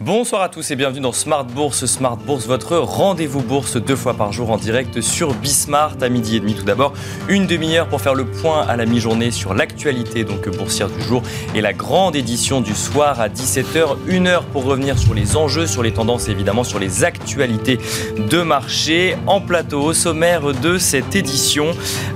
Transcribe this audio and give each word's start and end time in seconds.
Bonsoir 0.00 0.42
à 0.42 0.48
tous 0.48 0.70
et 0.70 0.76
bienvenue 0.76 1.00
dans 1.00 1.12
Smart 1.12 1.44
Bourse. 1.44 1.86
Smart 1.86 2.16
Bourse, 2.16 2.46
votre 2.46 2.76
rendez-vous 2.76 3.40
bourse 3.40 3.76
deux 3.76 3.96
fois 3.96 4.14
par 4.14 4.32
jour 4.32 4.50
en 4.50 4.56
direct 4.56 5.00
sur 5.00 5.34
Bismart 5.34 5.96
à 6.00 6.08
midi 6.08 6.36
et 6.36 6.40
demi. 6.40 6.54
Tout 6.54 6.64
d'abord, 6.64 6.92
une 7.28 7.46
demi-heure 7.46 7.88
pour 7.88 8.00
faire 8.00 8.14
le 8.14 8.24
point 8.24 8.62
à 8.62 8.76
la 8.76 8.86
mi-journée 8.86 9.30
sur 9.30 9.54
l'actualité 9.54 10.24
donc 10.24 10.48
boursière 10.56 10.88
du 10.88 11.00
jour 11.02 11.22
et 11.54 11.60
la 11.60 11.72
grande 11.72 12.16
édition 12.16 12.60
du 12.60 12.74
soir 12.74 13.20
à 13.20 13.28
17h. 13.28 13.96
Une 14.06 14.26
heure 14.26 14.44
pour 14.44 14.64
revenir 14.64 14.98
sur 14.98 15.14
les 15.14 15.36
enjeux, 15.36 15.66
sur 15.66 15.82
les 15.82 15.92
tendances 15.92 16.28
et 16.28 16.32
évidemment 16.32 16.64
sur 16.64 16.78
les 16.78 17.04
actualités 17.04 17.78
de 18.16 18.42
marché. 18.42 19.16
En 19.26 19.40
plateau, 19.40 19.82
au 19.82 19.92
sommaire 19.92 20.52
de 20.52 20.78
cette 20.78 21.14
édition, 21.14 21.66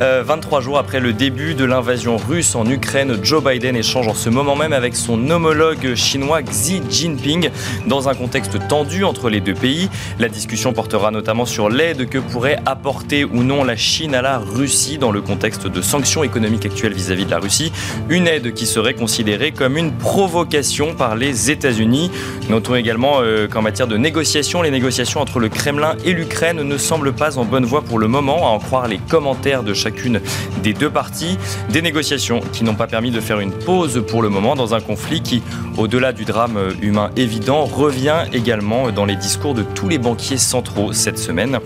23 0.01 0.59
euh, 0.59 0.63
jours 0.63 0.79
après 0.79 1.01
le 1.01 1.13
début 1.13 1.55
de 1.55 1.65
l'invasion 1.65 2.17
russe 2.17 2.55
en 2.55 2.67
Ukraine, 2.67 3.17
Joe 3.23 3.43
Biden 3.43 3.77
échange 3.77 4.09
en 4.09 4.15
ce 4.15 4.29
moment 4.29 4.57
même 4.57 4.73
avec 4.73 4.97
son 4.97 5.31
homologue 5.31 5.95
chinois 5.95 6.43
Xi 6.43 6.83
Jinping. 6.89 7.46
Dans 7.87 8.09
un 8.09 8.15
contexte 8.15 8.59
tendu 8.69 9.05
entre 9.05 9.31
les 9.31 9.41
deux 9.41 9.55
pays, 9.55 9.89
la 10.19 10.29
discussion 10.29 10.73
portera 10.73 11.11
notamment 11.11 11.47
sur 11.47 11.69
l'aide 11.69 12.09
que 12.09 12.19
pourrait 12.19 12.59
apporter 12.67 13.25
ou 13.25 13.43
non 13.43 13.65
la 13.65 13.77
Chine 13.77 14.15
à 14.15 14.23
la 14.23 14.39
Russie 14.39 14.99
dans 14.99 15.13
le 15.13 15.21
contexte 15.21 15.67
de 15.67 15.81
sanctions 15.81 16.25
économiques 16.25 16.67
actuelles 16.67 16.95
vis-à-vis 16.95 17.27
de 17.27 17.31
la 17.31 17.39
Russie. 17.39 17.73
Une 18.09 18.27
aide 18.27 18.55
qui 18.55 18.67
serait 18.67 18.95
considérée 18.95 19.53
comme 19.53 19.77
une 19.77 19.93
provocation 19.93 20.95
par 20.95 21.17
les 21.17 21.51
États-Unis. 21.51 22.11
Notons 22.49 22.75
également 22.75 23.19
euh, 23.21 23.49
qu'en 23.49 23.63
matière 23.63 23.87
de 23.87 23.97
négociations, 23.97 24.63
les 24.63 24.71
négociations 24.71 25.21
entre 25.21 25.39
le 25.39 25.49
Kremlin 25.49 25.95
et 26.05 26.13
l'Ukraine 26.13 26.63
ne 26.63 26.79
semblent 26.79 27.13
pas 27.13 27.39
en 27.39 27.45
bonne 27.45 27.65
voie 27.65 27.83
pour 27.83 27.99
le 27.99 28.09
moment, 28.09 28.47
à 28.47 28.51
en 28.51 28.59
croire 28.59 28.89
les 28.89 28.99
commentaires 28.99 29.63
de 29.63 29.75
chacune 29.75 30.21
des 30.63 30.73
deux 30.73 30.91
parties. 30.91 31.39
Des 31.71 31.83
négociations 31.83 32.41
qui 32.53 32.65
n'ont 32.65 32.75
pas 32.75 32.87
permis 32.87 33.11
de 33.11 33.21
faire 33.21 33.41
une 33.41 33.53
pause 33.53 34.03
pour 34.09 34.23
le 34.23 34.29
moment 34.29 34.55
dans 34.57 34.75
un 34.75 34.81
conflit 34.81 35.21
qui, 35.23 35.43
au-delà 35.77 36.13
du 36.13 36.25
drame 36.25 36.59
humain 36.83 37.11
évident, 37.17 37.36
revient 37.65 38.25
également 38.33 38.91
dans 38.91 39.05
les 39.05 39.17
discours 39.17 39.55
de 39.55 39.63
tous 39.63 39.89
les 39.89 39.99
banquiers 39.99 40.39
centraux 40.39 40.93
cette 40.93 41.19
semaine 41.19 41.59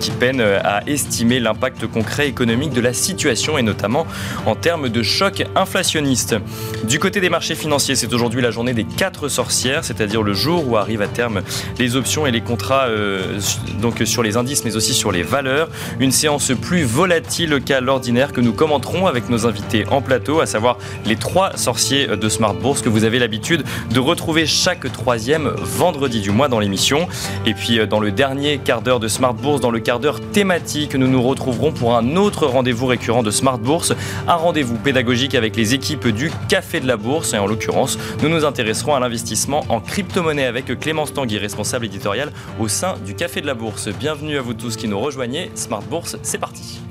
qui 0.00 0.10
peinent 0.10 0.40
à 0.40 0.82
estimer 0.86 1.40
l'impact 1.40 1.86
concret 1.86 2.28
économique 2.28 2.72
de 2.72 2.80
la 2.80 2.92
situation 2.92 3.58
et 3.58 3.62
notamment 3.62 4.06
en 4.46 4.54
termes 4.54 4.88
de 4.88 5.02
choc 5.02 5.44
inflationniste. 5.56 6.36
Du 6.84 6.98
côté 6.98 7.20
des 7.20 7.30
marchés 7.30 7.54
financiers, 7.54 7.96
c'est 7.96 8.12
aujourd'hui 8.12 8.40
la 8.40 8.50
journée 8.50 8.74
des 8.74 8.84
quatre 8.84 9.28
sorcières, 9.28 9.84
c'est-à-dire 9.84 10.22
le 10.22 10.34
jour 10.34 10.68
où 10.68 10.76
arrivent 10.76 11.02
à 11.02 11.08
terme 11.08 11.42
les 11.78 11.96
options 11.96 12.26
et 12.26 12.30
les 12.30 12.40
contrats 12.40 12.86
euh, 12.86 13.40
donc 13.80 14.02
sur 14.04 14.22
les 14.22 14.36
indices 14.36 14.64
mais 14.64 14.76
aussi 14.76 14.94
sur 14.94 15.12
les 15.12 15.22
valeurs. 15.22 15.68
Une 15.98 16.12
séance 16.12 16.52
plus 16.60 16.84
volatile 16.84 17.60
qu'à 17.64 17.80
l'ordinaire 17.80 18.32
que 18.32 18.40
nous 18.40 18.52
commenterons 18.52 19.06
avec 19.06 19.28
nos 19.28 19.46
invités 19.46 19.84
en 19.90 20.00
plateau, 20.00 20.40
à 20.40 20.46
savoir 20.46 20.78
les 21.04 21.16
trois 21.16 21.56
sorciers 21.56 22.06
de 22.06 22.28
Smart 22.28 22.54
Bourse 22.54 22.82
que 22.82 22.88
vous 22.88 23.04
avez 23.04 23.18
l'habitude 23.18 23.64
de 23.90 24.00
retrouver 24.00 24.46
chaque 24.46 24.92
troisième 25.08 25.48
vendredi 25.56 26.20
du 26.20 26.30
mois 26.30 26.48
dans 26.48 26.58
l'émission. 26.58 27.08
Et 27.46 27.54
puis 27.54 27.78
euh, 27.78 27.86
dans 27.86 27.98
le 27.98 28.12
dernier 28.12 28.58
quart 28.58 28.82
d'heure 28.82 29.00
de 29.00 29.08
Smart 29.08 29.32
Bourse, 29.32 29.62
dans 29.62 29.70
le 29.70 29.80
quart 29.80 30.00
d'heure 30.00 30.20
thématique, 30.20 30.94
nous 30.96 31.08
nous 31.08 31.22
retrouverons 31.22 31.72
pour 31.72 31.96
un 31.96 32.14
autre 32.16 32.46
rendez-vous 32.46 32.84
récurrent 32.84 33.22
de 33.22 33.30
Smart 33.30 33.56
Bourse, 33.56 33.94
un 34.26 34.34
rendez-vous 34.34 34.76
pédagogique 34.76 35.34
avec 35.34 35.56
les 35.56 35.72
équipes 35.72 36.08
du 36.08 36.30
Café 36.50 36.78
de 36.80 36.86
la 36.86 36.98
Bourse. 36.98 37.32
Et 37.32 37.38
en 37.38 37.46
l'occurrence, 37.46 37.98
nous 38.22 38.28
nous 38.28 38.44
intéresserons 38.44 38.94
à 38.94 39.00
l'investissement 39.00 39.64
en 39.70 39.80
crypto-monnaie 39.80 40.44
avec 40.44 40.78
Clémence 40.78 41.14
Tanguy, 41.14 41.38
responsable 41.38 41.86
éditorial 41.86 42.30
au 42.60 42.68
sein 42.68 42.96
du 43.06 43.14
Café 43.14 43.40
de 43.40 43.46
la 43.46 43.54
Bourse. 43.54 43.88
Bienvenue 43.88 44.36
à 44.36 44.42
vous 44.42 44.52
tous 44.52 44.76
qui 44.76 44.88
nous 44.88 45.00
rejoignez. 45.00 45.50
Smart 45.54 45.80
Bourse, 45.88 46.18
c'est 46.22 46.36
parti. 46.36 46.82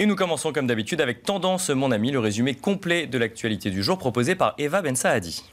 Et 0.00 0.06
nous 0.06 0.16
commençons 0.16 0.50
comme 0.50 0.66
d'habitude 0.66 1.02
avec 1.02 1.24
Tendance, 1.24 1.68
mon 1.68 1.90
ami, 1.90 2.10
le 2.10 2.20
résumé 2.20 2.54
complet 2.54 3.06
de 3.06 3.18
l'actualité 3.18 3.68
du 3.68 3.82
jour 3.82 3.98
proposé 3.98 4.34
par 4.34 4.54
Eva 4.56 4.80
Ben 4.80 4.96
Saadi. 4.96 5.44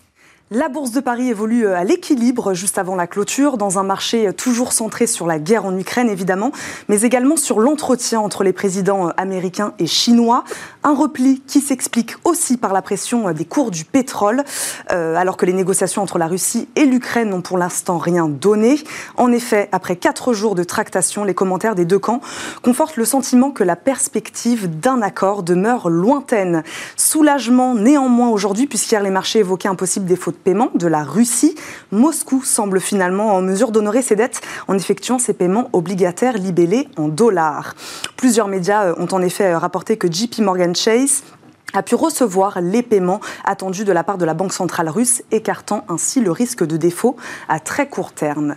La 0.50 0.70
bourse 0.70 0.92
de 0.92 1.02
Paris 1.02 1.28
évolue 1.28 1.68
euh, 1.68 1.76
à 1.76 1.84
l'équilibre 1.84 2.54
juste 2.54 2.78
avant 2.78 2.96
la 2.96 3.06
clôture, 3.06 3.58
dans 3.58 3.80
un 3.80 3.84
marché 3.84 4.30
euh, 4.30 4.32
toujours 4.32 4.72
centré 4.72 5.06
sur 5.06 5.28
la 5.28 5.40
guerre 5.40 5.66
en 5.66 5.78
Ukraine 5.78 6.08
évidemment, 6.08 6.54
mais 6.88 7.02
également 7.02 7.36
sur 7.36 7.60
l'entretien 7.60 8.22
entre 8.22 8.46
les 8.46 8.54
présidents 8.54 9.10
euh, 9.10 9.12
américains 9.18 9.74
et 9.78 9.88
chinois. 9.88 10.46
Un 10.88 10.96
repli 10.96 11.42
qui 11.46 11.60
s'explique 11.60 12.16
aussi 12.24 12.56
par 12.56 12.72
la 12.72 12.82
pression 12.82 13.30
des 13.34 13.44
cours 13.44 13.72
du 13.72 13.84
pétrole, 13.84 14.46
alors 14.88 15.36
que 15.36 15.46
les 15.46 15.52
négociations 15.52 16.02
entre 16.02 16.18
la 16.18 16.28
Russie 16.28 16.70
et 16.78 16.86
l'Ukraine 16.86 17.32
n'ont 17.32 17.42
pour 17.42 17.58
l'instant 17.58 17.98
rien 17.98 18.30
donné. 18.30 18.80
En 19.18 19.34
effet, 19.34 19.68
après 19.74 19.98
quatre 19.98 20.32
jours 20.32 20.56
de 20.56 20.64
tractation, 20.64 21.26
les 21.26 21.34
commentaires 21.34 21.76
des 21.76 21.84
deux 21.84 22.00
camps 22.00 22.22
confortent 22.62 22.96
le 22.96 23.04
sentiment 23.04 23.52
que 23.52 23.66
la 23.66 23.76
perspective 23.76 24.80
d'un 24.80 25.02
accord 25.02 25.44
demeure 25.44 25.90
lointaine. 25.90 26.64
Soulagement 26.96 27.76
néanmoins 27.76 28.30
aujourd'hui, 28.30 28.66
puisqu'hier 28.66 29.04
les 29.04 29.10
marchés 29.10 29.40
évoquaient 29.40 29.68
un 29.68 29.76
possible 29.76 30.06
défaut 30.06 30.32
paiement 30.32 30.70
de 30.74 30.88
la 30.88 31.04
Russie. 31.04 31.56
Moscou 31.92 32.44
semble 32.46 32.80
finalement 32.80 33.36
en 33.36 33.42
mesure 33.42 33.74
d'honorer 33.74 34.04
ses 34.04 34.16
dettes 34.16 34.40
en 34.70 34.76
effectuant 34.76 35.20
ses 35.20 35.34
paiements 35.34 35.68
obligataires 35.74 36.38
libellés 36.38 36.88
en 36.96 37.10
dollars. 37.10 37.76
Plusieurs 38.16 38.48
médias 38.48 38.94
ont 38.98 39.10
en 39.12 39.22
effet 39.22 39.54
rapporté 39.54 39.98
que 39.98 40.10
JP 40.10 40.40
Morgan 40.40 40.76
Chase 40.78 41.24
a 41.74 41.84
pu 41.84 41.96
recevoir 41.96 42.62
les 42.62 42.82
paiements 42.82 43.20
attendus 43.44 43.84
de 43.84 43.92
la 43.92 44.04
part 44.04 44.18
de 44.18 44.26
la 44.26 44.34
Banque 44.34 44.54
centrale 44.54 44.90
russe, 44.90 45.22
écartant 45.32 45.84
ainsi 45.90 46.22
le 46.22 46.32
risque 46.32 46.66
de 46.66 46.78
défaut 46.78 47.18
à 47.50 47.60
très 47.60 47.88
court 47.90 48.14
terme. 48.14 48.56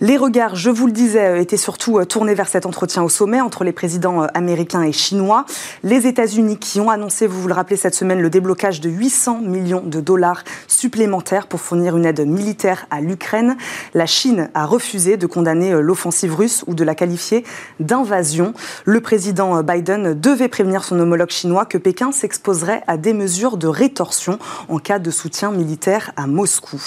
Les 0.00 0.16
regards, 0.16 0.56
je 0.56 0.70
vous 0.70 0.86
le 0.86 0.92
disais, 0.92 1.40
étaient 1.40 1.56
surtout 1.56 1.98
euh, 1.98 2.04
tournés 2.04 2.34
vers 2.34 2.48
cet 2.48 2.66
entretien 2.66 3.02
au 3.02 3.08
sommet 3.08 3.40
entre 3.40 3.64
les 3.64 3.72
présidents 3.72 4.22
euh, 4.22 4.26
américains 4.34 4.82
et 4.82 4.92
chinois. 4.92 5.44
Les 5.82 6.06
États-Unis 6.06 6.58
qui 6.58 6.80
ont 6.80 6.90
annoncé, 6.90 7.26
vous 7.26 7.40
vous 7.40 7.48
le 7.48 7.54
rappelez 7.54 7.76
cette 7.76 7.94
semaine, 7.94 8.20
le 8.20 8.30
déblocage 8.30 8.80
de 8.80 8.90
800 8.90 9.40
millions 9.40 9.82
de 9.84 10.00
dollars 10.00 10.44
supplémentaires 10.66 11.46
pour 11.46 11.60
fournir 11.60 11.96
une 11.96 12.06
aide 12.06 12.26
militaire 12.26 12.86
à 12.90 13.00
l'Ukraine. 13.00 13.56
La 13.94 14.06
Chine 14.06 14.50
a 14.54 14.66
refusé 14.66 15.16
de 15.16 15.26
condamner 15.26 15.72
euh, 15.72 15.80
l'offensive 15.80 16.34
russe 16.34 16.64
ou 16.66 16.74
de 16.74 16.84
la 16.84 16.94
qualifier 16.94 17.44
d'invasion. 17.80 18.52
Le 18.84 19.00
président 19.00 19.62
Biden 19.62 20.14
devait 20.14 20.48
prévenir 20.48 20.84
son 20.84 20.98
homologue 20.98 21.30
chinois 21.30 21.64
que 21.64 21.78
Pékin 21.78 22.12
s'expose 22.12 22.47
à 22.86 22.96
des 22.96 23.12
mesures 23.12 23.58
de 23.58 23.66
rétorsion 23.66 24.38
en 24.70 24.78
cas 24.78 24.98
de 24.98 25.10
soutien 25.10 25.50
militaire 25.50 26.12
à 26.16 26.26
Moscou. 26.26 26.80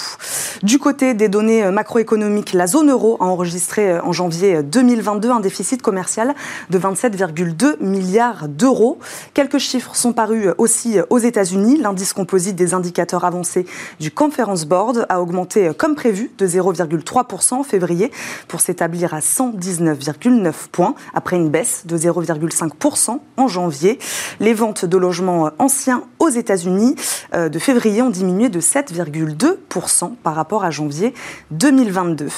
Du 0.64 0.80
côté 0.80 1.14
des 1.14 1.28
données 1.28 1.70
macroéconomiques, 1.70 2.52
la 2.52 2.66
zone 2.66 2.90
euro 2.90 3.16
a 3.20 3.24
enregistré 3.24 4.00
en 4.00 4.10
janvier 4.12 4.64
2022 4.64 5.30
un 5.30 5.38
déficit 5.38 5.80
commercial 5.80 6.34
de 6.70 6.78
27,2 6.78 7.76
milliards 7.80 8.48
d'euros. 8.48 8.98
Quelques 9.34 9.58
chiffres 9.58 9.94
sont 9.94 10.12
parus 10.12 10.48
aussi 10.58 10.98
aux 11.10 11.18
États-Unis. 11.18 11.78
L'indice 11.78 12.12
composite 12.12 12.56
des 12.56 12.74
indicateurs 12.74 13.24
avancés 13.24 13.64
du 14.00 14.10
Conference 14.10 14.64
Board 14.64 15.06
a 15.08 15.20
augmenté 15.22 15.70
comme 15.78 15.94
prévu 15.94 16.32
de 16.38 16.46
0,3% 16.46 17.54
en 17.54 17.62
février 17.62 18.10
pour 18.48 18.60
s'établir 18.60 19.14
à 19.14 19.20
119,9 19.20 20.52
points 20.72 20.96
après 21.14 21.36
une 21.36 21.50
baisse 21.50 21.82
de 21.86 21.96
0,5% 21.96 23.20
en 23.36 23.48
janvier. 23.48 24.00
Les 24.40 24.54
ventes 24.54 24.84
de 24.84 24.96
logements 24.96 25.51
anciens 25.58 26.04
aux 26.18 26.28
États-Unis 26.28 26.96
euh, 27.34 27.48
de 27.48 27.58
février 27.58 28.02
ont 28.02 28.10
diminué 28.10 28.48
de 28.48 28.60
7,2% 28.60 30.14
par 30.22 30.34
rapport 30.34 30.64
à 30.64 30.70
janvier 30.70 31.14
2022. 31.50 32.28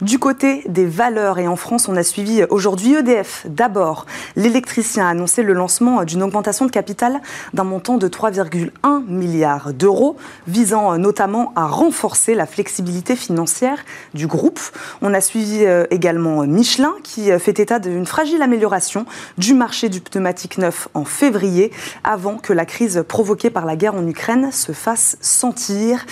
Du 0.00 0.18
côté 0.18 0.62
des 0.68 0.86
valeurs, 0.86 1.38
et 1.38 1.48
en 1.48 1.56
France, 1.56 1.88
on 1.88 1.96
a 1.96 2.02
suivi 2.02 2.44
aujourd'hui 2.50 2.94
EDF. 2.94 3.46
D'abord, 3.48 4.06
l'électricien 4.36 5.06
a 5.06 5.10
annoncé 5.10 5.42
le 5.42 5.52
lancement 5.52 6.04
d'une 6.04 6.22
augmentation 6.22 6.66
de 6.66 6.70
capital 6.70 7.20
d'un 7.54 7.64
montant 7.64 7.96
de 7.96 8.08
3,1 8.08 9.04
milliards 9.06 9.72
d'euros, 9.72 10.16
visant 10.46 10.98
notamment 10.98 11.52
à 11.56 11.66
renforcer 11.66 12.34
la 12.34 12.46
flexibilité 12.46 13.16
financière 13.16 13.78
du 14.14 14.26
groupe. 14.26 14.60
On 15.02 15.14
a 15.14 15.20
suivi 15.20 15.64
euh, 15.64 15.84
également 15.90 16.42
Michelin, 16.46 16.94
qui 17.02 17.30
fait 17.38 17.58
état 17.58 17.78
d'une 17.78 18.06
fragile 18.06 18.42
amélioration 18.42 19.06
du 19.38 19.54
marché 19.54 19.88
du 19.88 20.00
pneumatique 20.00 20.58
neuf 20.58 20.88
en 20.94 21.04
février, 21.04 21.72
avant 22.04 22.36
que 22.46 22.52
la 22.52 22.64
crise 22.64 23.04
provoquée 23.08 23.50
par 23.50 23.66
la 23.66 23.74
guerre 23.74 23.96
en 23.96 24.06
Ukraine 24.06 24.52
se 24.52 24.70
fasse 24.70 25.16
sentir. 25.20 26.06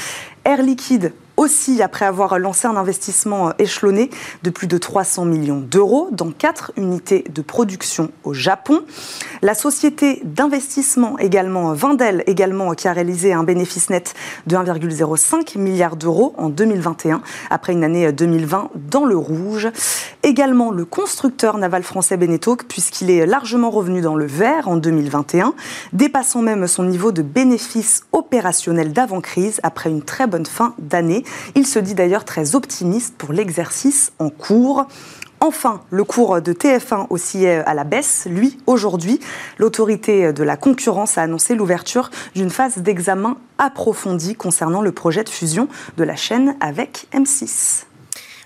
Air 0.45 0.63
Liquide 0.63 1.13
aussi 1.37 1.83
après 1.83 2.05
avoir 2.05 2.39
lancé 2.39 2.67
un 2.67 2.77
investissement 2.77 3.53
échelonné 3.59 4.11
de 4.43 4.51
plus 4.51 4.67
de 4.67 4.79
300 4.79 5.25
millions 5.25 5.61
d'euros 5.61 6.09
dans 6.13 6.31
quatre 6.31 6.73
unités 6.77 7.25
de 7.33 7.43
production 7.43 8.11
au 8.23 8.35
Japon. 8.35 8.83
La 9.43 9.55
société 9.55 10.21
d'investissement 10.25 11.19
également, 11.19 11.73
Vindel 11.73 12.23
également, 12.27 12.73
qui 12.75 12.89
a 12.89 12.93
réalisé 12.93 13.33
un 13.33 13.45
bénéfice 13.45 13.91
net 13.91 14.15
de 14.47 14.57
1,05 14.57 15.59
milliard 15.59 15.97
d'euros 15.97 16.35
en 16.39 16.49
2021, 16.49 17.21
après 17.51 17.73
une 17.73 17.85
année 17.85 18.13
2020 18.13 18.71
dans 18.91 19.05
le 19.05 19.17
rouge. 19.17 19.69
Également 20.23 20.71
le 20.71 20.85
constructeur 20.85 21.59
naval 21.59 21.83
français 21.83 22.17
Beneteau, 22.17 22.57
puisqu'il 22.57 23.11
est 23.11 23.27
largement 23.27 23.71
revenu 23.71 24.01
dans 24.01 24.17
le 24.17 24.27
vert 24.27 24.69
en 24.69 24.77
2021, 24.77 25.55
dépassant 25.93 26.43
même 26.43 26.67
son 26.67 26.85
niveau 26.85 27.13
de 27.13 27.23
bénéfice 27.23 28.05
opérationnel 28.13 28.93
d'avant-crise 28.93 29.61
après 29.63 29.91
une 29.91 30.03
très 30.03 30.27
bonne 30.27 30.47
fin 30.47 30.75
d'année. 30.79 31.24
Il 31.55 31.67
se 31.67 31.79
dit 31.79 31.95
d'ailleurs 31.95 32.25
très 32.25 32.55
optimiste 32.55 33.15
pour 33.17 33.33
l'exercice 33.33 34.13
en 34.19 34.31
cours. 34.31 34.87
Enfin, 35.41 35.83
le 35.91 36.05
cours 36.05 36.41
de 36.41 36.53
TF1 36.53 37.07
oscillait 37.11 37.63
à 37.67 37.75
la 37.75 37.85
baisse. 37.85 38.27
Lui, 38.31 38.59
aujourd'hui, 38.67 39.21
l'autorité 39.59 40.33
de 40.33 40.43
la 40.43 40.57
concurrence 40.57 41.19
a 41.19 41.23
annoncé 41.23 41.55
l'ouverture 41.55 42.11
d'une 42.35 42.51
phase 42.51 42.79
d'examen 42.79 43.37
approfondie 43.59 44.37
concernant 44.37 44.81
le 44.81 44.93
projet 44.93 45.23
de 45.23 45.29
fusion 45.29 45.69
de 45.97 46.05
la 46.05 46.17
chaîne 46.17 46.57
avec 46.61 47.09
M6. 47.13 47.85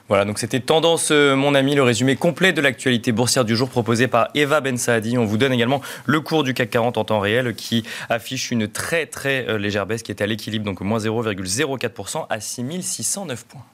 Voilà, 0.09 0.25
donc 0.25 0.39
c'était 0.39 0.61
Tendance, 0.61 1.11
euh, 1.11 1.37
mon 1.37 1.55
ami, 1.55 1.75
le 1.75 1.83
résumé 1.83 2.17
complet 2.17 2.55
de 2.55 2.63
l'actualité 2.63 3.13
boursière 3.13 3.45
du 3.45 3.55
jour 3.55 3.69
proposé 3.69 4.09
par 4.09 4.29
Eva 4.35 4.63
Ben 4.63 4.79
Saadi. 4.79 5.19
On 5.19 5.27
vous 5.27 5.37
donne 5.37 5.53
également 5.53 5.83
le 6.07 6.21
cours 6.21 6.45
du 6.45 6.55
CAC 6.55 6.71
40 6.71 6.97
en 6.97 7.05
temps 7.05 7.21
réel 7.21 7.55
qui 7.55 7.85
affiche 8.09 8.51
une 8.51 8.69
très 8.69 9.05
très 9.05 9.47
euh, 9.49 9.59
légère 9.59 9.85
baisse 9.85 10.03
qui 10.03 10.11
est 10.11 10.23
à 10.23 10.27
l'équilibre, 10.27 10.65
donc 10.65 10.81
moins 10.81 10.99
0,04% 10.99 12.27
à 12.31 12.41
6609 12.41 13.45
points. 13.45 13.65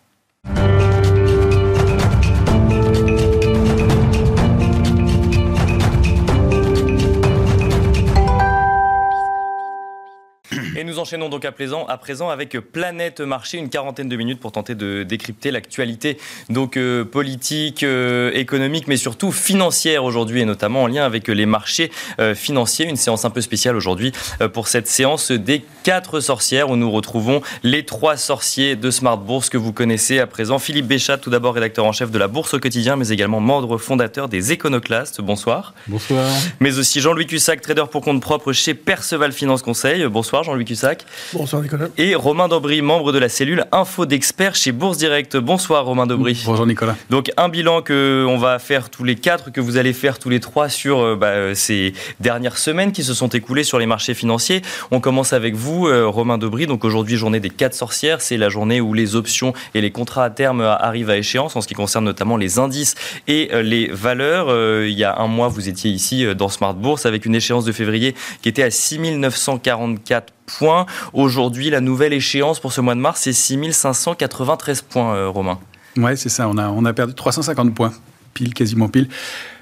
Nous 10.94 11.00
enchaînons 11.00 11.28
donc 11.28 11.44
à 11.44 11.50
présent, 11.50 11.86
à 11.88 11.96
présent 11.96 12.28
avec 12.28 12.56
Planète 12.60 13.20
Marché, 13.20 13.58
une 13.58 13.68
quarantaine 13.68 14.08
de 14.08 14.14
minutes 14.14 14.38
pour 14.38 14.52
tenter 14.52 14.76
de 14.76 15.02
décrypter 15.02 15.50
l'actualité 15.50 16.18
donc 16.50 16.76
euh, 16.76 17.04
politique, 17.04 17.82
euh, 17.82 18.30
économique, 18.32 18.86
mais 18.86 18.96
surtout 18.96 19.32
financière 19.32 20.04
aujourd'hui 20.04 20.42
et 20.42 20.44
notamment 20.44 20.84
en 20.84 20.86
lien 20.86 21.04
avec 21.04 21.26
les 21.26 21.46
marchés 21.46 21.90
euh, 22.20 22.36
financiers. 22.36 22.86
Une 22.86 22.94
séance 22.94 23.24
un 23.24 23.30
peu 23.30 23.40
spéciale 23.40 23.74
aujourd'hui 23.74 24.12
pour 24.52 24.68
cette 24.68 24.86
séance 24.86 25.32
des 25.32 25.64
quatre 25.82 26.20
sorcières 26.20 26.70
où 26.70 26.76
nous 26.76 26.92
retrouvons 26.92 27.42
les 27.64 27.84
trois 27.84 28.16
sorciers 28.16 28.76
de 28.76 28.90
Smart 28.92 29.18
Bourse 29.18 29.48
que 29.48 29.58
vous 29.58 29.72
connaissez 29.72 30.20
à 30.20 30.28
présent. 30.28 30.60
Philippe 30.60 30.86
Béchat, 30.86 31.18
tout 31.18 31.30
d'abord 31.30 31.54
rédacteur 31.54 31.86
en 31.86 31.92
chef 31.92 32.12
de 32.12 32.18
la 32.18 32.28
Bourse 32.28 32.54
au 32.54 32.60
quotidien, 32.60 32.94
mais 32.94 33.08
également 33.08 33.40
membre 33.40 33.78
fondateur 33.78 34.28
des 34.28 34.52
Éconoclastes. 34.52 35.20
Bonsoir. 35.20 35.74
Bonsoir. 35.88 36.30
Mais 36.60 36.78
aussi 36.78 37.00
Jean-Louis 37.00 37.26
Cussac, 37.26 37.60
trader 37.60 37.84
pour 37.90 38.02
compte 38.02 38.20
propre 38.20 38.52
chez 38.52 38.74
Perceval 38.74 39.32
Finance 39.32 39.62
Conseil. 39.62 40.06
Bonsoir 40.06 40.44
Jean-Louis 40.44 40.64
Cussac. 40.64 40.83
Bonsoir 41.32 41.62
Nicolas. 41.62 41.86
Et 41.96 42.14
Romain 42.14 42.48
Dobry, 42.48 42.82
membre 42.82 43.12
de 43.12 43.18
la 43.18 43.28
cellule 43.28 43.64
Info 43.72 44.04
d'experts 44.04 44.54
chez 44.54 44.72
Bourse 44.72 44.98
Direct. 44.98 45.36
Bonsoir 45.36 45.84
Romain 45.86 46.06
Dobry. 46.06 46.42
Bonjour 46.44 46.66
Nicolas. 46.66 46.94
Donc 47.08 47.30
un 47.36 47.48
bilan 47.48 47.80
que 47.80 48.26
on 48.28 48.36
va 48.36 48.58
faire 48.58 48.90
tous 48.90 49.04
les 49.04 49.14
quatre, 49.14 49.50
que 49.50 49.60
vous 49.60 49.78
allez 49.78 49.94
faire 49.94 50.18
tous 50.18 50.28
les 50.28 50.40
trois 50.40 50.68
sur 50.68 51.00
euh, 51.00 51.16
bah, 51.16 51.28
euh, 51.28 51.54
ces 51.54 51.94
dernières 52.20 52.58
semaines 52.58 52.92
qui 52.92 53.02
se 53.02 53.14
sont 53.14 53.28
écoulées 53.28 53.64
sur 53.64 53.78
les 53.78 53.86
marchés 53.86 54.12
financiers. 54.14 54.60
On 54.90 55.00
commence 55.00 55.32
avec 55.32 55.54
vous, 55.54 55.86
euh, 55.86 56.06
Romain 56.06 56.36
Dobry. 56.36 56.66
Donc 56.66 56.84
aujourd'hui, 56.84 57.16
journée 57.16 57.40
des 57.40 57.50
quatre 57.50 57.74
sorcières. 57.74 58.20
C'est 58.20 58.36
la 58.36 58.50
journée 58.50 58.82
où 58.82 58.92
les 58.92 59.16
options 59.16 59.54
et 59.74 59.80
les 59.80 59.90
contrats 59.90 60.24
à 60.24 60.30
terme 60.30 60.60
arrivent 60.60 61.10
à 61.10 61.16
échéance 61.16 61.56
en 61.56 61.62
ce 61.62 61.68
qui 61.68 61.74
concerne 61.74 62.04
notamment 62.04 62.36
les 62.36 62.58
indices 62.58 62.94
et 63.26 63.50
les 63.62 63.88
valeurs. 63.88 64.48
il 64.84 64.92
y 64.92 65.04
a 65.04 65.18
un 65.18 65.26
mois, 65.28 65.48
vous 65.48 65.68
étiez 65.68 65.90
ici 65.90 66.26
dans 66.34 66.48
Smart 66.48 66.74
Bourse 66.74 67.06
avec 67.06 67.24
une 67.24 67.34
échéance 67.34 67.64
de 67.64 67.72
février 67.72 68.14
qui 68.42 68.48
était 68.48 68.62
à 68.62 68.70
6944 68.70 70.32
points. 70.46 70.86
Aujourd'hui, 71.12 71.70
la 71.70 71.80
nouvelle 71.80 72.12
échéance 72.12 72.60
pour 72.60 72.72
ce 72.72 72.80
mois 72.80 72.94
de 72.94 73.00
mars, 73.00 73.20
c'est 73.22 73.32
6593 73.32 74.82
points, 74.82 75.14
euh, 75.14 75.28
Romain. 75.28 75.58
Ouais, 75.96 76.16
c'est 76.16 76.28
ça. 76.28 76.48
On 76.48 76.58
a, 76.58 76.68
on 76.68 76.84
a 76.84 76.92
perdu 76.92 77.14
350 77.14 77.74
points, 77.74 77.92
pile, 78.34 78.54
quasiment 78.54 78.88
pile. 78.88 79.08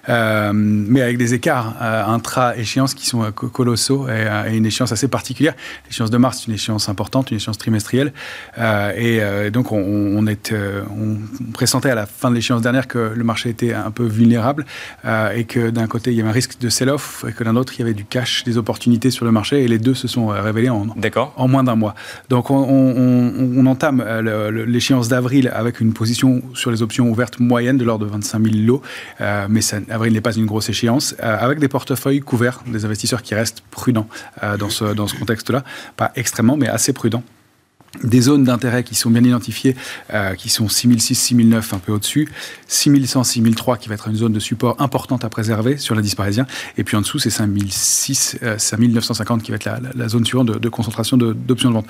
Euh, 0.08 0.50
mais 0.54 1.00
avec 1.00 1.16
des 1.16 1.34
écarts 1.34 1.74
euh, 1.80 2.04
intra-échéances 2.04 2.94
qui 2.94 3.06
sont 3.06 3.22
euh, 3.22 3.30
colossaux 3.30 4.08
et, 4.08 4.56
une 4.56 4.66
échéance 4.66 4.92
assez 4.92 5.08
particulière. 5.08 5.54
L'échéance 5.86 6.10
de 6.10 6.16
mars, 6.16 6.40
c'est 6.40 6.46
une 6.48 6.54
échéance 6.54 6.88
importante, 6.88 7.30
une 7.30 7.36
échéance 7.36 7.58
trimestrielle. 7.58 8.12
et 8.58 9.20
donc, 9.52 9.72
on, 9.72 9.78
on, 9.78 10.26
est, 10.26 10.52
on 10.52 11.18
pressentait 11.52 11.90
à 11.90 11.94
la 11.94 12.06
fin 12.06 12.30
de 12.30 12.34
l'échéance 12.34 12.62
dernière 12.62 12.88
que 12.88 13.12
le 13.14 13.24
marché 13.24 13.50
était 13.50 13.72
un 13.72 13.90
peu 13.90 14.04
vulnérable 14.04 14.66
et 15.34 15.44
que 15.44 15.70
d'un 15.70 15.86
côté, 15.86 16.10
il 16.10 16.16
y 16.16 16.20
avait 16.20 16.30
un 16.30 16.32
risque 16.32 16.58
de 16.60 16.68
sell-off 16.68 17.24
et 17.28 17.32
que 17.32 17.44
d'un 17.44 17.56
autre, 17.56 17.74
il 17.76 17.80
y 17.80 17.82
avait 17.82 17.94
du 17.94 18.04
cash, 18.04 18.44
des 18.44 18.58
opportunités 18.58 19.10
sur 19.10 19.24
le 19.24 19.32
marché. 19.32 19.62
Et 19.62 19.68
les 19.68 19.78
deux 19.78 19.94
se 19.94 20.08
sont 20.08 20.28
révélés 20.28 20.70
en, 20.70 20.86
en 21.36 21.48
moins 21.48 21.64
d'un 21.64 21.76
mois. 21.76 21.94
Donc, 22.28 22.50
on, 22.50 22.56
on 22.56 23.66
entame 23.66 24.04
l'échéance 24.66 25.08
d'avril 25.08 25.50
avec 25.54 25.80
une 25.80 25.92
position 25.92 26.42
sur 26.54 26.70
les 26.70 26.82
options 26.82 27.08
ouvertes 27.08 27.40
moyennes 27.40 27.78
de 27.78 27.84
l'ordre 27.84 28.06
de 28.06 28.10
25 28.10 28.42
000 28.42 28.56
lots. 28.66 28.82
mais 29.48 29.60
ça 29.60 29.78
avril 29.92 30.12
n'est 30.12 30.20
pas 30.20 30.34
une 30.34 30.46
grosse 30.46 30.68
échéance, 30.68 31.14
euh, 31.22 31.36
avec 31.38 31.58
des 31.58 31.68
portefeuilles 31.68 32.20
couverts, 32.20 32.62
des 32.66 32.84
investisseurs 32.84 33.22
qui 33.22 33.34
restent 33.34 33.62
prudents 33.70 34.08
euh, 34.42 34.56
dans 34.56 34.70
ce, 34.70 34.84
dans 34.84 35.06
ce 35.06 35.14
contexte-là. 35.14 35.64
Pas 35.96 36.12
extrêmement, 36.16 36.56
mais 36.56 36.68
assez 36.68 36.92
prudents 36.92 37.22
des 38.02 38.22
zones 38.22 38.44
d'intérêt 38.44 38.84
qui 38.84 38.94
sont 38.94 39.10
bien 39.10 39.22
identifiées, 39.22 39.76
euh, 40.14 40.34
qui 40.34 40.48
sont 40.48 40.66
6006, 40.66 41.14
6009, 41.14 41.74
un 41.74 41.78
peu 41.78 41.92
au-dessus, 41.92 42.26
6100, 42.66 43.22
6003, 43.22 43.76
qui 43.76 43.90
va 43.90 43.96
être 43.96 44.08
une 44.08 44.16
zone 44.16 44.32
de 44.32 44.40
support 44.40 44.80
importante 44.80 45.26
à 45.26 45.28
préserver 45.28 45.76
sur 45.76 45.94
l'indice 45.94 46.14
parisien, 46.14 46.46
et 46.78 46.84
puis 46.84 46.96
en 46.96 47.02
dessous, 47.02 47.18
c'est 47.18 47.28
5006, 47.28 48.38
5950 48.56 49.42
qui 49.42 49.50
va 49.50 49.56
être 49.56 49.68
la, 49.94 50.08
zone 50.08 50.24
suivante 50.24 50.46
de, 50.46 50.68
concentration 50.70 51.18
d'options 51.18 51.68
de, 51.68 51.74
de 51.74 51.80
vente. 51.80 51.86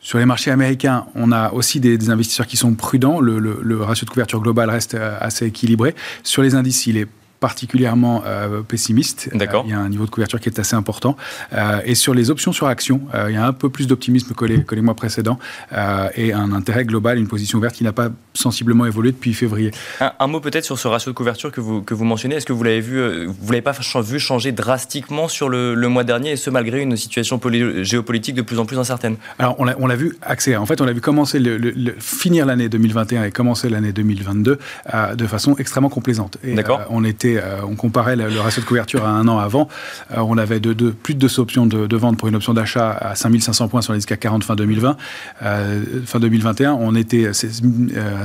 Sur 0.00 0.18
les 0.18 0.24
marchés 0.24 0.50
américains, 0.50 1.04
on 1.14 1.30
a 1.30 1.52
aussi 1.52 1.78
des, 1.78 2.08
investisseurs 2.08 2.46
qui 2.46 2.56
sont 2.56 2.72
prudents. 2.72 3.20
Le, 3.20 3.38
le, 3.38 3.82
ratio 3.82 4.06
de 4.06 4.10
couverture 4.10 4.40
globale 4.40 4.70
reste 4.70 4.94
assez 4.94 5.44
équilibré. 5.44 5.94
Sur 6.22 6.42
les 6.42 6.54
indices, 6.54 6.86
il 6.86 6.96
est 6.96 7.08
particulièrement 7.44 8.22
euh, 8.24 8.62
pessimiste. 8.62 9.28
D'accord. 9.34 9.64
il 9.66 9.72
y 9.72 9.74
a 9.74 9.78
un 9.78 9.90
niveau 9.90 10.06
de 10.06 10.10
couverture 10.10 10.40
qui 10.40 10.48
est 10.48 10.58
assez 10.58 10.74
important. 10.74 11.14
Euh, 11.52 11.82
et 11.84 11.94
sur 11.94 12.14
les 12.14 12.30
options 12.30 12.54
sur 12.54 12.68
actions, 12.68 13.02
euh, 13.14 13.26
il 13.28 13.34
y 13.34 13.36
a 13.36 13.46
un 13.46 13.52
peu 13.52 13.68
plus 13.68 13.86
d'optimisme 13.86 14.32
que 14.32 14.46
les, 14.46 14.64
que 14.64 14.74
les 14.74 14.80
mois 14.80 14.94
précédents 14.94 15.38
et 16.16 16.32
un 16.32 16.52
intérêt 16.52 16.86
global, 16.86 17.18
une 17.18 17.28
position 17.28 17.58
verte 17.60 17.74
qui 17.74 17.84
n'a 17.84 17.92
pas 17.92 18.08
sensiblement 18.32 18.86
évolué 18.86 19.12
depuis 19.12 19.34
février. 19.34 19.72
Un, 20.00 20.26
mot 20.26 20.40
peut-être 20.40 20.64
sur 20.64 20.78
ce 20.78 20.88
ratio 20.88 21.12
de 21.12 21.16
couverture 21.16 21.52
que 21.52 21.60
vous, 21.60 21.82
que 21.82 21.92
vous 21.92 22.04
mentionnez. 22.06 22.36
Est-ce 22.36 22.46
que 22.46 22.54
vous 22.54 22.62
l'avez 22.62 22.80
vu, 22.80 23.26
vous 23.26 23.52
l'avez 23.52 23.60
pas 23.60 23.74
vu 24.00 24.18
changer 24.18 24.52
drastiquement 24.52 25.28
sur 25.28 25.50
le, 25.50 25.74
le, 25.74 25.88
mois 25.88 26.04
dernier 26.04 26.30
et 26.30 26.36
ce 26.36 26.48
malgré 26.48 26.80
une 26.80 26.96
situation 26.96 27.38
géopolitique 27.82 28.36
de 28.36 28.42
plus 28.42 28.58
en 28.58 28.64
plus 28.64 28.78
incertaine? 28.78 29.16
Alors 29.38 29.56
on 29.58 29.86
l'a 29.86 29.96
vu 29.96 30.16
accélérer. 30.22 30.62
En 30.62 30.66
fait, 30.66 30.80
on 30.80 30.86
l'a 30.86 30.94
vu 30.94 31.02
commencer 31.02 31.38
le, 31.38 31.94
finir 31.98 32.46
l'année 32.46 32.70
2021 32.70 33.24
et 33.24 33.30
commencer 33.30 33.68
l'année 33.68 33.92
2022 33.92 34.58
de 35.14 35.26
façon 35.26 35.56
extrêmement 35.58 35.90
complaisante. 35.90 36.38
D'accord. 36.42 36.80
on 36.88 37.04
était 37.04 37.33
euh, 37.38 37.60
on 37.68 37.74
comparait 37.74 38.16
le, 38.16 38.40
ratio 38.40 38.62
de 38.62 38.66
couverture 38.66 39.04
à 39.04 39.10
un 39.10 39.26
an 39.28 39.38
avant, 39.38 39.68
euh, 40.12 40.16
on 40.18 40.38
avait 40.38 40.60
plus 40.60 41.14
de 41.14 41.20
deux 41.20 41.40
options 41.40 41.66
de, 41.66 41.96
vente 41.96 42.16
pour 42.18 42.28
une 42.28 42.34
option 42.34 42.54
d'achat 42.54 42.90
à 42.90 43.14
5500 43.14 43.68
points 43.68 43.82
sur 43.82 43.92
les 43.92 44.00
CAC 44.00 44.20
40 44.20 44.44
fin 44.44 44.56
2020. 44.56 44.96
Euh, 45.42 45.82
fin 46.04 46.18
2021, 46.18 46.72
on 46.72 46.94
était 46.94 47.28
à 47.28 47.32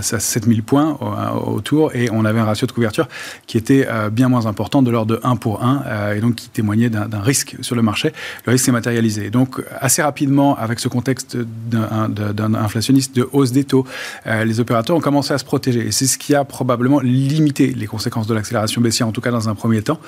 7000 0.01 0.63
points 0.63 0.97
autour 1.45 1.95
et 1.95 2.09
on 2.11 2.25
avait 2.25 2.39
un 2.39 2.45
ratio 2.45 2.67
de 2.67 2.71
couverture 2.71 3.07
qui 3.45 3.57
était 3.57 3.87
bien 4.11 4.27
moins 4.27 4.45
important, 4.45 4.81
de 4.81 4.91
l'ordre 4.91 5.15
de 5.15 5.19
1 5.23 5.35
pour 5.35 5.63
1, 5.63 6.13
et 6.15 6.19
donc 6.19 6.35
qui 6.35 6.49
témoignait 6.49 6.89
d'un 6.89 7.21
risque 7.21 7.55
sur 7.61 7.75
le 7.75 7.81
marché. 7.81 8.13
Le 8.45 8.51
risque 8.51 8.65
s'est 8.65 8.71
matérialisé. 8.71 9.29
Donc, 9.29 9.61
assez 9.79 10.01
rapidement, 10.01 10.57
avec 10.57 10.79
ce 10.79 10.87
contexte 10.87 11.37
d'un 11.37 12.53
inflationniste 12.53 13.15
de 13.15 13.27
hausse 13.31 13.51
des 13.51 13.63
taux, 13.63 13.85
les 14.25 14.59
opérateurs 14.59 14.95
ont 14.95 15.01
commencé 15.01 15.33
à 15.33 15.37
se 15.37 15.45
protéger. 15.45 15.87
Et 15.87 15.91
c'est 15.91 16.07
ce 16.07 16.17
qui 16.17 16.35
a 16.35 16.43
probablement 16.43 16.99
limité 16.99 17.67
les 17.67 17.87
conséquences 17.87 18.27
de 18.27 18.33
l'accélération 18.33 18.81
en 19.03 19.11
tout 19.11 19.21
cas 19.21 19.31
dans 19.31 19.49
un 19.49 19.55
premier 19.55 19.81
temps. 19.81 19.99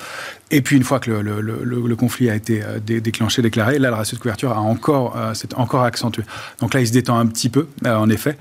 Et 0.50 0.62
puis 0.62 0.76
une 0.76 0.84
fois 0.84 1.00
que 1.00 1.10
le, 1.10 1.96
conflit 1.96 2.30
a 2.30 2.34
été 2.34 2.62
euh, 2.62 2.78
déclenché, 2.78 3.42
déclaré, 3.42 3.78
là, 3.78 3.90
le 3.90 3.96
ratio 3.96 4.16
de 4.16 4.22
couverture 4.22 4.52
a 4.52 4.60
encore, 4.60 5.16
euh, 5.16 5.34
s'est 5.34 5.54
encore 5.54 5.84
accentué. 5.84 6.22
Donc 6.60 6.74
là, 6.74 6.80
il 6.80 6.86
se 6.86 6.92
détend 6.92 7.18
un 7.18 7.26
petit 7.26 7.48
peu, 7.48 7.68
euh, 7.86 7.94
en 7.94 8.08
effet 8.08 8.36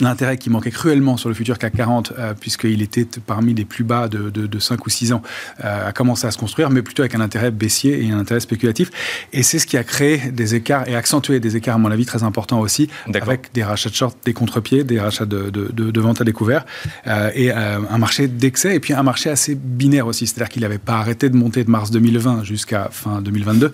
l'intérêt 0.00 0.36
qui 0.36 0.50
manquait 0.50 0.70
cruellement 0.70 1.16
sur 1.16 1.28
le 1.28 1.34
futur 1.34 1.58
CAC 1.58 1.74
40, 1.74 2.12
euh, 2.18 2.34
puisqu'il 2.38 2.82
était 2.82 3.06
parmi 3.26 3.54
les 3.54 3.64
plus 3.64 3.84
bas 3.84 4.08
de, 4.08 4.30
de, 4.30 4.58
5 4.58 4.86
ou 4.86 4.90
6 4.90 5.12
ans, 5.12 5.22
euh, 5.64 5.88
a 5.88 5.92
commencé 5.92 6.26
à 6.26 6.30
se 6.30 6.38
construire, 6.38 6.70
mais 6.70 6.82
plutôt 6.82 7.02
avec 7.02 7.14
un 7.14 7.20
intérêt 7.20 7.50
baissier 7.50 8.04
et 8.04 8.10
un 8.10 8.18
intérêt 8.18 8.40
spéculatif. 8.40 8.90
Et 9.32 9.42
c'est 9.42 9.58
ce 9.58 9.66
qui 9.66 9.76
a 9.76 9.84
créé 9.84 10.30
des 10.30 10.54
écarts 10.54 10.88
et 10.88 10.96
accentué 10.96 11.40
des 11.40 11.56
écarts, 11.56 11.76
à 11.76 11.78
mon 11.78 11.90
avis, 11.90 12.06
très 12.06 12.22
importants 12.22 12.60
aussi, 12.60 12.88
avec 13.12 13.52
des 13.52 13.64
rachats 13.64 13.90
de 13.90 13.94
short, 13.94 14.16
des 14.24 14.32
contre-pieds, 14.32 14.84
des 14.84 15.00
rachats 15.00 15.26
de, 15.26 15.50
de 15.50 16.00
vente 16.00 16.20
à 16.20 16.24
découvert, 16.24 16.64
euh, 17.06 17.30
et 17.34 17.50
un 17.52 17.98
marché 17.98 18.28
d'excès, 18.28 18.74
et 18.74 18.80
puis 18.80 18.92
un 18.92 19.02
marché 19.02 19.30
assez 19.30 19.54
binaire 19.54 20.06
aussi, 20.06 20.26
c'est-à-dire 20.26 20.48
qu'il 20.48 20.62
n'avait 20.62 20.78
pas 20.78 20.94
arrêté 20.94 21.28
de 21.28 21.36
monter 21.36 21.64
de 21.64 21.70
mars 21.70 21.90
2020 21.90 22.44
jusqu'à 22.44 22.88
fin 22.90 23.20
2022. 23.20 23.72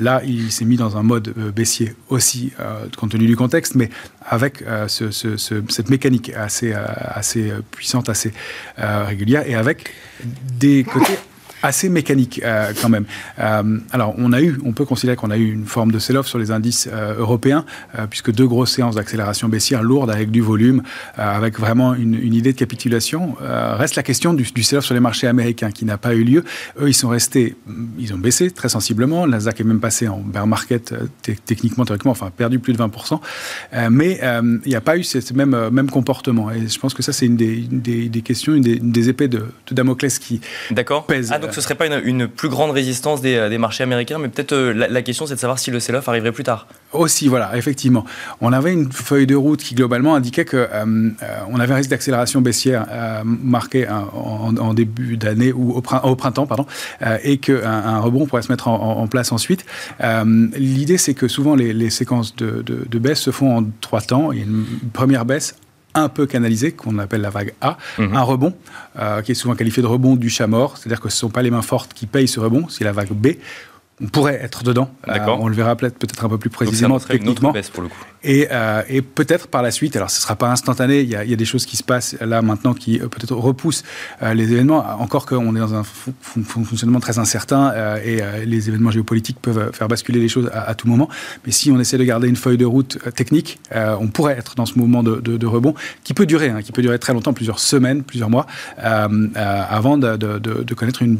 là, 0.00 0.22
il 0.24 0.50
s'est 0.50 0.64
mis 0.64 0.76
dans 0.76 0.96
un 0.96 1.02
mode 1.02 1.32
baissier 1.54 1.94
aussi, 2.08 2.52
compte 2.96 3.10
tenu 3.10 3.26
du 3.26 3.36
contexte, 3.36 3.74
mais 3.74 3.90
avec 4.28 4.64
ce 4.88 5.10
cette 5.10 5.90
mécanique 5.90 6.32
assez, 6.34 6.72
euh, 6.74 7.60
puissante, 7.70 8.08
assez 8.08 8.32
euh, 8.78 9.04
régulière, 9.04 9.44
et 9.46 9.54
avec 9.54 9.92
des 10.58 10.84
côtés 10.84 11.18
assez 11.66 11.88
mécanique 11.88 12.40
euh, 12.44 12.72
quand 12.80 12.88
même. 12.88 13.04
Euh, 13.40 13.78
alors, 13.90 14.14
on 14.18 14.32
a 14.32 14.40
eu, 14.40 14.58
on 14.64 14.72
peut 14.72 14.84
considérer 14.84 15.16
qu'on 15.16 15.30
a 15.30 15.36
eu 15.36 15.52
une 15.52 15.66
forme 15.66 15.90
de 15.90 15.98
sell-off 15.98 16.26
sur 16.26 16.38
les 16.38 16.50
indices 16.50 16.88
euh, 16.92 17.18
européens, 17.18 17.64
puisque 18.10 18.30
deux 18.30 18.46
grosses 18.46 18.72
séances 18.72 18.94
d'accélération 18.94 19.48
baissière 19.48 19.82
lourdes 19.82 20.10
avec 20.10 20.30
du 20.30 20.40
volume, 20.40 20.82
avec 21.16 21.58
vraiment 21.58 21.94
une, 21.94 22.14
idée 22.34 22.52
de 22.52 22.58
capitulation. 22.58 23.36
reste 23.40 23.96
la 23.96 24.02
question 24.02 24.34
du, 24.34 24.44
sell-off 24.62 24.84
sur 24.84 24.94
les 24.94 25.00
marchés 25.00 25.26
américains 25.26 25.70
qui 25.70 25.84
n'a 25.84 25.98
pas 25.98 26.14
eu 26.14 26.22
lieu. 26.22 26.44
Eux, 26.80 26.88
ils 26.88 26.94
sont 26.94 27.08
restés, 27.08 27.56
ils 27.98 28.12
ont 28.14 28.18
baissé 28.18 28.50
très 28.50 28.68
sensiblement. 28.68 29.26
Nasdaq 29.26 29.60
est 29.60 29.64
même 29.64 29.80
passé 29.80 30.08
en 30.08 30.18
bear 30.18 30.46
market 30.46 30.94
techniquement, 31.46 31.84
théoriquement, 31.84 32.12
enfin 32.12 32.30
perdu 32.36 32.58
plus 32.58 32.72
de 32.72 32.78
20%. 32.78 33.20
mais 33.90 34.20
il 34.64 34.68
n'y 34.68 34.74
a 34.74 34.80
pas 34.80 34.96
eu 34.96 35.04
ce 35.04 35.18
même, 35.32 35.70
même 35.70 35.90
comportement. 35.90 36.50
Et 36.50 36.68
je 36.68 36.78
pense 36.78 36.94
que 36.94 37.02
ça, 37.02 37.12
c'est 37.12 37.26
une 37.26 37.36
des, 37.36 37.66
des, 38.08 38.22
questions, 38.22 38.54
une 38.54 38.62
des, 38.62 39.08
épées 39.08 39.28
de, 39.28 39.46
de 39.66 39.74
Damoclès 39.74 40.18
qui 40.18 40.40
pèsent. 41.06 41.32
Ah, 41.32 41.38
donc 41.38 41.55
ce 41.56 41.60
ne 41.60 41.74
serait 41.74 41.74
pas 41.74 41.86
une, 41.86 42.28
plus 42.28 42.50
grande 42.50 42.70
résistance 42.70 43.22
des, 43.22 43.34
euh, 43.36 43.58
marchés 43.58 43.82
américains, 43.82 44.18
mais 44.18 44.28
peut-être 44.28 44.52
euh, 44.52 44.74
la, 44.74 45.00
question 45.00 45.26
c'est 45.26 45.36
de 45.36 45.40
savoir 45.40 45.58
si 45.58 45.70
le 45.70 45.80
sell-off 45.80 46.06
arriverait 46.06 46.32
plus 46.32 46.44
tard. 46.44 46.66
Aussi, 46.92 47.28
voilà, 47.28 47.56
effectivement. 47.56 48.04
On 48.42 48.52
avait 48.52 48.74
une 48.74 48.92
feuille 48.92 49.26
de 49.26 49.34
route 49.34 49.62
qui 49.62 49.74
globalement 49.74 50.14
indiquait 50.14 50.44
qu'on 50.44 50.58
euh, 50.58 51.10
on 51.48 51.58
avait 51.58 51.72
un 51.72 51.76
risque 51.76 51.88
d'accélération 51.88 52.42
baissière 52.42 52.86
marqué 53.24 53.88
en, 53.88 54.74
début 54.74 55.16
d'année 55.16 55.52
ou 55.52 55.72
au, 55.72 55.80
printemps, 55.80 56.46
pardon, 56.46 56.66
et 57.22 57.38
qu'un 57.38 57.62
un 57.64 58.00
rebond 58.00 58.26
pourrait 58.26 58.42
se 58.42 58.52
mettre 58.52 58.68
en, 58.68 59.06
place 59.06 59.32
ensuite. 59.32 59.64
L'idée 60.00 60.98
c'est 60.98 61.14
que 61.14 61.28
souvent 61.28 61.54
les, 61.54 61.90
séquences 61.90 62.36
de, 62.36 62.62
de 62.62 62.98
baisse 62.98 63.20
se 63.20 63.30
font 63.30 63.58
en 63.58 63.64
trois 63.80 64.00
temps. 64.00 64.32
Il 64.32 64.38
y 64.38 64.42
a 64.42 64.44
une 64.44 64.64
première 64.92 65.24
baisse 65.24 65.56
un 65.96 66.08
peu 66.08 66.26
canalisé, 66.26 66.72
qu'on 66.72 66.98
appelle 66.98 67.22
la 67.22 67.30
vague 67.30 67.54
A, 67.60 67.76
mhm. 67.98 68.14
un 68.14 68.22
rebond, 68.22 68.54
euh, 68.98 69.22
qui 69.22 69.32
est 69.32 69.34
souvent 69.34 69.54
qualifié 69.54 69.82
de 69.82 69.88
rebond 69.88 70.14
du 70.14 70.30
chat 70.30 70.46
mort, 70.46 70.76
c'est-à-dire 70.76 71.00
que 71.00 71.08
ce 71.08 71.16
ne 71.16 71.20
sont 71.20 71.28
pas 71.30 71.42
les 71.42 71.50
mains 71.50 71.62
fortes 71.62 71.92
qui 71.94 72.06
payent 72.06 72.28
ce 72.28 72.38
rebond, 72.38 72.66
c'est 72.68 72.84
la 72.84 72.92
vague 72.92 73.12
B 73.12 73.28
on 74.02 74.08
pourrait 74.08 74.38
être 74.42 74.62
dedans. 74.62 74.90
Euh, 75.08 75.18
on 75.26 75.48
le 75.48 75.54
verra 75.54 75.74
peut-être 75.74 76.24
un 76.24 76.28
peu 76.28 76.36
plus 76.36 76.50
précisément 76.50 77.00
techniquement. 77.00 77.54
pour 77.72 77.82
le 77.82 77.88
coup. 77.88 77.96
Et, 78.22 78.48
euh, 78.50 78.82
et 78.88 79.00
peut-être 79.00 79.46
par 79.48 79.62
la 79.62 79.70
suite, 79.70 79.96
alors 79.96 80.10
ce 80.10 80.18
ne 80.18 80.22
sera 80.22 80.36
pas 80.36 80.50
instantané, 80.50 81.00
il 81.00 81.08
y, 81.08 81.16
a, 81.16 81.24
il 81.24 81.30
y, 81.30 81.32
a, 81.32 81.36
des 81.36 81.44
choses 81.46 81.64
qui 81.64 81.78
se 81.78 81.82
passent 81.82 82.14
là 82.20 82.42
maintenant 82.42 82.74
qui 82.74 83.00
euh, 83.00 83.08
peut-être 83.08 83.34
repoussent 83.34 83.84
les 84.20 84.52
événements, 84.52 84.84
encore 85.00 85.24
qu'on 85.24 85.56
est 85.56 85.60
dans 85.60 85.74
un 85.74 85.84
fonctionnement 85.84 87.00
très 87.00 87.18
incertain 87.18 87.72
et 88.04 88.20
les 88.44 88.68
événements 88.68 88.90
géopolitiques 88.90 89.38
peuvent 89.40 89.70
faire 89.72 89.88
basculer 89.88 90.20
les 90.20 90.28
choses 90.28 90.50
à, 90.52 90.74
tout 90.74 90.88
moment. 90.88 91.08
Mais 91.44 91.52
si 91.52 91.70
on 91.70 91.78
essaie 91.78 91.98
de 91.98 92.04
garder 92.04 92.28
une 92.28 92.36
feuille 92.36 92.58
de 92.58 92.64
route 92.64 92.98
technique, 93.14 93.58
on 93.74 94.08
pourrait 94.08 94.36
être 94.36 94.54
dans 94.54 94.66
ce 94.66 94.78
mouvement 94.78 95.02
de, 95.02 95.20
de, 95.20 95.46
rebond 95.46 95.74
qui 96.02 96.14
peut 96.14 96.26
durer, 96.26 96.50
hein, 96.50 96.62
qui 96.62 96.72
peut 96.72 96.82
durer 96.82 96.98
très 96.98 97.12
longtemps, 97.12 97.32
plusieurs 97.32 97.58
semaines, 97.58 98.02
plusieurs 98.02 98.30
mois, 98.30 98.46
avant 98.78 99.98
de, 99.98 100.16
de 100.16 100.74
connaître 100.74 101.02
une 101.02 101.18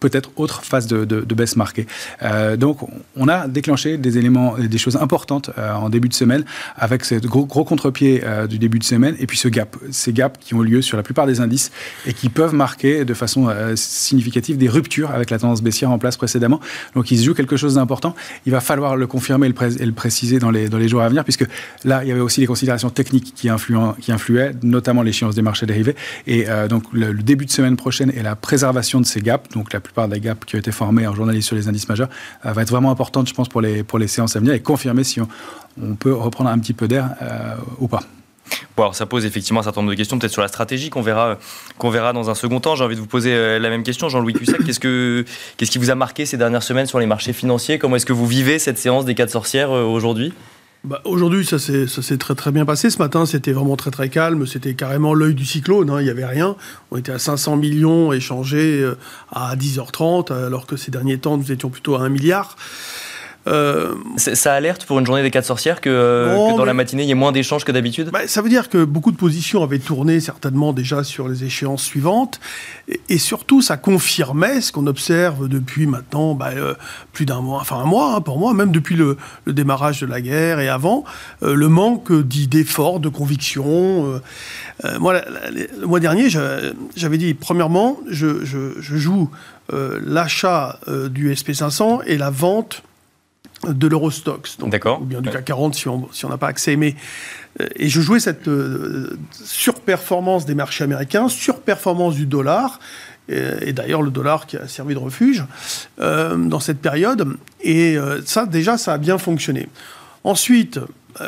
peut-être 0.00 0.30
autre 0.36 0.62
phase 0.64 0.86
de, 0.86 1.34
baisse 1.34 1.56
marquée. 1.56 1.86
Euh, 2.22 2.56
donc, 2.56 2.78
on 3.16 3.28
a 3.28 3.48
déclenché 3.48 3.96
des 3.96 4.18
éléments, 4.18 4.56
des 4.58 4.78
choses 4.78 4.96
importantes 4.96 5.50
euh, 5.58 5.72
en 5.72 5.88
début 5.88 6.08
de 6.08 6.14
semaine, 6.14 6.44
avec 6.76 7.04
ce 7.04 7.14
gros, 7.14 7.46
contre-pied 7.46 8.22
euh, 8.24 8.46
du 8.46 8.58
début 8.58 8.78
de 8.78 8.84
semaine, 8.84 9.14
et 9.18 9.26
puis 9.26 9.38
ce 9.38 9.48
gap, 9.48 9.76
ces 9.90 10.12
gaps 10.12 10.38
qui 10.40 10.54
ont 10.54 10.62
lieu 10.62 10.82
sur 10.82 10.96
la 10.96 11.02
plupart 11.02 11.26
des 11.26 11.40
indices 11.40 11.70
et 12.06 12.12
qui 12.12 12.28
peuvent 12.28 12.54
marquer 12.54 13.04
de 13.04 13.14
façon 13.14 13.48
significative 13.74 14.56
des 14.56 14.68
ruptures 14.68 15.10
avec 15.10 15.30
la 15.30 15.38
tendance 15.38 15.62
baissière 15.62 15.90
en 15.90 15.98
place 15.98 16.16
précédemment. 16.16 16.60
Donc, 16.94 17.10
il 17.10 17.18
se 17.18 17.24
joue 17.24 17.34
quelque 17.34 17.56
chose 17.56 17.74
d'important. 17.74 18.14
Il 18.46 18.52
va 18.52 18.60
falloir 18.60 18.96
le 18.96 19.06
confirmer 19.06 19.46
et 19.46 19.84
le, 19.84 19.92
préciser 19.92 20.38
dans 20.38 20.50
les, 20.50 20.68
dans 20.68 20.78
les 20.78 20.88
jours 20.88 21.02
à 21.02 21.08
venir, 21.08 21.24
puisque 21.24 21.44
là, 21.84 22.02
il 22.04 22.08
y 22.08 22.12
avait 22.12 22.20
aussi 22.20 22.40
les 22.40 22.46
considérations 22.46 22.90
techniques 22.90 23.34
qui, 23.34 23.48
qui 24.00 24.12
influaient, 24.12 24.52
notamment 24.62 25.02
l'échéance 25.02 25.34
des 25.34 25.42
marchés 25.42 25.66
dérivés. 25.66 25.96
Et 26.26 26.46
donc, 26.68 26.84
le, 26.92 27.12
le, 27.12 27.22
début 27.22 27.44
de 27.44 27.50
semaine 27.50 27.76
prochaine 27.76 28.12
et 28.14 28.22
la 28.22 28.36
préservation 28.36 29.00
de 29.00 29.06
ces 29.06 29.20
gaps, 29.20 29.48
donc 29.50 29.72
la 29.72 29.80
plupart 29.88 30.08
des 30.08 30.20
gaps 30.20 30.44
qui 30.44 30.56
ont 30.56 30.58
été 30.58 30.70
formés 30.70 31.06
en 31.06 31.14
journaliste 31.14 31.48
sur 31.48 31.56
les 31.56 31.66
indices 31.66 31.88
majeurs, 31.88 32.08
euh, 32.44 32.52
va 32.52 32.62
être 32.62 32.70
vraiment 32.70 32.90
importante, 32.90 33.28
je 33.28 33.34
pense, 33.34 33.48
pour 33.48 33.60
les, 33.60 33.82
pour 33.82 33.98
les 33.98 34.06
séances 34.06 34.36
à 34.36 34.38
venir 34.38 34.52
et 34.52 34.60
confirmer 34.60 35.02
si 35.02 35.20
on, 35.20 35.28
peut 35.94 36.12
reprendre 36.12 36.50
un 36.50 36.58
petit 36.58 36.74
peu 36.74 36.88
d'air 36.88 37.10
euh, 37.22 37.54
ou 37.78 37.88
pas. 37.88 38.02
Bon, 38.76 38.82
alors 38.82 38.94
ça 38.94 39.06
pose 39.06 39.24
effectivement 39.24 39.60
un 39.60 39.62
certain 39.62 39.80
nombre 39.80 39.92
de 39.92 39.96
questions, 39.96 40.18
peut-être 40.18 40.32
sur 40.32 40.42
la 40.42 40.48
stratégie 40.48 40.90
qu'on 40.90 41.02
verra, 41.02 41.38
qu'on 41.78 41.90
verra 41.90 42.12
dans 42.12 42.30
un 42.30 42.34
second 42.34 42.60
temps. 42.60 42.74
J'ai 42.74 42.84
envie 42.84 42.96
de 42.96 43.00
vous 43.00 43.06
poser 43.06 43.32
euh, 43.32 43.58
la 43.58 43.70
même 43.70 43.82
question, 43.82 44.08
Jean-Louis 44.08 44.34
Cussac. 44.34 44.62
Qu'est-ce, 44.64 44.80
que, 44.80 45.24
qu'est-ce 45.56 45.70
qui 45.70 45.78
vous 45.78 45.90
a 45.90 45.94
marqué 45.94 46.26
ces 46.26 46.36
dernières 46.36 46.62
semaines 46.62 46.86
sur 46.86 46.98
les 46.98 47.06
marchés 47.06 47.32
financiers? 47.32 47.78
Comment 47.78 47.96
est-ce 47.96 48.06
que 48.06 48.12
vous 48.12 48.26
vivez 48.26 48.58
cette 48.58 48.78
séance 48.78 49.04
des 49.04 49.14
quatre 49.14 49.30
sorcières 49.30 49.70
aujourd'hui? 49.70 50.32
Bah, 50.84 51.00
Aujourd'hui, 51.04 51.44
ça 51.44 51.58
s'est, 51.58 52.18
très 52.18 52.34
très 52.34 52.50
bien 52.50 52.64
passé. 52.64 52.90
Ce 52.90 52.98
matin, 52.98 53.26
c'était 53.26 53.52
vraiment 53.52 53.76
très 53.76 53.90
très 53.90 54.08
calme. 54.08 54.46
C'était 54.46 54.74
carrément 54.74 55.14
l'œil 55.14 55.34
du 55.34 55.44
cyclone. 55.44 55.90
Hein. 55.90 56.00
Il 56.00 56.04
n'y 56.04 56.10
avait 56.10 56.26
rien. 56.26 56.56
On 56.90 56.96
était 56.96 57.12
à 57.12 57.18
500 57.18 57.56
millions 57.56 58.12
échangés 58.12 58.80
euh, 58.80 58.96
à 59.30 59.56
10h30, 59.56 60.32
alors 60.32 60.66
que 60.66 60.76
ces 60.76 60.90
derniers 60.90 61.18
temps, 61.18 61.36
nous 61.36 61.52
étions 61.52 61.70
plutôt 61.70 61.96
à 61.96 62.00
1 62.02 62.08
milliard. 62.08 62.56
Euh, 63.46 63.94
ça 64.16 64.52
alerte 64.52 64.84
pour 64.84 64.98
une 64.98 65.06
journée 65.06 65.22
des 65.22 65.30
quatre 65.30 65.46
sorcières 65.46 65.80
que, 65.80 65.88
euh, 65.88 66.56
dans 66.56 66.64
la 66.64 66.74
matinée, 66.74 67.04
il 67.04 67.08
y 67.08 67.12
ait 67.12 67.14
moins 67.14 67.32
d'échanges 67.32 67.64
que 67.64 67.72
d'habitude 67.72 68.10
bah, 68.12 68.26
Ça 68.26 68.42
veut 68.42 68.48
dire 68.48 68.68
que 68.68 68.84
beaucoup 68.84 69.12
de 69.12 69.16
positions 69.16 69.62
avaient 69.62 69.78
tourné 69.78 70.20
certainement 70.20 70.72
déjà 70.72 71.04
sur 71.04 71.28
les 71.28 71.44
échéances 71.44 71.82
suivantes. 71.82 72.40
Et, 73.08 73.18
surtout, 73.18 73.62
ça 73.62 73.76
confirmait 73.76 74.60
ce 74.60 74.72
qu'on 74.72 74.86
observe 74.86 75.48
depuis 75.48 75.86
maintenant 75.86 76.34
bah, 76.34 76.50
euh, 76.54 76.74
plus 77.12 77.26
d'un 77.26 77.40
mois, 77.40 77.60
enfin 77.60 77.76
un 77.76 77.86
mois 77.86 78.16
hein, 78.16 78.20
pour 78.20 78.38
moi, 78.38 78.52
même 78.54 78.72
depuis 78.72 78.96
le, 78.96 79.16
démarrage 79.46 80.00
de 80.00 80.06
la 80.06 80.20
guerre 80.20 80.60
et 80.60 80.68
avant, 80.68 81.04
le 81.40 81.68
manque 81.68 82.12
d'idées 82.12 82.64
fortes, 82.64 83.00
de 83.00 83.08
convictions. 83.08 84.20
moi, 85.00 85.20
le 85.52 85.86
mois 85.86 86.00
dernier, 86.00 86.28
j'avais 86.28 87.18
dit, 87.18 87.34
premièrement, 87.34 87.98
je, 88.08 88.44
je 88.44 88.96
joue 88.96 89.30
l'achat 89.70 90.78
du 91.10 91.32
SP500 91.32 92.02
et 92.06 92.16
la 92.16 92.30
vente 92.30 92.82
de 93.66 93.88
l'Eurostox, 93.88 94.56
ou 94.60 95.04
bien 95.04 95.20
du 95.20 95.30
CAC 95.30 95.44
40 95.44 95.74
si 95.74 95.88
on 95.88 96.08
si 96.12 96.26
n'a 96.26 96.38
pas 96.38 96.48
accès. 96.48 96.76
Mais, 96.76 96.94
euh, 97.60 97.66
et 97.76 97.88
je 97.88 98.00
jouais 98.00 98.20
cette 98.20 98.48
euh, 98.48 99.18
surperformance 99.32 100.46
des 100.46 100.54
marchés 100.54 100.84
américains, 100.84 101.28
surperformance 101.28 102.14
du 102.14 102.26
dollar, 102.26 102.78
et, 103.28 103.74
d'ailleurs 103.74 104.00
le 104.00 104.10
dollar 104.10 104.46
qui 104.46 104.56
a 104.56 104.66
servi 104.68 104.94
de 104.94 104.98
refuge 104.98 105.44
euh, 106.00 106.36
dans 106.36 106.60
cette 106.60 106.80
période. 106.80 107.36
Et 107.60 107.96
ça, 108.24 108.46
déjà, 108.46 108.78
ça 108.78 108.94
a 108.94 108.98
bien 108.98 109.18
fonctionné. 109.18 109.68
Ensuite, 110.24 110.80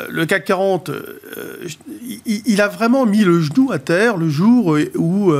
le 0.09 0.25
CAC 0.25 0.45
40, 0.45 0.89
il, 2.25 2.41
il, 2.45 2.61
a 2.61 2.67
vraiment 2.67 3.05
mis 3.05 3.23
le 3.23 3.41
genou 3.41 3.71
à 3.71 3.77
terre 3.77 4.17
le 4.17 4.29
jour 4.29 4.77
où 4.95 5.33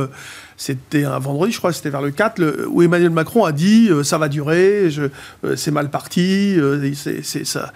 c'était 0.62 1.04
un 1.04 1.18
vendredi, 1.18 1.52
je 1.52 1.58
crois, 1.58 1.72
c'était 1.72 1.90
vers 1.90 2.02
le 2.02 2.12
4, 2.12 2.68
où 2.68 2.82
Emmanuel 2.82 3.10
Macron 3.10 3.44
a 3.44 3.50
dit 3.50 3.88
euh, 3.90 4.04
ça 4.04 4.16
va 4.16 4.28
durer, 4.28 4.88
euh, 4.96 5.56
c'est 5.56 5.72
mal 5.72 5.90
parti, 5.90 6.54
euh, 6.56 6.92
c'est 6.94 7.44
ça, 7.44 7.72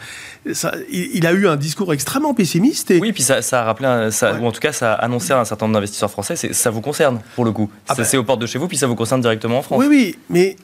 ça, 0.52 0.72
il, 0.88 1.26
a 1.26 1.32
eu 1.32 1.48
un 1.48 1.56
discours 1.56 1.92
extrêmement 1.92 2.32
pessimiste. 2.32 2.92
Et... 2.92 3.00
Oui, 3.00 3.12
puis 3.12 3.24
ça, 3.24 3.40
a 3.40 3.64
rappelé, 3.64 4.10
ça, 4.12 4.34
ou 4.34 4.46
en 4.46 4.52
tout 4.52 4.60
cas, 4.60 4.70
ça 4.70 4.92
a 4.92 5.04
annoncé 5.04 5.32
à 5.32 5.40
un 5.40 5.44
certain 5.44 5.66
nombre 5.66 5.74
d'investisseurs 5.74 6.12
français, 6.12 6.36
ça 6.36 6.70
vous 6.70 6.80
concerne 6.80 7.18
pour 7.34 7.44
le 7.44 7.50
coup. 7.50 7.68
Ah 7.88 7.94
ben. 7.96 8.04
C'est 8.04 8.18
aux 8.18 8.24
portes 8.24 8.40
de 8.40 8.46
chez 8.46 8.60
vous, 8.60 8.68
puis 8.68 8.76
ça 8.76 8.86
vous 8.86 8.94
concerne 8.94 9.20
directement 9.20 9.58
en 9.58 9.62
France. 9.62 9.80
Oui, 9.80 9.86
oui, 9.88 10.16
mais 10.30 10.54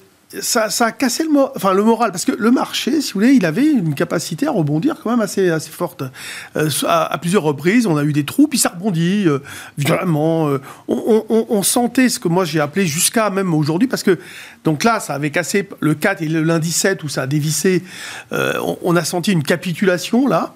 ça, 0.41 0.69
a 0.81 0.93
cassé 0.93 1.25
le, 1.25 1.31
enfin, 1.57 1.75
le 1.75 1.83
moral, 1.83 2.11
parce 2.11 2.25
que 2.25 2.33
le 2.33 2.51
marché, 2.51 3.01
si 3.01 3.13
vous 3.13 3.21
voulez, 3.21 3.33
il 3.33 3.45
avait 3.45 3.67
une 3.67 3.95
capacité 3.95 4.47
à 4.47 4.51
rebondir 4.51 4.97
quand 5.03 5.11
même 5.11 5.21
assez, 5.21 5.51
assez 5.51 5.71
forte. 5.71 6.03
Euh, 6.57 6.69
à, 6.87 7.19
plusieurs 7.19 7.43
reprises, 7.43 7.87
on 7.87 7.97
a 7.97 8.05
eu 8.05 8.13
des 8.13 8.25
trous, 8.25 8.49
puis 8.49 8.59
ça 8.59 8.71
rebondit 8.71 9.25
euh, 9.27 9.41
violemment. 9.77 10.49
Euh, 10.49 10.61
on, 10.89 11.63
sentait 11.63 12.09
ce 12.09 12.19
que 12.19 12.29
moi 12.29 12.45
j'ai 12.45 12.61
appelé 12.61 12.87
jusqu'à 12.87 13.31
même 13.31 13.55
aujourd'hui, 13.55 13.89
parce 13.89 14.03
que 14.03 14.19
donc 14.65 14.85
là, 14.85 15.01
ça 15.01 15.15
avait 15.15 15.31
cassé 15.31 15.69
le 15.81 15.95
4 15.95 16.23
et 16.23 16.29
le 16.29 16.43
lundi 16.43 16.73
7 16.73 17.03
où 17.05 17.09
ça 17.09 17.23
a 17.23 17.27
dévissé. 17.27 17.83
On, 18.31 18.79
on, 18.83 18.97
a 18.97 19.05
senti 19.05 19.33
une 19.33 19.43
capitulation 19.43 20.27
là. 20.27 20.55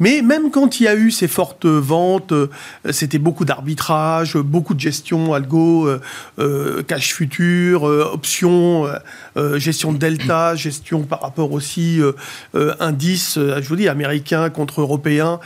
Mais 0.00 0.22
même 0.22 0.50
quand 0.50 0.80
il 0.80 0.84
y 0.84 0.88
a 0.88 0.94
eu 0.94 1.10
ces 1.10 1.28
fortes 1.28 1.66
ventes, 1.66 2.32
euh, 2.32 2.48
c'était 2.90 3.18
beaucoup 3.18 3.44
d'arbitrage, 3.44 4.36
beaucoup 4.36 4.74
de 4.74 4.80
gestion 4.80 5.34
algo, 5.34 5.86
euh, 5.86 6.00
euh, 6.38 6.82
cash 6.82 7.14
futur, 7.14 7.84
options, 7.84 8.86
gestion 9.56 9.92
de 9.92 9.98
delta, 9.98 10.54
gestion 10.56 11.02
par 11.02 11.20
rapport 11.20 11.52
aussi 11.52 12.00
indice, 12.80 13.34
je 13.36 13.68
vous 13.68 13.76
dis, 13.76 13.88
américain 13.88 14.50
contre 14.50 14.80
européen. 14.80 15.40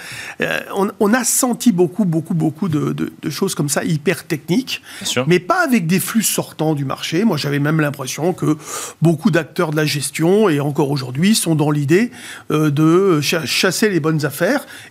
On, 0.75 1.15
a 1.15 1.25
senti 1.25 1.73
beaucoup, 1.73 2.05
beaucoup, 2.05 2.35
beaucoup 2.35 2.69
de, 2.69 3.13
choses 3.31 3.55
comme 3.55 3.69
ça, 3.69 3.85
hyper 3.85 4.27
techniques, 4.27 4.83
mais 5.27 5.39
pas 5.39 5.65
avec 5.65 5.87
des 5.87 6.01
flux 6.01 6.23
sortants 6.23 6.75
du 6.75 6.85
marché. 6.85 7.25
Moi, 7.25 7.37
j'avais 7.37 7.59
même 7.59 7.81
l'impression 7.81 8.33
que 8.33 8.57
beaucoup 9.03 9.31
d'acteurs 9.31 9.71
de 9.71 9.77
la 9.77 9.85
gestion, 9.85 10.49
et 10.49 10.61
encore 10.61 10.91
aujourd'hui, 10.91 11.35
sont 11.35 11.55
dans 11.55 11.71
l'idée 11.71 12.11
de 12.51 13.21
chasser 13.21 13.91
les 13.91 14.01
bonnes 14.01 14.25
affaires 14.25 14.38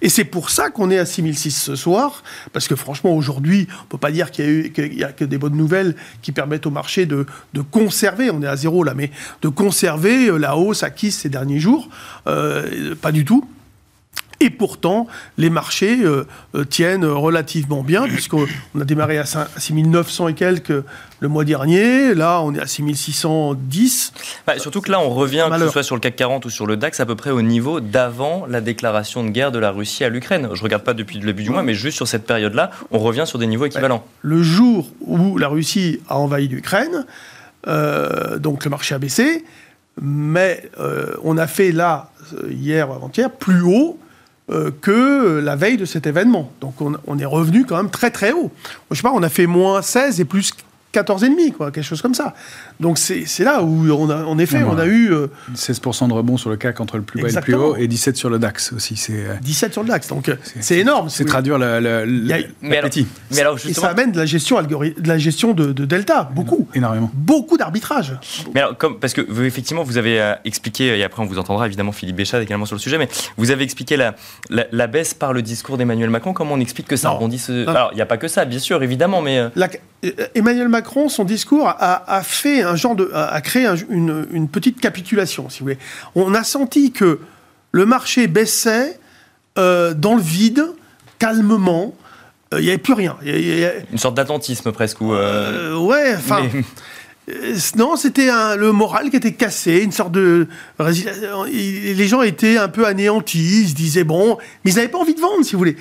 et 0.01 0.09
c'est 0.09 0.23
pour 0.23 0.49
ça 0.49 0.69
qu'on 0.69 0.91
est 0.91 0.97
à 0.97 1.05
6006 1.05 1.51
ce 1.51 1.75
soir, 1.75 2.23
parce 2.53 2.67
que 2.67 2.75
franchement, 2.75 3.13
aujourd'hui, 3.15 3.67
on 3.69 3.83
ne 3.83 3.87
peut 3.89 3.97
pas 3.97 4.11
dire 4.11 4.31
qu'il 4.31 4.71
y, 4.75 5.03
a 5.03 5.11
que 5.11 5.25
des 5.25 5.37
bonnes 5.37 5.55
nouvelles 5.55 5.95
qui 6.21 6.31
permettent 6.31 6.65
au 6.65 6.71
marché 6.71 7.05
de, 7.05 7.25
conserver, 7.71 8.29
on 8.31 8.41
est 8.41 8.47
à 8.47 8.55
zéro 8.55 8.83
là, 8.83 8.93
mais 8.93 9.11
de 9.41 9.49
conserver 9.49 10.27
euh, 10.27 10.37
la 10.37 10.55
hausse 10.57 10.83
acquise 10.83 11.15
ces 11.15 11.29
derniers 11.29 11.59
jours. 11.59 11.89
Euh, 12.27 12.95
pas 12.95 13.11
du 13.11 13.25
tout. 13.25 13.47
Et 14.39 14.51
pourtant, 14.51 15.07
les 15.37 15.49
marchés 15.49 16.03
euh, 16.03 16.27
euh, 16.53 16.63
tiennent 16.63 17.05
relativement 17.05 17.83
bien, 17.83 18.03
puisqu'on 18.07 18.45
a 18.79 18.83
démarré 18.83 19.17
à 19.17 19.25
6900 19.25 20.27
et 20.29 20.33
quelques 20.33 20.83
le 21.19 21.27
mois 21.27 21.43
dernier. 21.43 22.13
Là, 22.13 22.41
on 22.43 22.53
est 22.53 22.59
à 22.59 22.67
6610. 22.67 24.13
Bah, 24.45 24.59
surtout 24.59 24.81
que 24.81 24.91
là, 24.91 24.99
on 24.99 25.09
revient, 25.09 25.47
que 25.51 25.59
ce 25.59 25.69
soit 25.69 25.83
sur 25.83 25.95
le 25.95 26.01
CAC 26.01 26.15
40 26.15 26.45
ou 26.45 26.49
sur 26.51 26.67
le 26.67 26.77
DAX, 26.77 26.99
à 26.99 27.07
peu 27.07 27.15
près 27.15 27.31
au 27.31 27.41
niveau 27.41 27.79
d'avant 27.79 28.45
la 28.47 28.61
déclaration 28.61 29.23
de 29.23 29.29
guerre 29.29 29.51
de 29.51 29.57
la 29.57 29.71
Russie 29.71 30.03
à 30.03 30.09
l'Ukraine. 30.09 30.49
Je 30.53 30.59
ne 30.59 30.63
regarde 30.63 30.83
pas 30.83 30.93
depuis 30.93 31.17
le 31.17 31.25
début 31.25 31.43
du 31.43 31.49
mois, 31.49 31.63
mais 31.63 31.73
juste 31.73 31.97
sur 31.97 32.07
cette 32.07 32.27
période-là, 32.27 32.69
on 32.91 32.99
revient 32.99 33.25
sur 33.25 33.39
des 33.39 33.47
niveaux 33.47 33.65
équivalents. 33.65 34.05
Le 34.21 34.43
jour 34.43 34.91
où 35.01 35.39
la 35.39 35.47
Russie 35.47 35.99
a 36.07 36.17
envahi 36.17 36.47
l'Ukraine, 36.47 37.05
euh, 37.67 38.37
donc 38.37 38.63
le 38.65 38.69
marché 38.69 38.93
a 38.93 38.99
baissé, 38.99 39.43
mais 39.99 40.69
on 41.23 41.39
a 41.39 41.47
fait 41.47 41.71
là, 41.71 42.11
hier 42.47 42.91
ou 42.91 42.93
avant-hier, 42.93 43.31
plus 43.31 43.61
haut 43.61 43.97
que 44.81 45.39
la 45.39 45.55
veille 45.55 45.77
de 45.77 45.85
cet 45.85 46.07
événement. 46.07 46.51
Donc 46.61 46.75
on, 46.81 47.19
est 47.19 47.25
revenu 47.25 47.65
quand 47.65 47.75
même 47.75 47.89
très 47.89 48.11
très 48.11 48.31
haut. 48.31 48.51
Je 48.91 48.95
sais 48.95 49.01
pas, 49.01 49.11
on 49.13 49.23
a 49.23 49.29
fait 49.29 49.45
moins 49.45 49.81
16 49.81 50.21
et 50.21 50.25
plus 50.25 50.53
14,5, 50.97 51.51
quoi, 51.53 51.71
quelque 51.71 51.83
chose 51.83 52.01
comme 52.01 52.13
ça. 52.13 52.33
Donc 52.79 52.97
c'est 52.97 53.25
là 53.43 53.61
où, 53.61 53.89
on 53.91 54.09
a, 54.09 54.23
en 54.23 54.37
effet, 54.37 54.63
on 54.63 54.77
a 54.77 54.85
eu... 54.85 55.11
16% 55.55 56.03
euh, 56.03 56.07
de 56.07 56.13
rebond 56.13 56.37
sur 56.37 56.49
le 56.49 56.57
CAC 56.57 56.79
entre 56.79 56.97
le 56.97 57.03
plus 57.03 57.21
bas 57.21 57.29
et 57.29 57.31
le 57.31 57.41
plus 57.41 57.53
haut, 57.53 57.75
et 57.75 57.87
17 57.87 58.17
sur 58.17 58.29
le 58.29 58.39
DAX 58.39 58.73
aussi. 58.73 58.95
17 58.95 59.69
euh, 59.69 59.73
sur 59.73 59.83
le 59.83 59.89
DAX, 59.89 60.07
donc 60.07 60.31
c'est 60.59 60.77
énorme. 60.77 61.09
C'est 61.09 61.25
traduire 61.25 61.57
le, 61.57 62.05
mais, 62.61 62.77
alors, 62.77 62.89
mais 63.31 63.41
alors 63.41 63.57
Et 63.67 63.73
ça 63.73 63.89
amène 63.89 64.11
de 64.11 64.17
la 64.17 64.25
gestion, 64.25 64.61
de 64.61 65.07
la 65.07 65.17
gestion 65.17 65.53
de, 65.53 65.71
Delta, 65.85 66.29
beaucoup. 66.33 66.67
Énormément. 66.73 67.11
Beaucoup 67.13 67.57
d'arbitrage. 67.57 68.15
Mais 68.53 68.61
alors, 68.61 68.77
comme, 68.77 68.99
parce 68.99 69.13
que 69.13 69.21
vous, 69.21 69.43
effectivement, 69.43 69.83
vous 69.83 69.97
avez 69.97 70.19
euh, 70.19 70.33
expliqué, 70.45 70.97
et 70.97 71.03
après 71.03 71.21
on 71.21 71.25
vous 71.25 71.37
entendra 71.37 71.65
évidemment 71.65 71.91
Philippe 71.91 72.15
Béchat 72.15 72.41
également 72.41 72.65
sur 72.65 72.75
le 72.75 72.81
sujet, 72.81 72.97
mais 72.97 73.09
vous 73.37 73.51
avez 73.51 73.63
expliqué 73.63 73.97
la, 73.97 74.15
la, 74.49 74.87
baisse 74.87 75.13
par 75.13 75.33
le 75.33 75.41
discours 75.41 75.77
d'Emmanuel 75.77 76.09
Macron. 76.09 76.33
Comment 76.33 76.53
on 76.53 76.59
explique 76.59 76.87
que 76.87 76.95
ça 76.95 77.09
rebondisse 77.09 77.49
Alors, 77.49 77.89
il 77.91 77.95
n'y 77.95 78.01
a 78.01 78.05
pas 78.05 78.17
que 78.17 78.27
ça, 78.27 78.45
bien 78.45 78.59
sûr, 78.59 78.81
évidemment, 78.83 79.21
mais... 79.21 79.47
Emmanuel 80.35 80.67
Macron, 80.67 81.09
son 81.09 81.23
discours 81.23 81.67
a, 81.67 82.21
fait 82.23 82.61
un 82.61 82.75
genre 82.75 82.95
de, 82.95 83.11
a 83.13 83.41
créé 83.41 83.67
une, 83.89 84.47
petite 84.47 84.79
capitulation, 84.79 85.49
si 85.49 85.59
vous 85.59 85.65
voulez. 85.65 85.79
On 86.15 86.33
a 86.33 86.43
senti 86.43 86.91
que 86.91 87.19
le 87.71 87.85
marché 87.85 88.27
baissait 88.27 88.99
euh, 89.57 89.93
dans 89.93 90.15
le 90.15 90.21
vide, 90.21 90.65
calmement. 91.17 91.95
Euh, 92.53 92.59
il 92.59 92.65
n'y 92.65 92.69
avait 92.69 92.77
plus 92.77 92.93
rien. 92.93 93.17
Une 93.23 93.97
sorte 93.97 94.15
d'attentisme 94.15 94.71
presque. 94.71 95.01
Ou 95.01 95.13
euh, 95.13 95.75
ouais, 95.77 96.13
enfin. 96.15 96.43
Non, 97.75 97.97
c'était 97.97 98.29
le 98.55 98.71
moral 98.71 99.09
qui 99.09 99.17
était 99.17 99.33
cassé, 99.33 99.79
une 99.79 99.91
sorte 99.91 100.13
de. 100.13 100.47
Les 100.79 102.07
gens 102.07 102.21
étaient 102.21 102.57
un 102.57 102.69
peu 102.69 102.85
anéantis, 102.85 103.63
ils 103.63 103.69
se 103.69 103.73
disaient 103.73 104.05
bon, 104.05 104.37
mais 104.63 104.71
ils 104.71 104.75
n'avaient 104.75 104.87
pas 104.87 104.99
envie 104.99 105.13
de 105.13 105.19
vendre, 105.19 105.43
si 105.43 105.51
vous 105.51 105.57
voulez 105.57 105.75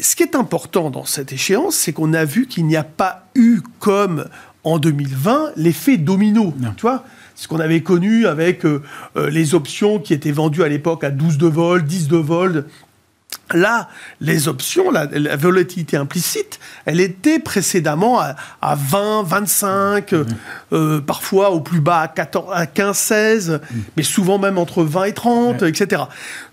ce 0.00 0.16
qui 0.16 0.22
est 0.22 0.34
important 0.34 0.90
dans 0.90 1.04
cette 1.04 1.32
échéance, 1.32 1.74
c'est 1.76 1.92
qu'on 1.92 2.12
a 2.14 2.24
vu 2.24 2.46
qu'il 2.46 2.66
n'y 2.66 2.76
a 2.76 2.84
pas 2.84 3.28
eu, 3.34 3.60
comme 3.80 4.26
en 4.64 4.78
2020, 4.78 5.52
l'effet 5.56 5.96
domino. 5.96 6.54
Tu 6.76 6.82
vois 6.82 7.04
ce 7.34 7.48
qu'on 7.48 7.60
avait 7.60 7.82
connu 7.82 8.26
avec 8.26 8.64
euh, 8.64 8.82
euh, 9.16 9.28
les 9.28 9.54
options 9.54 9.98
qui 9.98 10.14
étaient 10.14 10.32
vendues 10.32 10.62
à 10.62 10.68
l'époque 10.68 11.04
à 11.04 11.10
12 11.10 11.38
de 11.38 11.46
vol, 11.46 11.84
10 11.84 12.08
de 12.08 12.16
vol. 12.16 12.66
Là, 13.52 13.88
les 14.20 14.48
options, 14.48 14.90
la, 14.90 15.06
volatilité 15.36 15.96
implicite, 15.96 16.60
elle 16.86 17.00
était 17.00 17.38
précédemment 17.38 18.20
à, 18.20 18.34
20, 18.62 19.24
25, 19.24 20.12
mmh. 20.12 20.24
euh, 20.72 21.00
parfois 21.00 21.50
au 21.50 21.60
plus 21.60 21.80
bas 21.80 22.00
à, 22.00 22.08
14, 22.08 22.46
à 22.54 22.66
15, 22.66 22.96
16, 22.96 23.50
mmh. 23.50 23.78
mais 23.96 24.02
souvent 24.02 24.38
même 24.38 24.56
entre 24.56 24.82
20 24.82 25.04
et 25.04 25.12
30, 25.12 25.62
etc. 25.64 26.04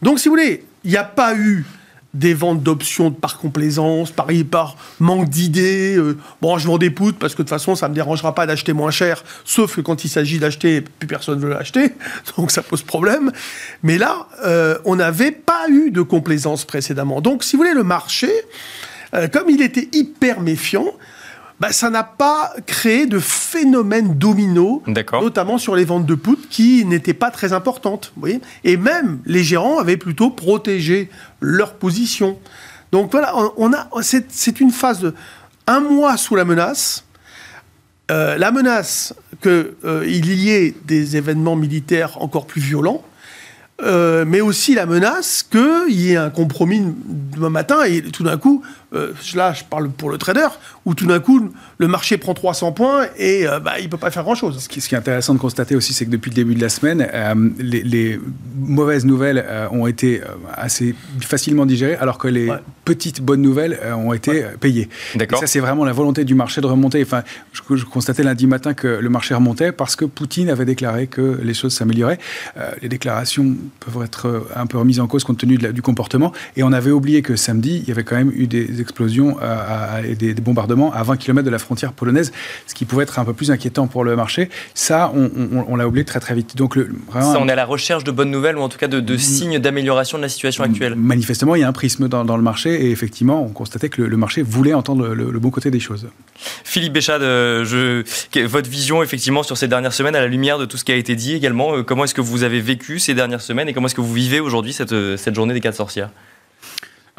Donc, 0.01 0.19
si 0.19 0.27
vous 0.27 0.35
voulez, 0.35 0.65
il 0.83 0.91
n'y 0.91 0.97
a 0.97 1.05
pas 1.05 1.35
eu 1.35 1.65
des 2.13 2.33
ventes 2.33 2.61
d'options 2.61 3.11
par 3.11 3.37
complaisance, 3.37 4.11
par, 4.11 4.27
par 4.49 4.75
manque 4.99 5.29
d'idées. 5.29 5.95
Euh, 5.97 6.17
bon, 6.41 6.57
je 6.57 6.67
vends 6.67 6.77
des 6.77 6.89
poutres 6.89 7.17
parce 7.17 7.33
que 7.33 7.41
de 7.41 7.43
toute 7.43 7.49
façon, 7.49 7.75
ça 7.75 7.87
ne 7.87 7.91
me 7.91 7.95
dérangera 7.95 8.35
pas 8.35 8.45
d'acheter 8.45 8.73
moins 8.73 8.91
cher, 8.91 9.23
sauf 9.45 9.75
que 9.75 9.81
quand 9.81 10.03
il 10.03 10.09
s'agit 10.09 10.39
d'acheter, 10.39 10.81
plus 10.81 11.07
personne 11.07 11.39
ne 11.39 11.45
veut 11.45 11.49
l'acheter, 11.49 11.93
donc 12.37 12.51
ça 12.51 12.61
pose 12.61 12.81
problème. 12.83 13.31
Mais 13.83 13.97
là, 13.97 14.27
euh, 14.43 14.77
on 14.85 14.95
n'avait 14.97 15.31
pas 15.31 15.69
eu 15.69 15.91
de 15.91 16.01
complaisance 16.01 16.65
précédemment. 16.65 17.21
Donc, 17.21 17.43
si 17.43 17.55
vous 17.55 17.63
voulez, 17.63 17.73
le 17.73 17.83
marché, 17.83 18.31
euh, 19.13 19.27
comme 19.27 19.49
il 19.49 19.61
était 19.61 19.89
hyper 19.93 20.41
méfiant, 20.41 20.87
bah, 21.61 21.71
ça 21.71 21.91
n'a 21.91 22.01
pas 22.03 22.55
créé 22.65 23.05
de 23.05 23.19
phénomène 23.19 24.15
domino, 24.15 24.81
notamment 25.13 25.59
sur 25.59 25.75
les 25.75 25.85
ventes 25.85 26.07
de 26.07 26.15
poutres 26.15 26.49
qui 26.49 26.85
n'étaient 26.85 27.13
pas 27.13 27.29
très 27.29 27.53
importantes. 27.53 28.13
Vous 28.15 28.21
voyez 28.21 28.41
Et 28.63 28.77
même 28.77 29.19
les 29.27 29.43
gérants 29.43 29.77
avaient 29.77 29.95
plutôt 29.95 30.31
protégé 30.31 31.11
leur 31.39 31.75
position. 31.75 32.39
Donc 32.91 33.11
voilà, 33.11 33.35
on, 33.57 33.73
a, 33.73 33.87
c'est, 34.01 34.59
une 34.59 34.71
phase 34.71 35.01
de 35.01 35.13
un 35.67 35.81
mois 35.81 36.17
sous 36.17 36.35
la 36.35 36.45
menace. 36.45 37.05
Euh, 38.09 38.39
la 38.39 38.51
menace 38.51 39.13
qu'il 39.43 39.75
euh, 39.85 40.03
y 40.07 40.49
ait 40.49 40.73
des 40.85 41.15
événements 41.15 41.55
militaires 41.55 42.19
encore 42.23 42.47
plus 42.47 42.61
violents, 42.61 43.03
euh, 43.83 44.25
mais 44.27 44.41
aussi 44.41 44.73
la 44.73 44.87
menace 44.87 45.43
qu'il 45.43 45.91
y 45.91 46.13
ait 46.13 46.17
un 46.17 46.31
compromis 46.31 46.83
demain 47.05 47.51
matin 47.51 47.83
et 47.83 48.01
tout 48.01 48.23
d'un 48.23 48.37
coup, 48.37 48.63
euh, 48.93 49.13
là 49.35 49.53
je 49.53 49.63
parle 49.63 49.89
pour 49.89 50.09
le 50.09 50.17
trader, 50.17 50.47
où 50.85 50.93
tout 50.93 51.05
d'un 51.05 51.19
coup 51.19 51.51
le 51.77 51.87
marché 51.87 52.17
prend 52.17 52.33
300 52.33 52.71
points 52.71 53.05
et 53.17 53.47
euh, 53.47 53.59
bah, 53.59 53.79
il 53.79 53.85
ne 53.85 53.89
peut 53.89 53.97
pas 53.97 54.11
faire 54.11 54.23
grand-chose. 54.23 54.59
Ce 54.59 54.69
qui, 54.69 54.81
ce 54.81 54.89
qui, 54.89 54.95
est 54.95 54.97
intéressant 54.97 55.33
de 55.33 55.39
constater 55.39 55.75
aussi, 55.75 55.93
c'est 55.93 56.05
que 56.05 56.11
depuis 56.11 56.29
le 56.29 56.35
début 56.35 56.55
de 56.55 56.61
la 56.61 56.69
semaine, 56.69 57.07
les, 57.59 58.19
mauvaises 58.55 59.05
nouvelles 59.05 59.45
ont 59.71 59.87
été 59.87 60.21
assez 60.53 60.95
facilement 61.21 61.65
digérées, 61.65 61.95
alors 61.95 62.17
que 62.17 62.27
les 62.27 62.49
petites 62.85 63.21
bonnes 63.21 63.41
nouvelles 63.41 63.79
ont 63.95 64.13
été 64.13 64.45
payées. 64.59 64.89
Et 65.15 65.27
ça, 65.35 65.47
c'est 65.47 65.59
vraiment 65.59 65.85
la 65.85 65.93
volonté 65.93 66.23
du 66.23 66.35
marché 66.35 66.61
de 66.61 66.67
remonter. 66.67 67.01
Enfin, 67.01 67.23
je, 67.53 67.61
je, 67.75 67.85
constatais 67.85 68.23
lundi 68.23 68.47
matin 68.47 68.73
que 68.73 68.87
le 68.87 69.09
marché 69.09 69.33
remontait 69.33 69.71
parce 69.71 69.95
que 69.95 70.05
Poutine 70.05 70.49
avait 70.49 70.65
déclaré 70.65 71.07
que 71.07 71.39
les 71.41 71.53
choses 71.53 71.73
s'amélioraient. 71.73 72.19
les 72.81 72.89
déclarations 72.89 73.55
peuvent 73.79 74.03
être 74.03 74.27
euh, 74.27 74.47
un 74.55 74.65
peu 74.65 74.77
remises 74.77 74.99
en 74.99 75.07
cause 75.07 75.23
compte 75.23 75.37
tenu 75.37 75.57
du 75.57 75.81
comportement. 75.81 76.31
Et 76.55 76.63
on 76.63 76.71
avait 76.71 76.91
oublié 76.91 77.21
que 77.21 77.35
samedi, 77.35 77.79
il 77.83 77.87
y 77.87 77.91
avait 77.91 78.03
quand 78.03 78.15
même 78.15 78.31
eu 78.33 78.47
des 78.47 78.80
explosions 78.81 79.37
et 80.05 80.15
des, 80.15 80.33
bombardements 80.33 80.91
à 80.93 81.03
20 81.03 81.17
km 81.17 81.45
de 81.45 81.51
la 81.51 81.59
frontière 81.59 81.93
polonaise, 81.93 82.31
ce 82.67 82.73
qui 82.73 82.85
pouvait 82.85 83.03
être 83.03 83.19
un 83.19 83.25
peu 83.25 83.33
plus 83.33 83.51
inquiétant 83.51 83.87
pour 83.87 84.03
le 84.03 84.15
marché. 84.15 84.49
Ça, 84.73 85.11
on, 85.13 85.75
l'a 85.75 85.87
oublié 85.87 86.05
très 86.05 86.19
très 86.19 86.33
vite. 86.35 86.55
Donc, 86.57 86.75
le, 86.75 86.89
Ça, 87.13 87.37
on 87.39 87.47
est 87.47 87.51
à 87.51 87.55
la 87.55 87.65
recherche 87.65 88.03
de 88.03 88.11
bonnes 88.11 88.31
nouvelles 88.31 88.57
ou 88.57 88.61
en 88.61 88.69
tout 88.69 88.77
cas 88.77 88.87
de, 88.87 88.99
mm. 88.99 89.17
signes 89.17 89.59
d'amélioration 89.59 90.17
de 90.17 90.23
la 90.23 90.29
situation 90.29 90.63
actuelle. 90.63 90.95
Manifestement, 90.95 91.55
il 91.55 91.61
y 91.61 91.63
a 91.63 91.67
un 91.67 91.73
prisme 91.73 92.07
dans, 92.07 92.37
le 92.37 92.43
marché 92.43 92.85
et 92.85 92.91
effectivement, 92.91 93.43
on 93.43 93.49
constatait 93.49 93.89
que 93.89 94.01
le, 94.01 94.17
marché 94.17 94.41
voulait 94.41 94.73
entendre 94.73 95.09
le, 95.09 95.39
bon 95.39 95.49
côté 95.49 95.71
des 95.71 95.79
choses. 95.79 96.07
Philippe 96.63 96.93
Béchade, 96.93 97.23
euh, 97.23 97.65
je, 97.65 98.03
votre 98.45 98.69
vision 98.69 99.03
effectivement 99.03 99.43
sur 99.43 99.57
ces 99.57 99.67
dernières 99.67 99.93
semaines 99.93 100.15
à 100.15 100.21
la 100.21 100.27
lumière 100.27 100.57
de 100.57 100.65
tout 100.65 100.77
ce 100.77 100.83
qui 100.83 100.91
a 100.91 100.95
été 100.95 101.15
dit 101.15 101.33
également, 101.35 101.75
euh, 101.75 101.83
comment 101.83 102.03
est-ce 102.03 102.13
que 102.13 102.21
vous 102.21 102.43
avez 102.43 102.61
vécu 102.61 102.99
ces 102.99 103.13
dernières 103.13 103.41
semaines 103.41 103.69
et 103.69 103.73
comment 103.73 103.87
est-ce 103.87 103.95
que 103.95 104.01
vous 104.01 104.13
vivez 104.13 104.39
aujourd'hui 104.39 104.73
cette, 104.73 104.93
euh, 104.93 105.17
cette 105.17 105.35
journée 105.35 105.53
des 105.53 105.61
quatre 105.61 105.75
sorcières? 105.75 106.09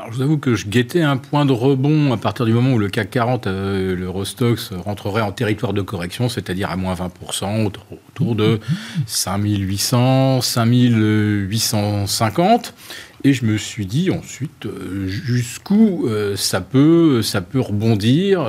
Alors, 0.03 0.13
je 0.13 0.17
vous 0.17 0.23
avoue 0.25 0.39
que 0.39 0.57
je 0.57 0.67
guettais 0.67 1.03
un 1.03 1.17
point 1.17 1.47
de 1.47 1.53
rebond 1.53 2.13
à 2.13 2.17
partir 2.17 2.45
du 2.45 2.53
moment 2.53 2.73
où 2.73 2.79
le 2.79 2.89
CAC 2.89 3.11
40, 3.11 3.47
euh, 3.47 3.95
le 3.95 4.11
Rostox, 4.11 4.73
rentrerait 4.73 5.23
en 5.23 5.31
territoire 5.31 5.73
de 5.73 5.81
correction, 5.81 6.29
c'est-à-dire 6.29 6.73
à 6.73 6.77
moins 6.77 6.95
20%, 6.95 7.67
autour 7.67 8.35
de 8.35 8.59
5800, 9.07 10.41
5850. 10.41 12.75
Et 13.23 13.33
je 13.33 13.45
me 13.45 13.57
suis 13.57 13.87
dit 13.87 14.11
ensuite 14.11 14.67
euh, 14.67 15.07
jusqu'où 15.07 16.09
ça, 16.35 16.61
peut, 16.61 17.23
ça 17.23 17.41
peut 17.41 17.61
rebondir. 17.61 18.41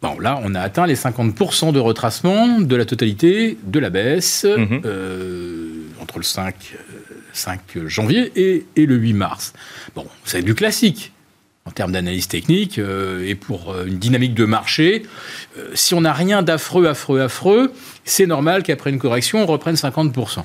Bon, 0.00 0.18
là, 0.18 0.40
on 0.42 0.54
a 0.54 0.60
atteint 0.60 0.86
les 0.86 0.96
50% 0.96 1.72
de 1.72 1.78
retracement 1.78 2.58
de 2.58 2.74
la 2.74 2.86
totalité 2.86 3.58
de 3.66 3.78
la 3.78 3.90
baisse. 3.90 4.46
Mhm 4.56 4.80
entre 6.00 6.18
le 6.18 6.24
5, 6.24 6.54
5 7.40 7.60
janvier 7.86 8.32
et, 8.36 8.66
et, 8.76 8.86
le 8.86 8.96
8 8.96 9.12
mars. 9.14 9.52
Bon, 9.94 10.06
c'est 10.24 10.42
du 10.42 10.54
classique 10.54 11.12
en 11.66 11.70
termes 11.70 11.92
d'analyse 11.92 12.28
technique 12.28 12.78
euh, 12.78 13.26
et 13.26 13.34
pour 13.34 13.72
euh, 13.72 13.86
une 13.86 13.98
dynamique 13.98 14.34
de 14.34 14.44
marché. 14.44 15.04
Euh, 15.58 15.70
si 15.74 15.94
on 15.94 16.00
n'a 16.00 16.12
rien 16.12 16.42
d'affreux, 16.42 16.86
affreux, 16.86 17.20
affreux, 17.20 17.72
c'est 18.04 18.26
normal 18.26 18.62
qu'après 18.62 18.90
une 18.90 18.98
correction, 18.98 19.42
on 19.42 19.46
reprenne 19.46 19.74
50%. 19.74 20.42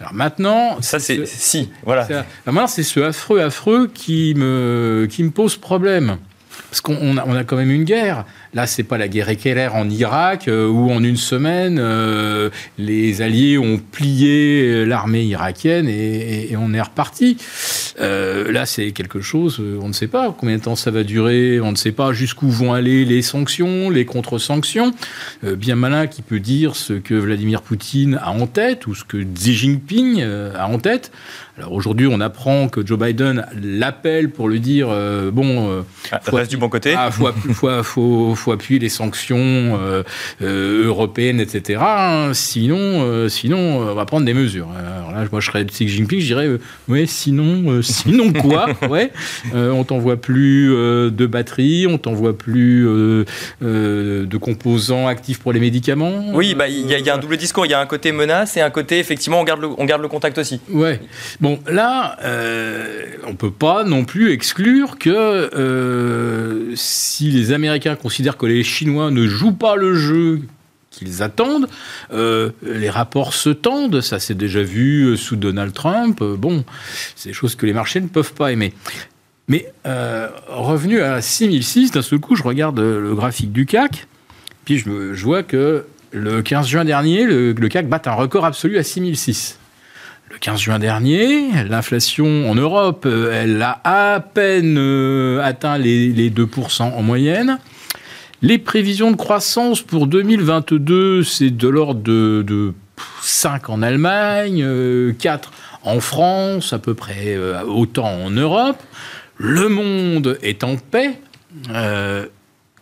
Alors 0.00 0.12
maintenant, 0.12 0.80
ça 0.82 0.98
c'est 0.98 1.26
si 1.26 1.70
voilà. 1.82 2.06
maintenant 2.44 2.66
c'est 2.66 2.82
ce 2.82 3.00
affreux 3.00 3.40
affreux 3.40 3.90
qui 3.92 4.34
me 4.36 5.08
qui 5.10 5.22
me 5.22 5.30
pose 5.30 5.56
problème 5.56 6.18
parce 6.68 6.82
qu'on 6.82 7.16
a, 7.16 7.24
on 7.24 7.34
a 7.34 7.44
quand 7.44 7.56
même 7.56 7.70
une 7.70 7.84
guerre. 7.84 8.26
Là, 8.56 8.66
c'est 8.66 8.84
pas 8.84 8.96
la 8.96 9.06
guerre 9.06 9.28
éclair 9.28 9.74
en 9.74 9.86
Irak 9.90 10.48
euh, 10.48 10.66
où 10.66 10.90
en 10.90 11.04
une 11.04 11.18
semaine 11.18 11.78
euh, 11.78 12.48
les 12.78 13.20
Alliés 13.20 13.58
ont 13.58 13.76
plié 13.76 14.62
euh, 14.62 14.84
l'armée 14.84 15.24
irakienne 15.24 15.90
et, 15.90 16.56
on 16.56 16.72
est 16.72 16.80
reparti. 16.80 17.36
là, 17.98 18.64
c'est 18.64 18.92
quelque 18.92 19.20
chose, 19.20 19.60
on 19.60 19.88
ne 19.88 19.92
sait 19.92 20.06
pas 20.06 20.34
combien 20.38 20.56
de 20.56 20.62
temps 20.62 20.74
ça 20.74 20.90
va 20.90 21.04
durer, 21.04 21.60
on 21.60 21.70
ne 21.72 21.76
sait 21.76 21.92
pas 21.92 22.14
jusqu'où 22.14 22.48
vont 22.48 22.72
aller 22.72 23.04
les 23.04 23.20
sanctions, 23.20 23.90
les 23.90 24.06
contre-sanctions. 24.06 24.92
bien 25.42 25.76
malin 25.76 26.06
qui 26.06 26.22
peut 26.22 26.40
dire 26.40 26.76
ce 26.76 26.94
que 26.94 27.12
Vladimir 27.12 27.60
Poutine 27.60 28.18
a 28.22 28.30
en 28.30 28.46
tête 28.46 28.86
ou 28.86 28.94
ce 28.94 29.04
que 29.04 29.18
Xi 29.18 29.54
Jinping 29.54 30.22
a 30.22 30.66
en 30.66 30.78
tête. 30.78 31.12
Alors 31.58 31.72
aujourd'hui, 31.72 32.06
on 32.06 32.20
apprend 32.20 32.68
que 32.68 32.86
Joe 32.86 32.98
Biden 32.98 33.46
l'appelle 33.62 34.28
pour 34.28 34.50
lui 34.50 34.60
dire 34.60 34.88
euh, 34.90 35.30
bon, 35.30 35.70
euh, 35.70 35.82
ah, 36.12 36.20
reste 36.26 36.50
du 36.50 36.58
bon 36.58 36.68
côté. 36.68 36.92
Ah, 36.94 37.10
faut, 37.10 37.30
faut, 37.54 37.82
faut, 37.82 38.34
faut, 38.34 38.52
appuyer 38.52 38.78
les 38.78 38.90
sanctions 38.90 39.38
euh, 39.38 40.02
européennes, 40.42 41.40
etc. 41.40 41.80
Hein. 41.82 42.32
sinon, 42.34 43.26
sinon, 43.30 43.78
on 43.78 43.94
va 43.94 44.04
prendre 44.04 44.26
des 44.26 44.34
mesures. 44.34 44.68
Alors 44.78 45.12
là, 45.12 45.24
moi, 45.32 45.40
je 45.40 45.46
serais 45.46 45.64
Xi 45.64 45.88
Jinping, 45.88 46.20
je 46.20 46.26
dirais 46.26 46.48
ouais, 46.88 47.06
sinon, 47.06 47.80
sinon 47.82 48.34
quoi 48.34 48.66
Ouais, 48.90 49.10
on 49.54 49.82
t'envoie 49.84 50.16
plus 50.16 50.68
de 50.68 51.26
batteries, 51.26 51.86
on 51.86 51.96
t'envoie 51.96 52.36
plus 52.36 52.84
de 53.62 54.36
composants 54.36 55.06
actifs 55.06 55.38
pour 55.38 55.54
les 55.54 55.60
médicaments. 55.60 56.32
Oui, 56.34 56.54
bah 56.54 56.68
il 56.68 56.90
y, 56.90 57.02
y, 57.02 57.08
a 57.08 57.14
un 57.14 57.18
double 57.18 57.38
discours. 57.38 57.64
Il 57.64 57.70
y 57.70 57.74
a 57.74 57.80
un 57.80 57.86
côté 57.86 58.12
menace 58.12 58.58
et 58.58 58.60
un 58.60 58.70
côté 58.70 58.98
effectivement 58.98 59.40
on 59.40 59.44
garde 59.44 59.62
le, 59.62 59.68
on 59.78 59.84
garde 59.86 60.02
le 60.02 60.08
contact 60.08 60.36
aussi. 60.36 60.60
Ouais. 60.70 61.00
Bon, 61.45 61.45
là, 61.68 62.16
euh, 62.22 63.04
on 63.26 63.30
ne 63.30 63.36
peut 63.36 63.50
pas 63.50 63.84
non 63.84 64.04
plus 64.04 64.32
exclure 64.32 64.98
que 64.98 65.10
euh, 65.10 66.72
si 66.74 67.30
les 67.30 67.52
Américains 67.52 67.96
considèrent 67.96 68.36
que 68.36 68.46
les 68.46 68.62
Chinois 68.62 69.10
ne 69.10 69.26
jouent 69.26 69.52
pas 69.52 69.76
le 69.76 69.94
jeu 69.94 70.40
qu'ils 70.90 71.22
attendent, 71.22 71.68
euh, 72.12 72.50
les 72.62 72.88
rapports 72.88 73.34
se 73.34 73.50
tendent, 73.50 74.00
ça 74.00 74.18
s'est 74.18 74.34
déjà 74.34 74.62
vu 74.62 75.16
sous 75.16 75.36
Donald 75.36 75.74
Trump, 75.74 76.22
bon, 76.22 76.64
c'est 77.16 77.30
des 77.30 77.34
choses 77.34 77.54
que 77.54 77.66
les 77.66 77.74
marchés 77.74 78.00
ne 78.00 78.08
peuvent 78.08 78.32
pas 78.32 78.52
aimer. 78.52 78.72
Mais 79.48 79.72
revenu 80.48 81.00
à 81.00 81.20
6006, 81.20 81.92
d'un 81.92 82.02
seul 82.02 82.18
coup, 82.18 82.34
je 82.34 82.42
regarde 82.42 82.80
le 82.80 83.14
graphique 83.14 83.52
du 83.52 83.66
CAC, 83.66 84.06
puis 84.64 84.78
je, 84.78 85.24
vois 85.24 85.42
que 85.42 85.84
le 86.10 86.42
15 86.42 86.66
juin 86.66 86.84
dernier, 86.84 87.24
le, 87.24 87.52
le 87.52 87.68
CAC 87.68 87.88
bat 87.88 88.02
un 88.06 88.14
record 88.14 88.44
absolu 88.44 88.78
à 88.78 88.82
6006 88.82 89.58
le 90.36 90.40
15 90.40 90.60
juin 90.60 90.78
dernier, 90.78 91.64
l'inflation 91.64 92.50
en 92.50 92.54
Europe, 92.54 93.04
euh, 93.06 93.32
elle 93.32 93.62
a 93.62 93.80
à 93.84 94.20
peine 94.20 94.76
euh, 94.76 95.40
atteint 95.42 95.78
les, 95.78 96.30
2% 96.30 96.82
en 96.82 97.02
moyenne. 97.02 97.58
Les 98.42 98.58
prévisions 98.58 99.10
de 99.10 99.16
croissance 99.16 99.80
pour 99.80 100.06
2022, 100.06 101.22
c'est 101.22 101.48
de 101.48 101.68
l'ordre 101.68 102.02
de, 102.02 102.74
5 103.22 103.70
en 103.70 103.80
Allemagne, 103.80 104.58
4 105.18 105.48
euh, 105.48 105.90
en 105.90 106.00
France, 106.00 106.74
à 106.74 106.78
peu 106.80 106.92
près 106.92 107.38
autant 107.66 108.06
en 108.06 108.28
Europe. 108.28 108.82
Le 109.38 109.70
monde 109.70 110.38
est 110.42 110.64
en 110.64 110.76
paix. 110.76 111.18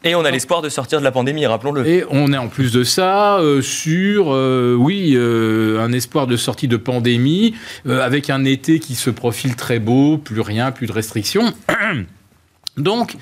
Et 0.06 0.14
on 0.14 0.22
a 0.26 0.30
l'espoir 0.30 0.60
de 0.60 0.68
sortir 0.68 0.98
de 0.98 1.04
la 1.04 1.12
pandémie, 1.12 1.46
rappelons-le. 1.46 1.86
Et 1.86 2.04
on 2.10 2.30
est 2.30 2.36
en 2.36 2.48
plus 2.48 2.72
de 2.72 2.84
ça 2.84 3.38
euh, 3.38 3.62
sur, 3.62 4.34
euh, 4.34 4.76
oui, 4.78 5.14
euh, 5.16 5.80
un 5.80 5.92
espoir 5.92 6.26
de 6.26 6.36
sortie 6.36 6.68
de 6.68 6.76
pandémie, 6.76 7.54
avec 7.88 8.28
un 8.28 8.44
été 8.44 8.80
qui 8.80 8.96
se 8.96 9.08
profile 9.08 9.56
très 9.56 9.78
beau, 9.78 10.18
plus 10.18 10.42
rien, 10.42 10.72
plus 10.72 10.86
de 10.86 10.92
restrictions. 10.92 11.54
Donc, 12.76 13.16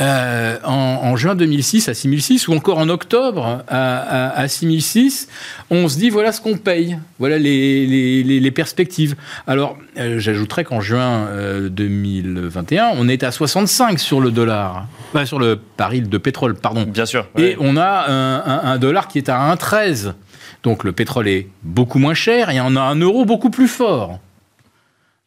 euh, 0.00 0.58
en, 0.64 1.14
juin 1.16 1.34
2006 1.34 1.88
à 1.88 1.94
6006 1.94 2.48
ou 2.48 2.54
encore 2.54 2.78
en 2.78 2.88
octobre 2.88 3.62
à, 3.68 4.48
6006, 4.48 5.28
on 5.70 5.88
se 5.88 5.98
dit 5.98 6.10
voilà 6.10 6.32
ce 6.32 6.40
qu'on 6.40 6.56
paye, 6.56 6.98
voilà 7.18 7.38
les, 7.38 8.50
perspectives. 8.52 9.14
Alors 9.46 9.76
euh, 9.98 10.18
j'ajouterais 10.18 10.64
qu'en 10.64 10.80
juin 10.80 11.28
2021, 11.68 12.84
euh, 12.84 12.90
on 12.96 13.08
est 13.08 13.22
à 13.22 13.30
65 13.30 14.00
sur 14.00 14.20
le 14.20 14.30
dollar, 14.30 14.86
sur 15.24 15.38
le 15.38 15.60
baril 15.78 16.08
de 16.08 16.18
pétrole, 16.18 16.54
pardon. 16.54 16.82
Bien 16.82 17.06
sûr. 17.06 17.28
Et 17.38 17.56
on 17.60 17.76
a 17.76 18.10
un, 18.10 18.72
un, 18.72 18.78
dollar 18.78 19.08
qui 19.08 19.18
est 19.18 19.28
à 19.28 19.54
1,13. 19.54 20.14
Donc 20.64 20.84
le 20.84 20.92
pétrole 20.92 21.28
est 21.28 21.48
beaucoup 21.62 21.98
moins 21.98 22.14
cher 22.14 22.50
et 22.50 22.60
on 22.60 22.76
a 22.76 22.80
un 22.80 22.96
euro 22.96 23.24
beaucoup 23.24 23.50
plus 23.50 23.68
fort. 23.68 24.18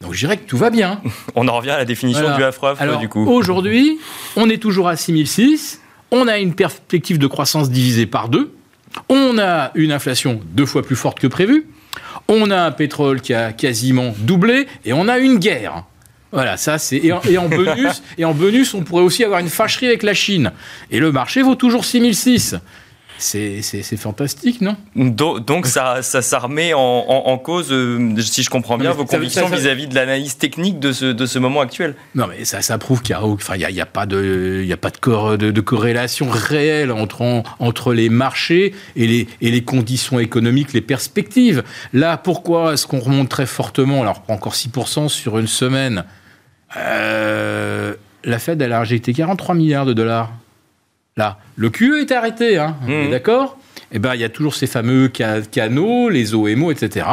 Donc 0.02 0.12
je 0.12 0.18
dirais 0.18 0.36
que 0.36 0.46
tout 0.46 0.58
va 0.58 0.70
bien. 0.70 1.00
on 1.34 1.48
en 1.48 1.56
revient 1.56 1.70
à 1.70 1.78
la 1.78 1.84
définition 1.84 2.36
du 2.36 2.42
affreux 2.44 2.74
du 3.00 3.08
coup. 3.08 3.26
Aujourd'hui, 3.26 3.98
on 4.36 4.48
est 4.50 4.58
toujours 4.58 4.88
à 4.88 4.96
6006, 4.96 5.80
on 6.10 6.28
a 6.28 6.38
une 6.38 6.54
perspective 6.54 7.18
de 7.18 7.26
croissance 7.26 7.70
divisée 7.70 8.06
par 8.06 8.28
deux, 8.28 8.54
on 9.08 9.38
a 9.38 9.70
une 9.74 9.92
inflation 9.92 10.40
deux 10.52 10.66
fois 10.66 10.82
plus 10.82 10.96
forte 10.96 11.18
que 11.18 11.26
prévu, 11.26 11.66
on 12.28 12.50
a 12.50 12.60
un 12.60 12.72
pétrole 12.72 13.20
qui 13.22 13.32
a 13.32 13.52
quasiment 13.52 14.14
doublé 14.18 14.66
et 14.84 14.92
on 14.92 15.08
a 15.08 15.18
une 15.18 15.38
guerre. 15.38 15.84
Voilà, 16.32 16.58
ça 16.58 16.76
c'est 16.76 16.98
et, 16.98 17.38
en 17.38 17.48
bonus 17.48 18.02
et 18.18 18.26
en 18.26 18.34
bonus, 18.34 18.74
on 18.74 18.82
pourrait 18.82 19.02
aussi 19.02 19.24
avoir 19.24 19.40
une 19.40 19.48
fâcherie 19.48 19.86
avec 19.86 20.02
la 20.02 20.12
Chine. 20.12 20.52
Et 20.90 20.98
le 20.98 21.10
marché 21.10 21.40
vaut 21.40 21.54
toujours 21.54 21.86
6006. 21.86 22.56
C'est 23.18 23.96
fantastique, 23.96 24.60
non? 24.60 24.76
Donc, 24.94 25.66
ça, 25.66 26.02
ça, 26.02 26.38
remet 26.38 26.72
en, 26.74 27.38
cause, 27.38 27.68
euh, 27.72 28.16
si 28.20 28.42
je 28.42 28.50
comprends 28.50 28.78
bien, 28.78 28.92
vos 28.92 29.04
convictions 29.04 29.48
vis-à-vis 29.48 29.86
de 29.86 29.94
l'analyse 29.94 30.36
technique 30.36 30.78
de 30.78 30.92
ce, 30.92 31.06
de 31.06 31.26
ce 31.26 31.38
moment 31.38 31.60
actuel. 31.60 31.94
Non, 32.14 32.26
mais 32.26 32.44
ça, 32.44 32.62
ça 32.62 32.78
prouve 32.78 33.02
qu'il 33.02 33.16
n'y 33.16 33.22
a, 33.22 33.26
enfin, 33.26 33.54
a, 33.60 33.82
a, 33.82 33.86
pas, 33.86 34.06
de, 34.06 34.66
a 34.70 34.76
pas 34.76 34.90
de, 34.90 35.50
de, 35.50 35.60
corrélation 35.60 36.28
réelle 36.28 36.92
entre, 36.92 37.42
entre 37.58 37.92
les 37.92 38.08
marchés 38.08 38.74
et 38.96 39.06
les, 39.06 39.28
et 39.40 39.50
les 39.50 39.62
conditions 39.62 40.18
économiques, 40.18 40.72
les 40.72 40.80
perspectives. 40.80 41.62
Là, 41.92 42.16
pourquoi 42.16 42.74
est-ce 42.74 42.86
qu'on 42.86 43.00
remonte 43.00 43.28
très 43.28 43.46
fortement? 43.46 44.02
Alors, 44.02 44.22
encore 44.28 44.54
6% 44.54 45.08
sur 45.08 45.38
une 45.38 45.46
semaine. 45.46 46.04
Euh, 46.76 47.94
la 48.24 48.38
Fed, 48.38 48.60
elle 48.60 48.72
a 48.72 48.80
injecté 48.80 49.12
43 49.12 49.54
milliards 49.54 49.86
de 49.86 49.92
dollars 49.92 50.32
Là, 51.18 51.38
le 51.56 51.70
QE 51.70 52.02
est 52.02 52.12
arrêté, 52.12 52.58
hein, 52.58 52.76
mmh. 52.86 53.08
d'accord 53.10 53.58
Eh 53.90 53.98
bien, 53.98 54.14
il 54.14 54.20
y 54.20 54.24
a 54.24 54.28
toujours 54.28 54.54
ces 54.54 54.66
fameux 54.66 55.08
canaux, 55.08 56.10
les 56.10 56.34
OMO, 56.34 56.70
etc. 56.70 57.06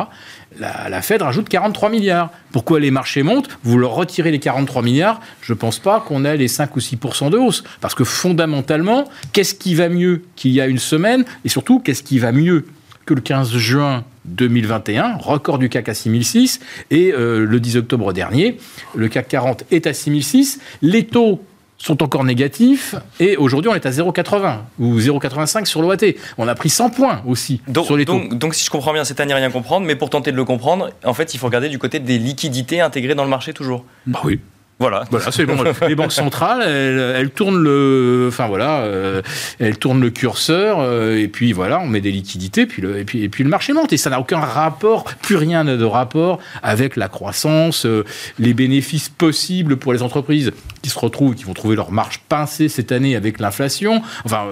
La, 0.60 0.90
la, 0.90 1.02
Fed 1.02 1.22
rajoute 1.22 1.48
43 1.48 1.90
milliards. 1.90 2.30
Pourquoi 2.52 2.82
les 2.82 2.92
marchés 2.92 3.24
montent? 3.24 3.48
Vous 3.64 3.78
leur 3.78 3.92
retirez 3.92 4.30
les 4.32 4.40
43 4.40 4.82
milliards, 4.82 5.22
je 5.42 5.54
ne 5.54 5.58
pense 5.58 5.80
pas 5.80 6.02
qu'on 6.02 6.26
ait 6.26 6.36
les 6.36 6.50
5 6.50 6.76
ou 6.76 6.80
6% 6.80 7.30
de 7.30 7.38
hausse. 7.38 7.64
Parce 7.80 7.96
que 7.96 8.04
fondamentalement, 8.04 9.10
qu'est-ce 9.32 9.56
qui 9.56 9.74
va 9.74 9.88
mieux 9.88 10.24
qu'il 10.36 10.52
y 10.52 10.60
a 10.60 10.68
une 10.68 10.80
semaine? 10.80 11.24
Et 11.46 11.50
surtout, 11.50 11.80
qu'est-ce 11.80 12.04
qui 12.04 12.20
va 12.20 12.34
mieux 12.34 12.66
que 13.06 13.14
le 13.14 13.22
15 13.22 13.56
juin 13.56 14.04
2021, 14.26 15.16
record 15.16 15.60
du 15.60 15.70
CAC 15.70 15.88
à 15.88 15.94
6006, 15.94 16.60
et 16.92 17.14
euh, 17.14 17.46
le 17.46 17.60
10 17.62 17.78
octobre 17.78 18.12
dernier, 18.12 18.58
le 18.96 19.08
CAC 19.08 19.30
40 19.30 19.64
est 19.72 19.88
à 19.88 19.94
6006. 19.94 20.60
Les 20.82 21.06
taux 21.06 21.42
sont 21.86 22.02
encore 22.02 22.24
négatifs. 22.24 22.96
Et 23.20 23.36
aujourd'hui, 23.38 23.70
on 23.70 23.76
est 23.76 23.86
à 23.86 23.92
0,80 23.92 24.58
ou 24.80 25.00
0,85 25.00 25.66
sur 25.66 25.82
l'OAT. 25.82 25.98
On 26.38 26.48
a 26.48 26.56
pris 26.56 26.70
100 26.70 26.92
points 26.92 27.22
aussi 27.26 27.62
donc, 27.68 27.86
sur 27.86 27.98
les 27.98 28.06
taux. 28.06 28.14
Donc, 28.14 28.38
donc, 28.38 28.56
si 28.56 28.66
je 28.66 28.70
comprends 28.70 28.94
bien, 28.94 29.04
c'est 29.04 29.20
à 29.20 29.26
n'y 29.26 29.34
rien 29.34 29.52
comprendre, 29.52 29.86
mais 29.86 29.96
pour 29.96 30.10
tenter 30.10 30.32
de 30.32 30.38
le 30.38 30.46
comprendre, 30.46 30.92
en 31.04 31.14
fait, 31.14 31.34
il 31.34 31.38
faut 31.38 31.48
regarder 31.48 31.70
du 31.70 31.80
côté 31.80 32.00
des 32.00 32.18
liquidités 32.18 32.80
intégrées 32.82 33.16
dans 33.16 33.24
le 33.24 33.30
marché 33.30 33.54
toujours. 33.54 33.86
Bah 34.08 34.22
oui. 34.24 34.40
Voilà. 34.84 35.06
voilà 35.10 35.32
c'est 35.32 35.46
bon. 35.46 35.64
Les 35.88 35.96
banques 35.96 36.12
centrales, 36.12 36.62
elles, 36.62 37.30
tournent 37.30 37.64
le, 37.64 38.26
enfin 38.28 38.48
voilà, 38.48 38.82
euh, 38.82 39.22
elles 39.60 39.78
tournent 39.78 40.02
le 40.02 40.10
curseur 40.10 40.82
euh, 40.82 41.18
et 41.18 41.30
puis 41.30 41.54
voilà, 41.54 41.80
on 41.80 41.88
met 41.88 42.02
des 42.02 42.12
liquidités, 42.12 42.66
puis 42.66 42.82
le, 42.82 43.00
et 43.00 43.06
puis 43.06 43.24
et 43.24 43.30
puis 43.30 43.46
le 43.46 43.50
marché 43.50 43.72
monte 43.72 43.94
et 43.94 43.98
ça 43.98 44.10
n'a 44.10 44.20
aucun 44.20 44.42
rapport, 44.42 45.06
plus 45.22 45.38
rien 45.38 45.64
de 45.64 45.86
rapport 45.86 46.40
avec 46.64 46.98
la 46.98 47.08
croissance, 47.08 47.86
euh, 47.86 48.04
les 48.40 48.54
bénéfices 48.54 49.08
possibles 49.08 49.78
pour 49.78 49.94
les 49.94 50.02
entreprises 50.02 50.52
qui 50.82 50.90
se 50.90 51.00
retrouvent, 51.00 51.34
qui 51.34 51.46
vont 51.46 51.54
trouver 51.54 51.78
leur 51.78 51.94
marge 51.94 52.20
pincée 52.28 52.68
cette 52.68 52.92
année 52.92 53.16
avec 53.16 53.40
l'inflation. 53.40 54.02
Enfin. 54.26 54.48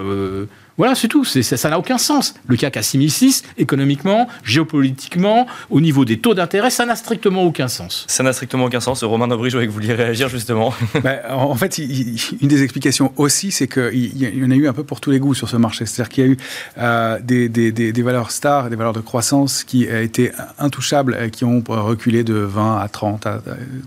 Voilà, 0.78 0.96
c'est 0.96 1.08
tout. 1.08 1.26
Ça 1.26 1.70
n'a 1.70 1.78
aucun 1.78 1.98
sens. 1.98 2.34
Le 2.48 2.56
CAC 2.56 2.78
à 2.78 2.82
6006, 2.82 3.44
économiquement, 3.58 4.28
géopolitiquement, 4.44 5.46
au 5.70 5.82
niveau 5.82 6.06
des 6.06 6.20
taux 6.20 6.34
d'intérêt, 6.34 6.70
ça 6.70 6.86
n'a 6.86 6.96
strictement 6.96 7.44
aucun 7.44 7.68
sens. 7.68 8.06
Ça 8.08 8.24
n'a 8.24 8.34
strictement 8.34 8.66
aucun 8.66 8.80
sens. 8.80 9.04
Romain 9.04 9.28
Nobry, 9.28 9.50
je 9.50 9.58
voulais 9.58 9.68
que 9.68 9.72
vous 9.72 9.80
vouliez 9.80 9.94
réagir 9.94 10.30
justement. 10.30 10.74
Bah, 11.02 11.18
en 11.32 11.56
fait, 11.56 11.80
une 11.80 12.48
des 12.48 12.62
explications 12.62 13.12
aussi, 13.16 13.52
c'est 13.52 13.68
qu'il 13.68 14.16
y 14.16 14.46
en 14.46 14.52
a 14.52 14.56
eu 14.56 14.68
un 14.68 14.74
peu 14.74 14.84
pour 14.84 15.02
tous 15.02 15.10
les 15.10 15.20
goûts 15.20 15.34
sur 15.34 15.50
ce 15.50 15.58
marché. 15.58 15.88
C'est-à-dire 15.88 16.10
qu'il 16.10 16.24
y 16.24 16.28
a 16.28 16.30
eu 16.30 16.38
euh, 16.78 17.20
des, 17.24 17.50
des, 17.50 17.72
des, 17.72 18.02
valeurs 18.04 18.30
stars, 18.30 18.70
des 18.70 18.76
valeurs 18.76 18.94
de 18.94 19.00
croissance 19.00 19.64
qui 19.64 19.88
ont 19.92 20.00
été 20.00 20.32
intouchables, 20.60 21.32
qui 21.32 21.44
ont 21.44 21.64
reculé 21.68 22.24
de 22.24 22.36
20 22.36 22.78
à 22.78 22.88
30, 22.88 23.26
à 23.26 23.42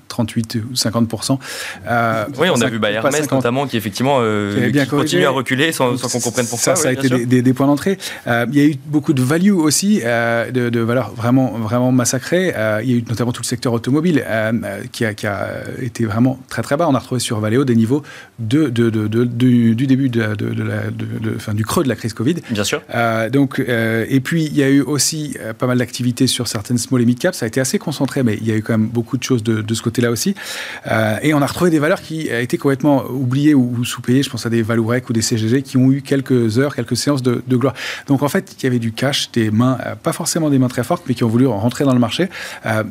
38 0.09 0.59
ou 0.73 0.75
50 0.75 1.15
euh, 1.87 2.25
Oui, 2.39 2.49
on 2.53 2.61
a 2.61 2.69
vu 2.69 2.79
Bayer 2.81 2.97
Hermès 2.97 3.31
notamment 3.31 3.67
qui 3.69 3.77
effectivement 3.77 4.19
euh, 4.21 4.73
qui 4.73 4.87
continue 4.87 5.27
à 5.27 5.31
reculer 5.31 5.71
sans, 5.71 5.97
sans 5.97 6.09
qu'on 6.09 6.21
comprenne 6.21 6.47
pourquoi 6.47 6.74
ça 6.74 6.74
a 6.83 6.93
été 6.93 7.27
des, 7.27 7.53
points 7.53 7.67
d'entrée. 7.67 7.99
Euh, 8.27 8.47
il 8.53 8.59
y 8.59 8.61
a 8.61 8.65
eu 8.67 8.75
beaucoup 8.87 9.13
de 9.13 9.23
value 9.23 9.53
aussi, 9.53 10.01
euh, 10.05 10.51
de, 10.51 10.81
valeurs 10.81 11.13
vraiment, 11.15 11.53
vraiment 11.59 11.93
massacrées. 11.93 12.53
Euh, 12.57 12.81
il 12.83 12.91
y 12.91 12.95
a 12.95 12.97
eu 12.99 13.05
notamment 13.09 13.33
tout 13.33 13.43
le 13.43 13.47
secteur 13.47 13.73
automobile 13.73 14.25
qui 14.93 15.05
a, 15.05 15.15
été 15.81 16.05
vraiment 16.05 16.39
très 16.49 16.63
très 16.63 16.77
bas. 16.77 16.89
On 16.89 16.95
a 16.95 16.99
retrouvé 16.99 17.21
sur 17.21 17.41
Valeo 17.41 17.65
des 17.65 17.77
niveaux 17.77 18.03
de, 18.39 18.69
du, 18.69 19.87
début 19.87 20.09
de, 20.09 21.39
fin, 21.39 21.55
du 21.55 21.65
creux 21.65 21.85
de 21.85 21.89
la 21.89 21.97
crise 21.97 22.13
Covid. 22.13 22.37
Bien 22.51 22.65
sûr. 22.65 22.83
donc, 23.31 23.59
et 23.59 24.21
puis, 24.21 24.45
il 24.45 24.57
y 24.57 24.63
a 24.63 24.69
eu 24.69 24.81
aussi 24.81 25.37
pas 25.59 25.67
mal 25.67 25.79
d'activités 25.79 26.27
sur 26.27 26.49
certaines 26.49 26.79
small 26.79 27.03
et 27.03 27.07
mid 27.07 27.19
caps. 27.19 27.39
Ça 27.39 27.47
a 27.47 27.49
été 27.49 27.61
assez 27.61 27.79
concentré, 27.79 28.23
mais 28.23 28.37
il 28.41 28.47
y 28.47 28.53
a 28.53 28.57
eu 28.57 28.63
quand 28.63 28.77
même 28.77 28.89
beaucoup 28.89 29.17
de 29.17 29.23
choses 29.23 29.43
de, 29.43 29.75
ce 29.75 29.83
côté-là 29.83 30.11
aussi. 30.11 30.35
et 31.23 31.35
on 31.35 31.43
a 31.43 31.47
retrouvé 31.47 31.71
des 31.71 31.79
valeurs 31.79 32.01
qui 32.01 32.29
étaient 32.29 32.59
complètement 32.59 33.05
oubliées 33.11 33.55
ou, 33.55 33.85
sous-payées. 33.85 34.23
Je 34.23 34.31
pense 34.31 34.47
à 34.47 34.51
des 34.51 34.63
Valorec 34.63 35.09
ou 35.11 35.13
des 35.13 35.23
CGG 35.23 35.63
qui 35.63 35.77
ont 35.77 35.91
eu 35.91 36.03
quelques 36.03 36.59
heures 36.59 36.64
quelques 36.73 36.97
séances 36.97 37.23
de, 37.23 37.43
gloire. 37.49 37.75
Donc 38.07 38.23
en 38.23 38.29
fait, 38.29 38.55
il 38.59 38.65
y 38.65 38.67
avait 38.67 38.79
du 38.79 38.93
cash, 38.93 39.31
des 39.33 39.51
mains, 39.51 39.79
pas 40.03 40.13
forcément 40.13 40.51
des 40.51 40.59
mains 40.59 40.69
très 40.69 40.85
fortes, 40.85 41.05
mais 41.09 41.15
qui 41.15 41.25
ont 41.25 41.29
voulu 41.29 41.47
rentrer 41.47 41.85
dans 41.85 41.93
le 41.93 41.99
marché. 41.99 42.29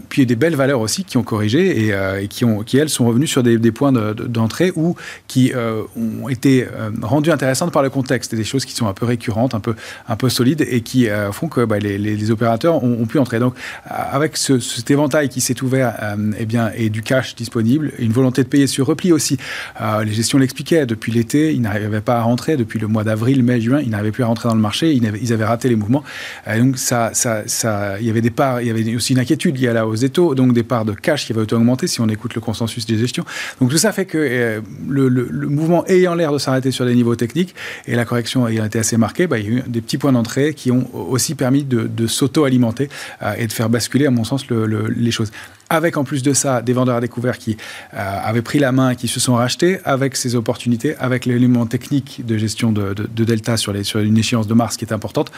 puis 0.10 0.22
il 0.22 0.26
y 0.26 0.28
a 0.28 0.28
des 0.28 0.36
belles 0.36 0.56
valeurs 0.56 0.82
aussi 0.82 1.04
qui 1.04 1.18
ont 1.18 1.24
corrigé 1.24 1.90
et, 1.90 2.28
qui, 2.28 2.46
ont, 2.46 2.64
qui, 2.64 2.78
elles, 2.78 2.90
sont 2.90 3.06
revenues 3.06 3.28
sur 3.28 3.44
des, 3.44 3.72
points 3.72 3.92
d'entrée 3.92 4.72
ou 4.76 4.96
qui 5.28 5.52
ont 5.96 6.30
été 6.30 6.68
rendues 7.02 7.32
intéressantes 7.32 7.72
par 7.72 7.84
le 7.84 7.90
contexte. 7.90 8.36
Des 8.36 8.44
choses 8.44 8.66
qui 8.66 8.74
sont 8.74 8.88
un 8.88 8.94
peu 8.94 9.06
récurrentes, 9.06 9.56
un 9.56 9.60
peu, 9.60 10.30
solides 10.30 10.66
et 10.70 10.82
qui 10.82 11.08
font 11.32 11.48
que 11.48 11.66
bah, 11.66 11.80
les, 11.80 12.32
opérateurs 12.32 12.84
ont, 12.84 13.06
pu 13.06 13.20
entrer. 13.20 13.40
Donc 13.40 13.56
avec 13.86 14.38
ce, 14.38 14.60
cet 14.60 14.92
éventail 14.92 15.30
qui 15.30 15.42
s'est 15.42 15.62
ouvert 15.64 15.96
eh 16.38 16.46
bien, 16.46 16.72
et 16.76 16.90
du 16.90 17.02
cash 17.02 17.36
disponible, 17.36 17.92
une 18.00 18.12
volonté 18.12 18.44
de 18.44 18.48
payer 18.48 18.68
sur 18.68 18.86
repli 18.86 19.12
aussi. 19.12 19.38
Euh, 19.82 20.04
les 20.04 20.14
gestions 20.14 20.38
l'expliquaient. 20.38 20.86
Depuis 20.86 21.12
l'été, 21.12 21.54
ils 21.54 21.62
n'arrivaient 21.62 22.02
pas 22.02 22.18
à 22.18 22.22
rentrer. 22.22 22.58
Depuis 22.58 22.80
le 22.80 22.88
mois 22.88 23.04
d'avril, 23.04 23.44
mai, 23.44 23.62
juin, 23.64 23.82
ils 23.82 24.12
plus 24.12 24.24
à 24.24 24.28
rentrer 24.28 24.50
dans 24.50 24.56
le 24.56 24.62
marché. 24.62 24.94
Ils 24.94 25.34
avaient, 25.34 25.46
raté 25.46 25.70
les 25.70 25.76
mouvements. 25.76 26.04
Et 26.48 26.60
donc, 26.60 26.78
ça, 26.78 27.12
ça, 27.14 27.44
ça, 27.48 28.00
il 28.00 28.08
y 28.08 28.10
avait 28.10 28.22
des 28.22 28.32
il 28.62 28.68
y 28.68 28.70
avait 28.70 28.96
aussi 28.96 29.14
une 29.14 29.20
inquiétude 29.20 29.58
liée 29.58 29.68
à 29.68 29.74
la 29.74 29.88
hausse 29.88 30.02
des 30.02 30.10
taux, 30.10 30.36
donc 30.36 30.54
des 30.54 30.64
parts 30.64 30.86
de 30.86 30.94
cash 30.94 31.26
qui 31.26 31.34
avaient 31.34 31.54
augmenter 31.54 31.88
si 31.88 32.02
on 32.02 32.08
écoute 32.08 32.36
le 32.36 32.42
consensus 32.42 32.86
des 32.86 32.98
gestions. 32.98 33.26
Donc, 33.60 33.70
tout 33.72 33.78
ça 33.78 33.92
fait 33.92 34.06
que 34.06 34.18
euh, 34.18 34.62
le, 34.88 35.10
mouvement 35.50 35.86
ayant 35.88 36.16
l'air 36.16 36.32
de 36.32 36.38
s'arrêter 36.38 36.72
sur 36.72 36.86
des 36.86 36.96
niveaux 36.96 37.16
techniques 37.16 37.56
et 37.88 37.96
la 37.96 38.06
correction 38.06 38.48
ayant 38.48 38.66
été 38.66 38.80
assez 38.80 38.98
marquée, 38.98 39.28
bah, 39.28 39.40
il 39.40 39.46
y 39.46 39.48
a 39.48 39.52
eu 39.60 39.64
des 39.68 39.82
petits 39.82 39.98
points 39.98 40.12
d'entrée 40.12 40.54
qui 40.54 40.72
ont 40.72 40.88
aussi 40.94 41.36
permis 41.36 41.64
de, 41.64 42.08
s'auto-alimenter 42.08 42.90
euh, 43.22 43.34
et 43.38 43.48
de 43.48 43.54
faire 43.54 43.70
basculer, 43.70 44.06
à 44.06 44.12
mon 44.12 44.24
sens, 44.24 44.46
les 44.50 45.12
choses 45.12 45.32
avec 45.70 45.98
en 45.98 46.04
plus 46.04 46.24
de 46.24 46.34
ça 46.34 46.62
des 46.62 46.74
vendeurs 46.74 46.98
à 46.98 47.02
découvert 47.02 47.38
qui 47.38 47.58
euh, 47.94 47.98
avaient 47.98 48.42
pris 48.42 48.60
la 48.60 48.72
main 48.72 48.92
et 48.92 48.96
qui 48.96 49.08
se 49.08 49.20
sont 49.20 49.36
rachetés, 49.36 49.80
avec 49.86 50.16
ces 50.16 50.36
opportunités, 50.36 50.96
avec 50.98 51.26
l'élément 51.26 51.66
technique 51.66 52.26
de 52.26 52.38
gestion 52.38 52.72
de, 52.72 52.94
Delta 52.94 53.58
sur, 53.58 53.74
une 54.00 54.18
échéance 54.18 54.48
de 54.48 54.54
mars 54.54 54.78
qui 54.78 54.86
est 54.86 54.94
importante, 54.94 55.32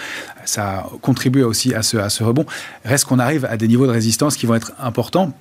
ça 0.45 0.79
a 0.79 0.89
contribué 1.01 1.43
aussi 1.43 1.73
à 1.73 1.83
ce, 1.83 2.23
rebond. 2.23 2.45
Reste 2.83 3.05
qu'on 3.05 3.19
arrive 3.19 3.45
à 3.45 3.57
des 3.57 3.67
niveaux 3.67 3.87
de 3.87 3.91
résistance 3.91 4.35
qui 4.37 4.45
vont 4.45 4.55
être 4.55 4.73
importants. 4.79 5.33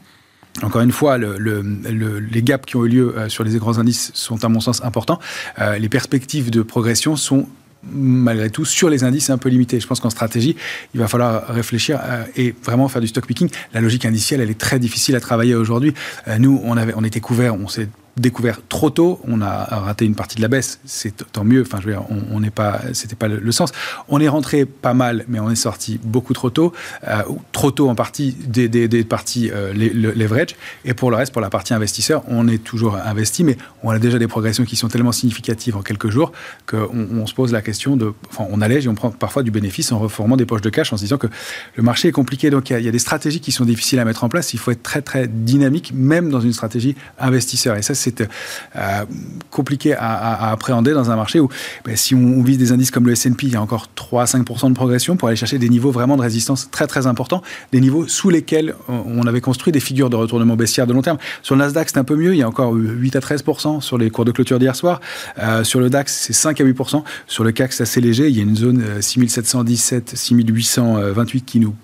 Encore 0.62 0.83
une 0.83 0.92
fois, 0.92 1.18
le, 1.18 1.61
les 1.61 2.42
gaps 2.42 2.64
qui 2.64 2.77
ont 2.77 2.85
eu 2.85 2.88
lieu 2.88 3.18
euh, 3.18 3.29
sur 3.29 3.42
les 3.42 3.57
grands 3.59 3.79
indices 3.79 4.12
sont 4.14 4.44
à 4.44 4.49
mon 4.49 4.61
sens 4.61 4.85
importants. 4.85 5.18
Euh, 5.59 5.79
les 5.79 5.88
perspectives 5.88 6.51
de 6.51 6.62
progression 6.62 7.16
sont 7.16 7.49
malgré 7.92 8.51
tout, 8.51 8.64
sur 8.64 8.88
les 8.88 9.05
indices, 9.05 9.31
un 9.31 9.38
peu 9.38 9.49
limité. 9.49 9.81
Je 9.81 9.87
pense 9.87 10.01
qu'en 10.01 10.11
stratégie, 10.11 10.57
il 10.94 11.01
va 11.01 11.09
falloir 11.09 11.47
réfléchir 11.49 12.01
euh, 12.03 12.25
et 12.37 12.55
vraiment 12.62 12.88
faire 12.88 13.01
du 13.01 13.09
stock 13.09 13.27
picking. 13.27 13.49
La 13.73 13.81
logique 13.81 14.05
indicielle, 14.05 14.40
elle 14.40 14.51
est 14.51 14.59
très 14.59 14.79
difficile 14.79 15.16
à 15.16 15.20
travailler 15.20 15.55
aujourd'hui. 15.55 15.94
Euh, 16.29 16.38
nous, 16.38 16.61
on, 16.64 16.77
avait, 16.77 16.92
on 16.97 17.05
était 17.05 17.20
couverts, 17.20 17.55
on 17.55 17.68
s'est 17.68 17.88
découvert 18.16 18.61
trop 18.68 18.90
tôt. 18.90 19.20
On 19.27 19.40
a 19.40 19.64
raté 19.64 20.05
une 20.05 20.14
partie 20.14 20.37
de 20.37 20.42
la 20.42 20.48
baisse. 20.48 20.81
C'est 20.85 21.31
tant 21.33 21.44
mieux. 21.44 21.62
Enfin, 21.62 21.79
je 21.81 21.87
veux 21.87 21.92
dire, 21.92 22.05
on 22.31 22.40
n'est 22.40 22.50
pas, 22.50 22.81
c'était 22.92 23.16
pas 23.16 23.29
le, 23.29 23.53
sens. 23.53 23.72
On 24.09 24.20
est 24.20 24.29
rentré 24.29 24.64
pas 24.64 24.94
mal, 24.94 25.24
mais 25.29 25.40
on 25.40 25.50
est 25.50 25.57
sorti 25.57 25.98
beaucoup 26.03 26.33
trop 26.33 26.50
tôt. 26.50 26.72
Euh, 27.09 27.22
trop 27.53 27.70
tôt 27.70 27.88
en 27.88 27.94
partie 27.94 28.33
des, 28.33 29.05
parties 29.05 29.50
euh, 29.53 29.72
leverage. 29.72 30.57
Et 30.85 30.94
pour 30.94 31.11
le 31.11 31.16
reste, 31.16 31.33
pour 31.33 31.42
la 31.42 31.50
partie 31.50 31.74
investisseur, 31.74 32.22
on 32.29 32.48
est 32.48 32.62
toujours 32.62 32.96
investi, 32.96 33.44
mais 33.44 33.57
on 33.83 33.90
a 33.90 33.98
déjà 33.98 34.18
des 34.18 34.29
progressions 34.29 34.64
qui 34.64 34.77
sont 34.77 34.88
tellement 34.88 35.12
significatives 35.12 35.77
en 35.77 35.83
quelques 35.83 36.11
jours 36.11 36.33
qu'on 36.66 36.88
on 37.12 37.27
se 37.27 37.35
pose 37.35 37.53
la 37.53 37.62
question 37.62 37.96
de, 37.96 38.12
enfin, 38.31 38.46
on 38.50 38.61
allège 38.61 38.87
et 38.87 38.88
on 38.88 38.94
prend 38.94 39.11
parfois 39.11 39.42
du 39.42 39.50
bénéfice 39.50 39.92
en 39.92 39.98
reformant 39.98 40.37
des 40.37 40.46
poches 40.46 40.62
de 40.62 40.70
cash 40.70 40.92
en 40.92 40.96
se 40.96 41.03
disant 41.03 41.18
que 41.18 41.29
le 41.77 41.83
marché 41.83 42.09
est 42.09 42.12
compliqué. 42.12 42.50
Donc 42.50 42.70
il 42.70 42.81
y, 42.81 42.88
a, 42.88 42.92
des 42.92 42.98
stratégies 42.98 43.40
qui 43.40 43.53
sont 43.53 43.64
difficiles 43.64 43.98
à 43.98 44.05
mettre 44.05 44.24
en 44.24 44.29
place. 44.29 44.55
Il 44.55 44.59
faut 44.59 44.70
être 44.70 44.83
très 44.83 45.03
très 45.03 45.27
dynamique, 45.29 45.92
même 45.94 46.31
dans 46.31 46.40
une 46.40 46.53
stratégie 46.53 46.96
investisseur. 47.18 47.77
Et 47.77 47.83
ça, 47.83 47.94
c'est 48.05 48.29
euh, 48.77 49.05
compliqué 49.51 49.95
à, 49.95 50.51
appréhender 50.51 50.93
dans 50.93 51.11
un 51.11 51.17
marché 51.17 51.40
où, 51.40 51.49
ben, 51.85 51.97
si 51.97 52.14
on, 52.14 52.43
vise 52.43 52.59
des 52.59 52.73
indices 52.73 52.90
comme 52.90 53.07
le 53.07 53.12
S&P, 53.12 53.47
il 53.47 53.53
y 53.53 53.57
a 53.57 53.62
encore 53.62 53.88
3 53.95 54.23
à 54.23 54.27
5 54.27 54.45
de 54.45 54.75
progression 54.75 55.17
pour 55.17 55.29
aller 55.29 55.37
chercher 55.37 55.59
des 55.59 55.69
niveaux 55.69 55.90
vraiment 55.90 56.17
de 56.17 56.23
résistance 56.23 56.71
très 56.71 56.87
très 56.87 57.07
importants, 57.07 57.43
des 57.73 57.81
niveaux 57.81 58.07
sous 58.07 58.31
lesquels 58.31 58.75
on 58.88 59.27
avait 59.27 59.40
construit 59.40 59.73
des 59.73 59.81
figures 59.81 60.11
de 60.11 60.17
retournement 60.17 60.57
baissière 60.57 60.87
de 60.87 60.93
long 60.93 61.03
terme. 61.03 61.19
Sur 61.43 61.55
le 61.55 61.61
Nasdaq, 61.61 61.88
c'est 61.88 61.99
un 61.99 62.05
peu 62.05 62.17
mieux, 62.17 62.35
il 62.35 62.38
y 62.38 62.43
a 62.43 62.49
encore 62.49 62.73
8 62.75 63.17
à 63.17 63.21
13 63.21 63.45
sur 63.81 63.99
les 63.99 64.11
cours 64.11 64.25
de 64.25 64.33
clôture 64.33 64.59
d'hier 64.59 64.77
soir. 64.77 65.01
Euh, 65.38 65.64
sur 65.64 65.81
le 65.81 65.90
DAX, 65.90 66.12
c'est 66.12 66.33
5 66.33 66.61
à 66.61 66.64
8% 66.64 67.03
Sur 67.27 67.45
le 67.45 67.53
CAC, 67.53 67.73
c'est 67.73 67.83
assez 67.83 68.01
léger, 68.01 68.29
il 68.29 68.37
y 68.37 68.40
a 68.40 68.43
une 68.43 68.57
zone 68.57 68.83
6717, 69.01 70.12
euh, 70.12 70.17
6828 70.17 71.45
qui 71.45 71.61
nous 71.61 71.75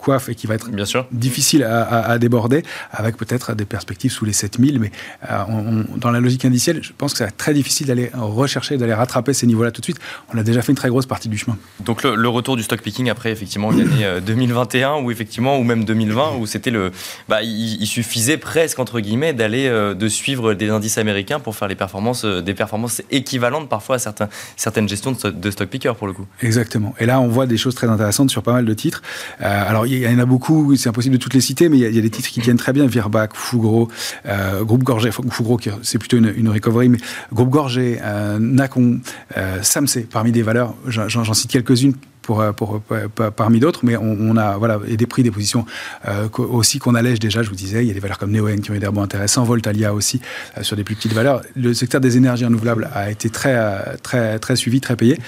coiffe 0.00 0.28
et 0.28 0.34
qui 0.34 0.46
va 0.46 0.54
être 0.54 0.70
Bien 0.70 0.84
sûr. 0.84 1.06
difficile 1.12 1.64
à, 1.64 2.18
déborder, 2.18 2.62
avec 2.90 3.16
peut-être 3.16 3.54
des 3.54 3.64
perspectives 3.64 4.10
sous 4.10 4.24
les 4.24 4.32
7000. 4.32 4.80
Mais 4.80 4.90
euh, 5.30 5.84
dans 5.96 6.10
la 6.10 6.20
logique 6.20 6.44
indicielle, 6.44 6.80
je 6.82 6.92
pense 6.96 7.12
que 7.12 7.18
ça 7.18 7.24
va 7.24 7.28
être 7.28 7.36
très 7.36 7.54
difficile 7.54 7.86
d'aller 7.86 8.10
rechercher, 8.14 8.76
d'aller 8.76 8.94
rattraper 8.94 9.32
ces 9.32 9.46
niveaux-là 9.46 9.70
tout 9.70 9.80
de 9.80 9.86
suite. 9.86 9.98
On 10.34 10.38
a 10.38 10.42
déjà 10.42 10.62
fait 10.62 10.72
une 10.72 10.76
très 10.76 10.88
grosse 10.88 11.06
partie 11.06 11.28
du 11.28 11.38
chemin. 11.38 11.56
Donc 11.80 12.02
le, 12.02 12.28
retour 12.28 12.56
du 12.56 12.62
stock 12.62 12.80
picking 12.80 13.10
après, 13.10 13.30
effectivement, 13.30 13.70
l'année 13.70 14.20
2021 14.24 15.00
ou 15.02 15.10
effectivement, 15.10 15.58
ou 15.58 15.64
même 15.64 15.84
2020, 15.84 16.36
où 16.38 16.46
c'était 16.46 16.70
le. 16.70 16.92
Bah, 17.28 17.42
il, 17.42 17.86
suffisait 17.86 18.36
presque, 18.36 18.78
entre 18.78 19.00
guillemets, 19.00 19.32
d'aller, 19.32 19.66
euh, 19.66 19.94
de 19.94 20.08
suivre 20.08 20.54
des 20.54 20.70
indices 20.70 20.96
américains 20.98 21.40
pour 21.40 21.56
faire 21.56 21.66
les 21.66 21.74
performances, 21.74 22.24
euh, 22.24 22.40
des 22.40 22.54
performances 22.54 23.02
équivalentes 23.10 23.68
parfois 23.68 23.96
à 23.96 23.98
certains, 23.98 24.28
certaines 24.56 24.88
gestions 24.88 25.12
de, 25.12 25.50
stock 25.50 25.68
picker 25.68 25.92
pour 25.98 26.06
le 26.06 26.12
coup. 26.12 26.26
Exactement. 26.40 26.94
Et 27.00 27.06
là, 27.06 27.20
on 27.20 27.26
voit 27.26 27.46
des 27.46 27.56
choses 27.56 27.74
très 27.74 27.88
intéressantes 27.88 28.30
sur 28.30 28.42
pas 28.42 28.52
mal 28.52 28.64
de 28.64 28.74
titres. 28.74 29.02
alors, 29.40 29.86
il 29.90 30.02
y 30.02 30.08
en 30.08 30.18
a 30.18 30.24
beaucoup, 30.24 30.74
c'est 30.76 30.88
impossible 30.88 31.16
de 31.16 31.20
toutes 31.20 31.34
les 31.34 31.40
citer, 31.40 31.68
mais 31.68 31.78
il 31.78 31.94
y, 31.94 31.98
a, 31.98 32.02
des 32.02 32.10
titres 32.10 32.28
qui 32.28 32.40
tiennent 32.40 32.56
très 32.56 32.72
bien. 32.72 32.86
Virbac, 32.86 33.34
Fougro, 33.34 33.88
euh, 34.26 34.64
Groupe 34.64 34.82
Gorgé, 34.82 35.10
Fougro, 35.10 35.58
c'est 35.82 35.98
plutôt 35.98 36.16
une, 36.18 36.48
recovery, 36.48 36.88
mais 36.88 36.98
Groupe 37.32 37.50
Gorgé, 37.50 37.98
euh, 38.02 38.38
Nacon, 38.38 39.00
euh, 39.36 39.58
Samsé, 39.62 40.06
parmi 40.10 40.32
des 40.32 40.42
valeurs, 40.42 40.74
j'en 40.86 41.34
cite 41.34 41.50
quelques-unes 41.50 41.94
euh, 42.28 42.52
euh, 42.92 43.30
parmi 43.30 43.60
d'autres, 43.60 43.80
mais 43.82 43.96
on, 43.96 44.36
a 44.36 44.56
voilà, 44.56 44.78
et 44.86 44.96
des 44.96 45.06
prix, 45.06 45.22
des 45.22 45.30
positions 45.30 45.64
euh, 46.06 46.28
aussi 46.38 46.78
qu'on 46.78 46.94
allège 46.94 47.18
déjà, 47.18 47.42
je 47.42 47.48
vous 47.48 47.56
disais, 47.56 47.84
il 47.84 47.88
y 47.88 47.90
a 47.90 47.94
des 47.94 48.00
valeurs 48.00 48.18
comme 48.18 48.30
Neoen 48.30 48.60
qui 48.60 48.70
ont 48.70 48.74
eu 48.74 48.78
des 48.78 48.86
intéressants, 48.86 49.44
Voltalia 49.44 49.94
aussi, 49.94 50.20
sur 50.62 50.76
des 50.76 50.84
plus 50.84 50.94
petites 50.94 51.12
valeurs. 51.12 51.42
Le 51.56 51.74
secteur 51.74 52.00
des 52.00 52.16
énergies 52.16 52.44
renouvelables 52.44 52.88
a 52.94 53.10
été 53.10 53.30
très, 53.30 53.96
très, 54.02 54.38
très 54.38 54.56
suivi, 54.56 54.80
très 54.80 54.96
payé. 54.96 55.18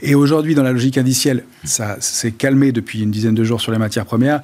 Et 0.00 0.14
aujourd'hui, 0.14 0.54
dans 0.54 0.62
la 0.62 0.72
logique 0.72 0.98
indicielle, 0.98 1.44
ça 1.64 1.96
s'est 2.00 2.32
calmé 2.32 2.72
depuis 2.72 3.02
une 3.02 3.10
dizaine 3.10 3.34
de 3.34 3.44
jours 3.44 3.60
sur 3.60 3.72
les 3.72 3.78
matières 3.78 4.06
premières, 4.06 4.40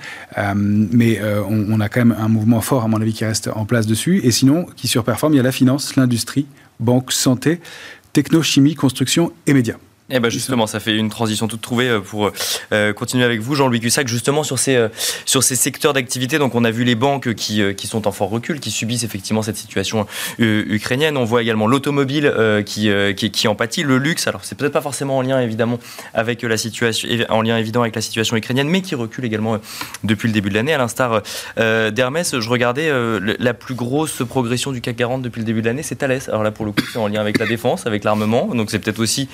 mais 0.55 1.21
on, 1.23 1.67
on, 1.71 1.81
a 1.81 1.89
quand 1.89 2.05
même 2.05 2.17
un 2.19 2.29
mouvement 2.29 2.61
fort, 2.61 2.85
à 2.85 2.89
mon 2.89 3.01
avis, 3.01 3.13
qui 3.13 3.25
reste 3.25 3.49
en 3.55 3.65
place 3.65 3.87
dessus. 3.87 4.21
Et 4.25 4.31
sinon, 4.31 4.67
qui 4.77 4.89
surperforme, 4.89 5.35
il 5.35 5.37
y 5.37 5.41
a 5.41 5.45
la 5.45 5.53
finance, 5.53 5.97
l'industrie, 5.97 6.47
banque, 6.81 7.13
santé, 7.13 7.61
techno, 8.13 8.43
chimie, 8.43 8.75
construction 8.75 9.33
et 9.47 9.55
médias. 9.55 9.77
Eh 10.11 10.21
ben 10.21 10.29
justement, 10.29 10.67
ça 10.67 10.81
fait 10.81 10.95
une 10.95 11.09
transition 11.09 11.49
toute 11.49 11.63
trouvée 11.63 11.89
euh, 11.89 12.01
pour 12.01 12.31
euh, 12.73 12.93
continuer 12.93 13.25
avec 13.25 13.41
vous, 13.41 13.55
Jean-Louis 13.55 13.81
Cussac, 13.81 14.07
justement 14.07 14.43
sur 14.43 14.59
ces, 14.59 14.77
euh, 14.77 14.89
sur 15.25 15.43
ces 15.43 15.57
secteurs 15.57 15.95
d'activité. 15.95 16.39
Donc, 16.39 16.55
on 16.55 16.63
a 16.65 16.71
vu 16.71 16.85
les 16.85 16.95
banques 16.95 17.33
qui, 17.33 17.63
qui 17.75 17.87
sont 17.87 18.07
en 18.07 18.13
fort 18.13 18.29
recul, 18.29 18.61
qui 18.61 18.71
subissent 18.71 19.05
effectivement 19.05 19.41
cette 19.41 19.57
situation 19.57 20.07
ukrainienne. 20.39 21.17
On 21.17 21.25
voit 21.25 21.41
également 21.41 21.67
l'automobile 21.67 22.33
qui, 22.67 22.91
qui, 23.17 23.31
qui, 23.31 23.49
en 23.49 23.55
pâtit, 23.55 23.83
le 23.83 23.97
luxe. 23.97 24.27
Alors, 24.27 24.45
c'est 24.45 24.57
peut-être 24.59 24.73
pas 24.73 24.83
forcément 24.83 25.17
en 25.17 25.23
lien 25.23 25.41
évidemment 25.41 25.79
avec 26.13 26.43
la 26.43 26.57
situation, 26.57 27.09
en 27.31 27.43
lien 27.43 27.57
évident 27.57 27.81
avec 27.81 27.95
la 27.95 28.03
situation 28.03 28.37
ukrainienne, 28.37 28.69
mais 28.69 28.83
qui 28.83 28.95
recule 28.95 29.25
également 29.25 29.59
depuis 30.03 30.29
le 30.29 30.35
début 30.35 30.51
de 30.51 30.55
l'année. 30.55 30.75
À 30.75 30.79
l'instar 30.79 31.23
d'Hermès, 31.57 32.39
je 32.39 32.49
regardais 32.51 32.91
la 33.39 33.55
plus 33.55 33.75
grosse 33.75 34.23
progression 34.29 34.73
du 34.73 34.81
CAC 34.81 34.97
40 34.97 35.23
depuis 35.23 35.41
le 35.41 35.47
début 35.47 35.63
de 35.63 35.67
l'année, 35.67 35.83
c'est 35.83 35.97
Thales. 35.97 36.21
Alors 36.29 36.43
là, 36.43 36.51
pour 36.51 36.67
le 36.67 36.73
coup, 36.73 36.83
c'est 36.93 36.99
en 36.99 37.09
lien 37.09 37.21
avec 37.21 37.39
la 37.39 37.47
défense, 37.47 37.87
avec 37.87 38.05
l'armement. 38.05 38.55
Donc, 38.55 38.71
c'est 38.71 38.79
peut-être 38.79 39.01
aussi 39.01 39.29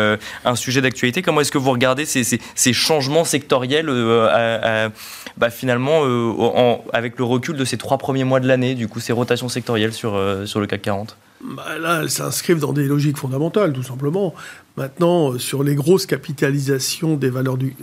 euh, 0.00 0.16
un 0.44 0.56
sujet 0.56 0.80
d'actualité. 0.80 1.22
Comment 1.22 1.40
est-ce 1.40 1.52
que 1.52 1.58
vous 1.58 1.70
regardez 1.70 2.04
ces, 2.04 2.72
changements 2.72 3.24
sectoriels 3.24 3.88
euh, 3.88 4.88
bah, 5.36 5.50
finalement 5.50 6.00
euh, 6.04 6.76
avec 6.92 7.18
le 7.18 7.24
recul 7.24 7.56
de 7.56 7.64
ces 7.64 7.76
trois 7.76 7.98
premiers 7.98 8.24
mois 8.24 8.40
de 8.40 8.48
l'année, 8.48 8.74
du 8.74 8.88
coup 8.88 9.00
ces 9.00 9.12
rotations 9.12 9.48
sectorielles 9.48 9.92
sur, 9.92 10.16
le 10.16 10.66
CAC 10.66 10.82
40 10.82 11.16
bah, 11.42 11.78
Là, 11.78 12.00
elles 12.02 12.10
s'inscrivent 12.10 12.60
dans 12.60 12.72
des 12.72 12.84
logiques 12.84 13.18
fondamentales, 13.18 13.72
tout 13.72 13.82
simplement. 13.82 14.34
Maintenant, 14.76 15.38
sur 15.38 15.62
les 15.62 15.74
grosses 15.74 16.06
capitalisations 16.06 17.16
des 17.16 17.30
valeurs 17.30 17.56
du, 17.56 17.76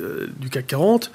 CAC 0.52 0.68
40, 0.68 1.12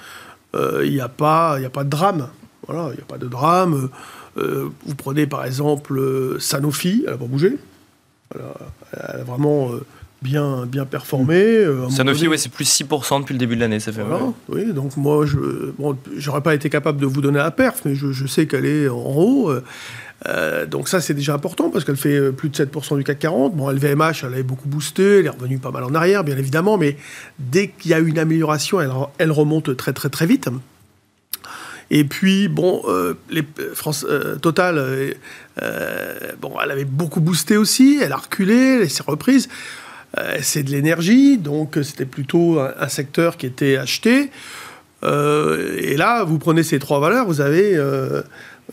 il 0.55 0.91
n'y 0.91 1.01
a 1.01 1.09
pas 1.09 1.59
de 1.59 1.89
drame. 1.89 2.29
Voilà, 2.67 2.91
il 2.93 2.97
n'y 2.97 3.03
a 3.03 3.07
pas 3.07 3.19
de 3.19 3.27
drame. 3.27 3.89
vous 4.37 4.95
prenez 4.97 5.27
par 5.27 5.45
exemple 5.45 6.01
Sanofi, 6.39 7.05
elle 7.07 7.13
n'a 7.13 7.19
pas 7.19 7.27
bougé. 7.27 7.59
elle 8.35 9.21
a 9.21 9.25
vraiment 9.25 9.73
bien, 10.23 10.67
bien 10.67 10.85
performé. 10.85 11.37
Euh, 11.37 11.89
Sanofi, 11.91 12.29
ouais, 12.29 12.39
c'est 12.39 12.53
plus 12.53 12.65
6% 12.65 13.21
depuis 13.21 13.33
le 13.35 13.39
début 13.39 13.57
de 13.57 13.61
l'année, 13.61 13.81
ça 13.81 13.93
fait 13.93 14.03
voilà, 14.03 14.33
Oui, 14.49 14.73
donc 14.73 14.97
moi, 14.97 15.27
je 15.27 15.39
bon, 15.79 15.97
j'aurais 16.17 16.41
pas 16.41 16.55
été 16.55 16.71
capable 16.71 17.01
de 17.01 17.07
vous 17.07 17.21
donner 17.21 17.39
la 17.39 17.51
perf, 17.51 17.83
mais 17.85 17.95
je, 17.95 18.13
je 18.13 18.27
sais 18.27 18.47
qu'elle 18.47 18.67
est 18.67 18.89
en 18.89 19.15
haut. 19.17 19.53
Euh, 20.29 20.67
donc 20.67 20.89
ça, 20.89 21.01
c'est 21.01 21.15
déjà 21.15 21.35
important 21.35 21.71
parce 21.71 21.85
qu'elle 21.85 21.97
fait 21.97 22.33
plus 22.33 22.49
de 22.49 22.57
7% 22.57 22.97
du 22.97 23.05
CAC 23.05 23.19
40. 23.19 23.57
Bon, 23.57 23.71
LVMH, 23.71 24.23
elle 24.23 24.35
avait 24.35 24.43
beaucoup 24.43 24.69
boosté, 24.69 25.19
elle 25.19 25.27
est 25.27 25.31
revenue 25.31 25.59
pas 25.59 25.71
mal 25.71 25.85
en 25.85 25.95
arrière, 25.95 26.25
bien 26.25 26.37
évidemment, 26.37 26.79
mais 26.79 26.97
dès 27.39 27.69
qu'il 27.69 27.91
y 27.91 27.95
a 27.95 27.99
une 27.99 28.19
amélioration, 28.19 28.81
elle, 28.81 28.93
elle 29.19 29.33
remonte 29.33 29.77
très 29.77 29.93
très 29.93 30.09
très 30.09 30.27
vite. 30.27 30.49
Et 31.91 32.05
puis, 32.05 32.49
bon, 32.49 32.83
euh, 32.87 33.15
les, 33.29 33.43
France, 33.75 34.07
Total, 34.41 35.15
bon, 36.41 36.53
elle 36.63 36.71
avait 36.71 36.85
beaucoup 36.85 37.21
boosté 37.21 37.57
aussi, 37.57 37.99
elle 38.01 38.13
a 38.13 38.17
reculé, 38.17 38.79
elle 38.83 38.91
s'est 38.91 39.03
reprise. 39.07 39.49
C'est 40.41 40.63
de 40.63 40.71
l'énergie, 40.71 41.39
donc 41.39 41.79
c'était 41.83 42.05
plutôt 42.05 42.61
un, 42.61 42.89
secteur 42.89 43.37
qui 43.37 43.47
était 43.47 43.77
acheté. 43.77 44.31
et 45.03 45.97
là, 45.97 46.25
vous 46.25 46.39
prenez 46.39 46.63
ces 46.63 46.79
trois 46.79 47.01
valeurs, 47.01 47.27
vous 47.27 47.41
avez 47.41 47.79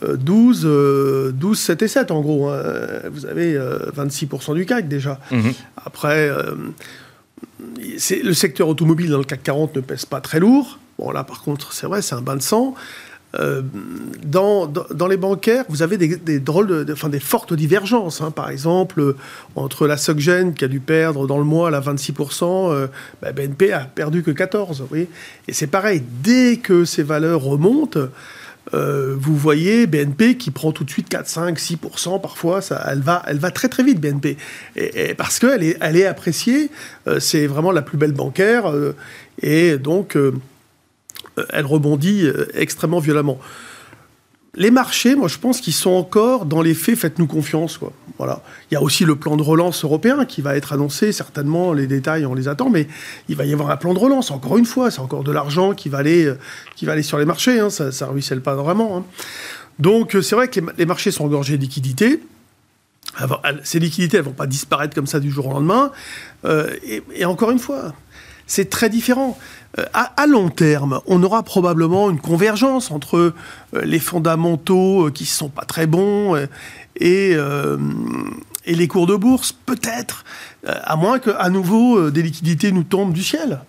12, 0.02 1.32
12, 1.34 1.58
7 1.58 1.82
et 1.82 1.88
7 1.88 2.10
en 2.10 2.20
gros. 2.20 2.48
Hein. 2.48 2.62
Vous 3.10 3.26
avez 3.26 3.58
26% 3.58 4.54
du 4.54 4.66
CAC 4.66 4.86
déjà. 4.86 5.18
Mhm. 5.30 5.52
Après, 5.84 6.30
le 7.58 8.32
secteur 8.32 8.68
automobile 8.68 9.10
dans 9.10 9.18
le 9.18 9.24
CAC 9.24 9.42
40 9.42 9.76
ne 9.76 9.80
pèse 9.80 10.04
pas 10.04 10.20
très 10.20 10.40
lourd. 10.40 10.78
Bon, 10.98 11.10
là, 11.10 11.24
par 11.24 11.42
contre, 11.42 11.72
c'est 11.72 11.86
vrai, 11.86 12.02
c'est 12.02 12.14
un 12.14 12.20
bain 12.20 12.36
de 12.36 12.42
sang. 12.42 12.74
Euh, 13.38 13.62
dans, 14.24 14.68
les 15.08 15.16
bancaires, 15.16 15.64
vous 15.68 15.82
avez 15.82 15.96
des, 15.96 16.40
drôles 16.40 16.86
enfin, 16.92 17.08
des 17.08 17.20
fortes 17.20 17.54
divergences. 17.54 18.20
Hein. 18.20 18.30
Par 18.30 18.50
exemple, 18.50 19.14
entre 19.54 19.86
la 19.86 19.96
SocGen 19.96 20.54
qui 20.54 20.64
a 20.64 20.68
dû 20.68 20.80
perdre 20.80 21.26
dans 21.26 21.38
le 21.38 21.44
mois 21.44 21.70
la 21.70 21.80
26%, 21.80 22.72
euh, 22.72 22.86
bah, 23.22 23.32
BNP 23.32 23.72
a 23.72 23.80
perdu 23.80 24.22
que 24.22 24.30
14%. 24.30 24.82
Vous 24.90 24.96
Et 24.96 25.08
c'est 25.52 25.66
pareil, 25.68 26.02
dès 26.22 26.56
que 26.56 26.84
ces 26.84 27.02
valeurs 27.02 27.42
remontent, 27.42 28.08
euh, 28.74 29.16
vous 29.18 29.36
voyez 29.36 29.86
BNP 29.86 30.36
qui 30.36 30.50
prend 30.50 30.72
tout 30.72 30.84
de 30.84 30.90
suite 30.90 31.08
4, 31.08 31.26
5, 31.26 31.58
6%, 31.58 32.20
parfois, 32.20 32.60
elle, 32.86 33.00
va, 33.00 33.22
elle 33.26 33.38
va 33.38 33.50
très 33.50 33.68
très 33.68 33.82
vite, 33.82 34.00
BNP. 34.00 34.36
Parce 35.16 35.38
qu'elle 35.38 35.62
est, 35.62 35.76
elle 35.80 35.96
est 35.96 36.06
appréciée, 36.06 36.70
euh, 37.08 37.20
c'est 37.20 37.46
vraiment 37.46 37.72
la 37.72 37.82
plus 37.82 37.98
belle 37.98 38.12
bancaire, 38.12 38.70
euh, 38.70 38.94
et 39.42 39.78
donc 39.78 40.16
elle 41.50 41.66
rebondit 41.66 42.26
extrêmement 42.54 42.98
violemment 42.98 43.38
les 44.56 44.70
marchés, 44.70 45.14
moi, 45.14 45.28
je 45.28 45.38
pense 45.38 45.60
qu'ils 45.60 45.74
sont 45.74 45.90
encore 45.90 46.44
dans 46.44 46.60
les 46.60 46.74
faits. 46.74 46.96
Faites-nous 46.96 47.26
confiance, 47.26 47.78
quoi. 47.78 47.92
Voilà. 48.18 48.42
Il 48.70 48.74
y 48.74 48.76
a 48.76 48.82
aussi 48.82 49.04
le 49.04 49.14
plan 49.16 49.36
de 49.36 49.42
relance 49.42 49.84
européen 49.84 50.24
qui 50.24 50.42
va 50.42 50.56
être 50.56 50.72
annoncé. 50.72 51.12
Certainement, 51.12 51.72
les 51.72 51.86
détails, 51.86 52.26
on 52.26 52.34
les 52.34 52.48
attend, 52.48 52.68
mais 52.68 52.88
il 53.28 53.36
va 53.36 53.44
y 53.44 53.52
avoir 53.52 53.70
un 53.70 53.76
plan 53.76 53.94
de 53.94 53.98
relance. 53.98 54.30
Encore 54.30 54.58
une 54.58 54.66
fois, 54.66 54.90
c'est 54.90 55.00
encore 55.00 55.22
de 55.22 55.30
l'argent 55.30 55.72
qui 55.72 55.88
va 55.88 55.98
aller, 55.98 56.26
euh, 56.26 56.38
qui 56.74 56.84
va 56.84 56.92
aller 56.92 57.02
sur 57.02 57.18
les 57.18 57.24
marchés. 57.24 57.60
Hein. 57.60 57.70
Ça, 57.70 57.84
ne 57.84 58.10
ruisselle 58.10 58.40
pas 58.40 58.56
vraiment. 58.56 58.98
Hein. 58.98 59.04
Donc, 59.78 60.16
euh, 60.16 60.22
c'est 60.22 60.34
vrai 60.34 60.48
que 60.48 60.60
les, 60.76 60.86
marchés 60.86 61.12
sont 61.12 61.24
engorgés 61.24 61.56
de 61.56 61.62
liquidités. 61.62 62.20
ces 63.62 63.78
liquidités, 63.78 64.16
elles 64.16 64.24
vont 64.24 64.32
pas 64.32 64.46
disparaître 64.48 64.94
comme 64.94 65.06
ça 65.06 65.20
du 65.20 65.30
jour 65.30 65.46
au 65.46 65.52
lendemain. 65.52 65.92
Euh, 66.44 66.74
et 67.14 67.24
encore 67.24 67.52
une 67.52 67.60
fois, 67.60 67.94
c'est 68.50 68.68
très 68.68 68.88
différent. 68.90 69.38
Euh, 69.78 69.84
à, 69.94 70.26
long 70.26 70.48
terme, 70.48 71.00
on 71.06 71.22
aura 71.22 71.44
probablement 71.44 72.10
une 72.10 72.20
convergence 72.20 72.90
entre 72.90 73.16
euh, 73.16 73.34
les 73.84 74.00
fondamentaux 74.00 75.06
euh, 75.06 75.10
qui 75.12 75.22
ne 75.22 75.28
sont 75.28 75.48
pas 75.48 75.64
très 75.64 75.86
bons 75.86 76.36
et, 76.96 77.36
les 78.66 78.88
cours 78.88 79.06
de 79.06 79.14
bourse, 79.14 79.52
peut-être, 79.52 80.24
à 80.66 80.96
moins 80.96 81.18
qu'à 81.18 81.48
nouveau 81.48 82.10
des 82.10 82.22
liquidités 82.22 82.72
nous 82.72 82.82
tombent 82.82 83.12
du 83.12 83.22
ciel. 83.22 83.60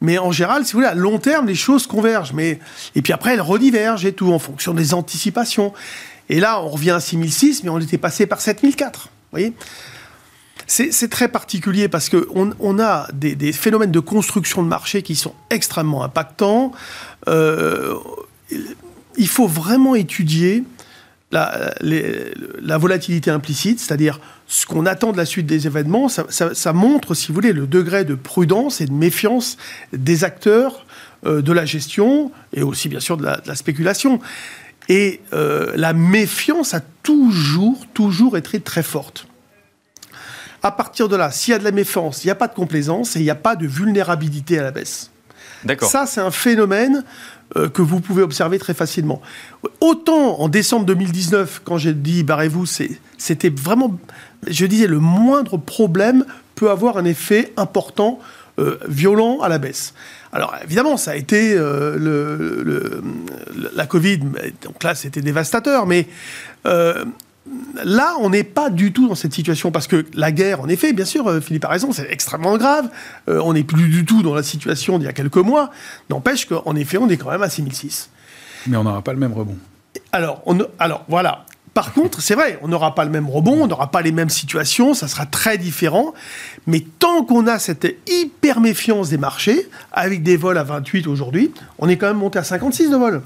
Mais 0.00 0.18
en 0.18 0.32
général, 0.32 0.64
si 0.64 0.72
vous 0.72 0.78
voulez, 0.78 0.88
à 0.88 0.94
long 0.94 1.18
terme, 1.18 1.46
les 1.46 1.54
choses 1.54 1.86
convergent. 1.86 2.32
Mais... 2.32 2.58
Et 2.94 3.02
puis 3.02 3.12
après, 3.12 3.34
elles 3.34 3.40
redivergent 3.40 4.04
et 4.04 4.12
tout, 4.12 4.32
en 4.32 4.38
fonction 4.38 4.74
des 4.74 4.94
anticipations. 4.94 5.72
Et 6.28 6.40
là, 6.40 6.60
on 6.60 6.68
revient 6.68 6.90
à 6.90 7.00
6006, 7.00 7.62
mais 7.62 7.70
on 7.70 7.78
était 7.78 7.98
passé 7.98 8.26
par 8.26 8.40
7004. 8.40 9.04
Vous 9.04 9.10
voyez? 9.30 9.54
C'est 10.66 11.10
très 11.10 11.28
particulier 11.28 11.88
parce 11.88 12.08
qu'on 12.08 12.52
on 12.58 12.78
a 12.78 13.08
des, 13.12 13.52
phénomènes 13.52 13.92
de 13.92 14.00
construction 14.00 14.62
de 14.62 14.68
marché 14.68 15.02
qui 15.02 15.14
sont 15.14 15.34
extrêmement 15.50 16.02
impactants. 16.02 16.72
Euh, 17.28 17.94
il 19.16 19.28
faut 19.28 19.46
vraiment 19.46 19.94
étudier 19.94 20.64
la, 21.32 22.78
volatilité 22.78 23.30
implicite, 23.30 23.80
c'est-à-dire 23.80 24.20
ce 24.46 24.66
qu'on 24.66 24.86
attend 24.86 25.12
de 25.12 25.16
la 25.16 25.26
suite 25.26 25.46
des 25.46 25.66
événements. 25.66 26.08
Ça, 26.08 26.72
montre, 26.72 27.14
si 27.14 27.28
vous 27.28 27.34
voulez, 27.34 27.52
le 27.52 27.66
degré 27.66 28.04
de 28.04 28.14
prudence 28.14 28.80
et 28.80 28.86
de 28.86 28.92
méfiance 28.92 29.56
des 29.92 30.24
acteurs 30.24 30.86
euh, 31.26 31.42
de 31.42 31.52
la 31.52 31.64
gestion 31.64 32.30
et 32.52 32.62
aussi, 32.62 32.88
bien 32.88 33.00
sûr, 33.00 33.16
de 33.16 33.24
la, 33.24 33.54
spéculation. 33.54 34.20
Et 34.88 35.20
euh, 35.32 35.72
la 35.76 35.92
méfiance 35.92 36.74
a 36.74 36.80
toujours, 37.02 37.86
toujours 37.92 38.36
été 38.36 38.60
très 38.60 38.82
forte. 38.82 39.26
À 40.66 40.72
partir 40.72 41.08
de 41.08 41.14
là, 41.14 41.30
s'il 41.30 41.52
y 41.52 41.54
a 41.54 41.60
de 41.60 41.64
la 41.64 41.70
méfiance, 41.70 42.24
il 42.24 42.26
n'y 42.26 42.32
a 42.32 42.34
pas 42.34 42.48
de 42.48 42.54
complaisance 42.54 43.14
et 43.14 43.20
il 43.20 43.22
n'y 43.22 43.30
a 43.30 43.36
pas 43.36 43.54
de 43.54 43.68
vulnérabilité 43.68 44.58
à 44.58 44.64
la 44.64 44.72
baisse. 44.72 45.12
D'accord. 45.64 45.88
Ça, 45.88 46.06
c'est 46.06 46.20
un 46.20 46.32
phénomène 46.32 47.04
euh, 47.56 47.68
que 47.68 47.82
vous 47.82 48.00
pouvez 48.00 48.20
observer 48.22 48.58
très 48.58 48.74
facilement. 48.74 49.22
Autant 49.80 50.40
en 50.40 50.48
décembre 50.48 50.84
2019, 50.86 51.62
quand 51.64 51.78
j'ai 51.78 51.94
dit 51.94 52.24
barrez-vous, 52.24 52.66
c'était 52.66 53.48
vraiment, 53.48 53.96
je 54.48 54.66
disais, 54.66 54.88
le 54.88 54.98
moindre 54.98 55.56
problème 55.56 56.24
peut 56.56 56.68
avoir 56.68 56.96
un 56.96 57.04
effet 57.04 57.52
important, 57.56 58.18
euh, 58.58 58.78
violent 58.88 59.38
à 59.42 59.48
la 59.48 59.58
baisse. 59.58 59.94
Alors 60.32 60.52
évidemment, 60.64 60.96
ça 60.96 61.12
a 61.12 61.14
été 61.14 61.54
euh, 61.54 61.96
le, 61.96 63.02
la 63.72 63.86
Covid, 63.86 64.18
donc 64.62 64.82
là 64.82 64.96
c'était 64.96 65.20
dévastateur, 65.20 65.86
mais 65.86 66.08
Là, 67.84 68.14
on 68.20 68.30
n'est 68.30 68.44
pas 68.44 68.70
du 68.70 68.92
tout 68.92 69.08
dans 69.08 69.14
cette 69.14 69.34
situation 69.34 69.70
parce 69.70 69.86
que 69.86 70.06
la 70.14 70.32
guerre, 70.32 70.60
en 70.60 70.68
effet, 70.68 70.92
bien 70.92 71.04
sûr, 71.04 71.26
euh, 71.28 71.40
Philippe 71.40 71.64
a 71.64 71.68
raison, 71.68 71.92
c'est 71.92 72.10
extrêmement 72.10 72.56
grave. 72.56 72.88
Euh, 73.28 73.40
on 73.44 73.52
n'est 73.52 73.64
plus 73.64 73.88
du 73.88 74.04
tout 74.04 74.22
dans 74.22 74.34
la 74.34 74.42
situation 74.42 74.98
d'il 74.98 75.04
y 75.04 75.08
a 75.08 75.12
quelques 75.12 75.36
mois. 75.36 75.70
N'empêche 76.10 76.46
qu'en 76.46 76.74
effet, 76.74 76.98
on 76.98 77.08
est 77.08 77.16
quand 77.16 77.30
même 77.30 77.42
à 77.42 77.50
6006. 77.50 78.10
Mais 78.66 78.76
on 78.76 78.84
n'aura 78.84 79.02
pas 79.02 79.12
le 79.12 79.18
même 79.18 79.32
rebond. 79.32 79.56
Alors, 80.12 80.42
on, 80.46 80.58
alors 80.78 81.04
voilà. 81.08 81.44
Par 81.74 81.92
contre, 81.92 82.22
c'est 82.22 82.34
vrai, 82.34 82.58
on 82.62 82.68
n'aura 82.68 82.94
pas 82.94 83.04
le 83.04 83.10
même 83.10 83.28
rebond, 83.28 83.64
on 83.64 83.66
n'aura 83.66 83.90
pas 83.90 84.00
les 84.00 84.10
mêmes 84.10 84.30
situations, 84.30 84.94
ça 84.94 85.08
sera 85.08 85.26
très 85.26 85.58
différent. 85.58 86.14
Mais 86.66 86.80
tant 86.80 87.22
qu'on 87.22 87.46
a 87.46 87.58
cette 87.58 87.86
hyper 88.08 88.60
méfiance 88.60 89.10
des 89.10 89.18
marchés, 89.18 89.68
avec 89.92 90.22
des 90.22 90.38
vols 90.38 90.56
à 90.56 90.64
28 90.64 91.06
aujourd'hui, 91.06 91.52
on 91.78 91.90
est 91.90 91.98
quand 91.98 92.06
même 92.06 92.16
monté 92.16 92.38
à 92.38 92.44
56 92.44 92.88
de 92.90 92.96
vols. 92.96 93.20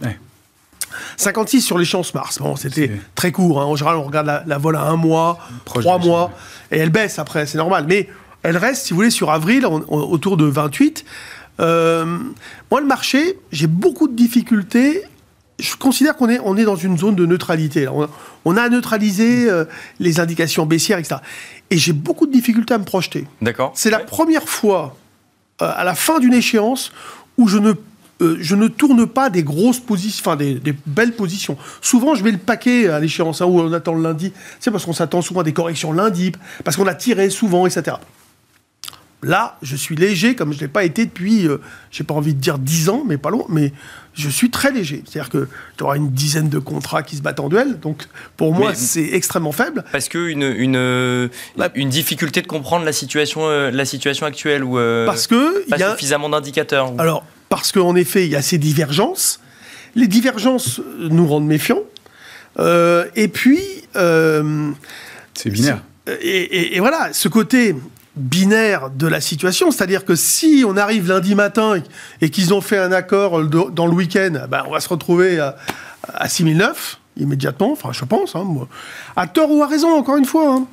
56 1.16 1.60
sur 1.60 1.78
l'échéance 1.78 2.14
mars. 2.14 2.38
Bon, 2.38 2.56
c'était 2.56 2.90
très 3.14 3.32
court. 3.32 3.60
Hein. 3.60 3.64
En 3.64 3.76
général, 3.76 3.96
on 3.96 4.04
regarde 4.04 4.42
la, 4.46 4.58
vol 4.58 4.76
à 4.76 4.82
un 4.82 4.96
mois, 4.96 5.38
trois 5.64 5.98
mois, 5.98 6.32
et 6.70 6.78
elle 6.78 6.90
baisse 6.90 7.18
après, 7.18 7.46
c'est 7.46 7.58
normal. 7.58 7.84
Mais 7.88 8.08
elle 8.42 8.56
reste, 8.56 8.86
si 8.86 8.92
vous 8.92 8.96
voulez, 8.96 9.10
sur 9.10 9.30
avril, 9.30 9.66
autour 9.66 10.36
de 10.36 10.44
28. 10.44 11.04
Euh, 11.60 12.06
moi, 12.70 12.80
le 12.80 12.86
marché, 12.86 13.38
j'ai 13.52 13.66
beaucoup 13.66 14.08
de 14.08 14.16
difficultés. 14.16 15.02
Je 15.58 15.76
considère 15.76 16.16
qu'on 16.16 16.28
est, 16.30 16.40
on 16.42 16.56
est 16.56 16.64
dans 16.64 16.76
une 16.76 16.96
zone 16.96 17.14
de 17.14 17.26
neutralité. 17.26 17.86
On, 18.44 18.56
a 18.56 18.68
neutralisé 18.70 19.50
euh, 19.50 19.66
les 19.98 20.20
indications 20.20 20.64
baissières, 20.64 20.98
etc. 20.98 21.16
Et 21.70 21.76
j'ai 21.76 21.92
beaucoup 21.92 22.26
de 22.26 22.32
difficultés 22.32 22.72
à 22.72 22.78
me 22.78 22.84
projeter. 22.84 23.26
D'accord. 23.42 23.72
C'est 23.74 23.90
la 23.90 23.98
première 23.98 24.48
fois, 24.48 24.96
euh, 25.60 25.70
à 25.74 25.84
la 25.84 25.94
fin 25.94 26.18
d'une 26.18 26.32
échéance, 26.32 26.92
où 27.36 27.46
je 27.46 27.58
ne 27.58 27.72
euh, 28.20 28.36
je 28.40 28.54
ne 28.54 28.68
tourne 28.68 29.06
pas 29.06 29.30
des 29.30 29.42
grosses 29.42 29.80
positions, 29.80 30.22
enfin 30.24 30.36
des, 30.36 30.60
belles 30.86 31.14
positions. 31.14 31.56
Souvent, 31.80 32.14
je 32.14 32.22
mets 32.24 32.32
le 32.32 32.38
paquet 32.38 32.88
à 32.88 33.00
l'échéance 33.00 33.40
hein, 33.40 33.46
où 33.46 33.60
on 33.60 33.72
attend 33.72 33.94
le 33.94 34.02
lundi. 34.02 34.32
C'est 34.58 34.70
parce 34.70 34.84
qu'on 34.84 34.92
s'attend 34.92 35.22
souvent 35.22 35.40
à 35.40 35.44
des 35.44 35.52
corrections 35.52 35.92
lundi, 35.92 36.32
parce 36.64 36.76
qu'on 36.76 36.86
a 36.86 36.94
tiré 36.94 37.30
souvent, 37.30 37.66
etc. 37.66 37.96
Là, 39.22 39.58
je 39.60 39.76
suis 39.76 39.96
léger 39.96 40.34
comme 40.34 40.50
je 40.52 40.56
ne 40.56 40.62
l'ai 40.62 40.68
pas 40.68 40.84
été 40.84 41.04
depuis, 41.04 41.46
euh, 41.46 41.58
je 41.90 42.02
n'ai 42.02 42.06
pas 42.06 42.14
envie 42.14 42.32
de 42.32 42.40
dire 42.40 42.58
10 42.58 42.88
ans, 42.88 43.04
mais 43.06 43.18
pas 43.18 43.28
long, 43.28 43.44
mais 43.50 43.72
je 44.14 44.30
suis 44.30 44.50
très 44.50 44.72
léger. 44.72 45.02
C'est-à-dire 45.06 45.30
que 45.30 45.46
tu 45.76 45.84
auras 45.84 45.96
une 45.96 46.10
dizaine 46.10 46.48
de 46.48 46.58
contrats 46.58 47.02
qui 47.02 47.16
se 47.16 47.22
battent 47.22 47.40
en 47.40 47.50
duel, 47.50 47.78
donc 47.80 48.08
pour 48.38 48.54
moi, 48.54 48.74
c'est 48.74 49.12
extrêmement 49.12 49.52
faible. 49.52 49.84
Parce 49.92 50.08
qu'une 50.08 50.42
une, 50.42 51.30
une, 51.74 51.88
difficulté 51.90 52.40
de 52.40 52.46
comprendre 52.46 52.86
la 52.86 52.94
situation, 52.94 53.42
euh, 53.44 53.70
la 53.70 53.84
situation 53.84 54.24
actuelle, 54.24 54.64
ou 54.64 54.76
parce 55.04 55.26
que 55.26 55.68
pas 55.68 55.76
y 55.76 55.82
a... 55.82 55.90
suffisamment 55.92 56.30
d'indicateurs 56.30 56.92
Alors, 56.96 57.24
parce 57.50 57.72
qu'en 57.72 57.94
effet, 57.96 58.24
il 58.24 58.30
y 58.30 58.36
a 58.36 58.42
ces 58.42 58.56
divergences. 58.56 59.40
Les 59.94 60.06
divergences 60.06 60.80
nous 60.98 61.26
rendent 61.26 61.46
méfiants. 61.46 61.82
Euh, 62.58 63.04
et 63.16 63.28
puis... 63.28 63.60
Euh, 63.96 64.70
c'est 65.34 65.50
binaire. 65.50 65.82
Et, 66.22 66.78
voilà, 66.78 67.12
ce 67.12 67.28
côté 67.28 67.76
binaire 68.16 68.90
de 68.90 69.06
la 69.06 69.20
situation, 69.20 69.70
c'est-à-dire 69.70 70.04
que 70.04 70.14
si 70.14 70.64
on 70.66 70.76
arrive 70.76 71.08
lundi 71.08 71.34
matin 71.34 71.74
et 72.20 72.30
qu'ils 72.30 72.54
ont 72.54 72.60
fait 72.60 72.78
un 72.78 72.92
accord 72.92 73.44
dans 73.44 73.86
le 73.86 73.92
week-end, 73.92 74.46
ben 74.48 74.64
on 74.66 74.72
va 74.72 74.80
se 74.80 74.88
retrouver 74.88 75.38
à, 75.38 75.56
à 76.14 76.28
6009 76.28 77.00
immédiatement, 77.16 77.72
enfin 77.72 77.90
je 77.92 78.04
pense, 78.04 78.34
hein, 78.34 78.46
à 79.16 79.26
tort 79.26 79.50
ou 79.50 79.62
à 79.62 79.66
raison, 79.66 79.96
encore 79.96 80.16
une 80.16 80.24
fois. 80.24 80.54
Hein. 80.54 80.66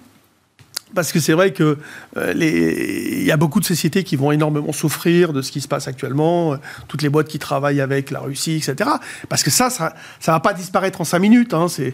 Parce 0.96 1.12
que 1.12 1.20
c'est 1.20 1.34
vrai 1.34 1.52
que 1.52 1.78
euh, 2.18 2.34
il 2.36 3.24
y 3.24 3.32
a 3.32 3.38
beaucoup 3.38 3.60
de 3.60 3.66
sociétés 3.66 4.04
qui 4.04 4.16
vont 4.16 4.32
énormément 4.32 4.72
souffrir 4.72 5.34
de 5.34 5.42
ce 5.42 5.52
qui 5.52 5.60
se 5.60 5.68
passe 5.68 5.88
actuellement, 5.88 6.54
euh, 6.54 6.58
toutes 6.88 7.02
les 7.02 7.10
boîtes 7.10 7.28
qui 7.28 7.40
travaillent 7.40 7.82
avec 7.82 8.10
la 8.10 8.20
Russie, 8.20 8.56
etc. 8.56 8.90
Parce 9.28 9.44
que 9.44 9.50
ça, 9.50 9.70
ça, 9.70 9.94
ça 10.20 10.32
va 10.32 10.40
pas 10.40 10.54
disparaître 10.54 11.02
en 11.02 11.04
cinq 11.04 11.20
minutes. 11.20 11.54
Hein, 11.54 11.68
c'est 11.68 11.94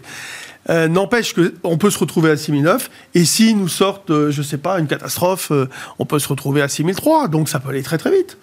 euh, 0.70 0.88
N'empêche 0.88 1.34
qu'on 1.34 1.76
peut 1.76 1.90
se 1.90 1.98
retrouver 1.98 2.30
à 2.30 2.36
6009, 2.36 2.90
et 3.14 3.24
si 3.24 3.54
nous 3.54 3.68
sortent, 3.68 4.30
je 4.30 4.42
sais 4.42 4.58
pas, 4.58 4.78
une 4.78 4.86
catastrophe, 4.86 5.50
on 5.98 6.06
peut 6.06 6.18
se 6.18 6.28
retrouver 6.28 6.62
à 6.62 6.68
6003, 6.68 7.28
donc 7.28 7.48
ça 7.48 7.60
peut 7.60 7.70
aller 7.70 7.82
très 7.82 7.98
très 7.98 8.10
vite. 8.10 8.38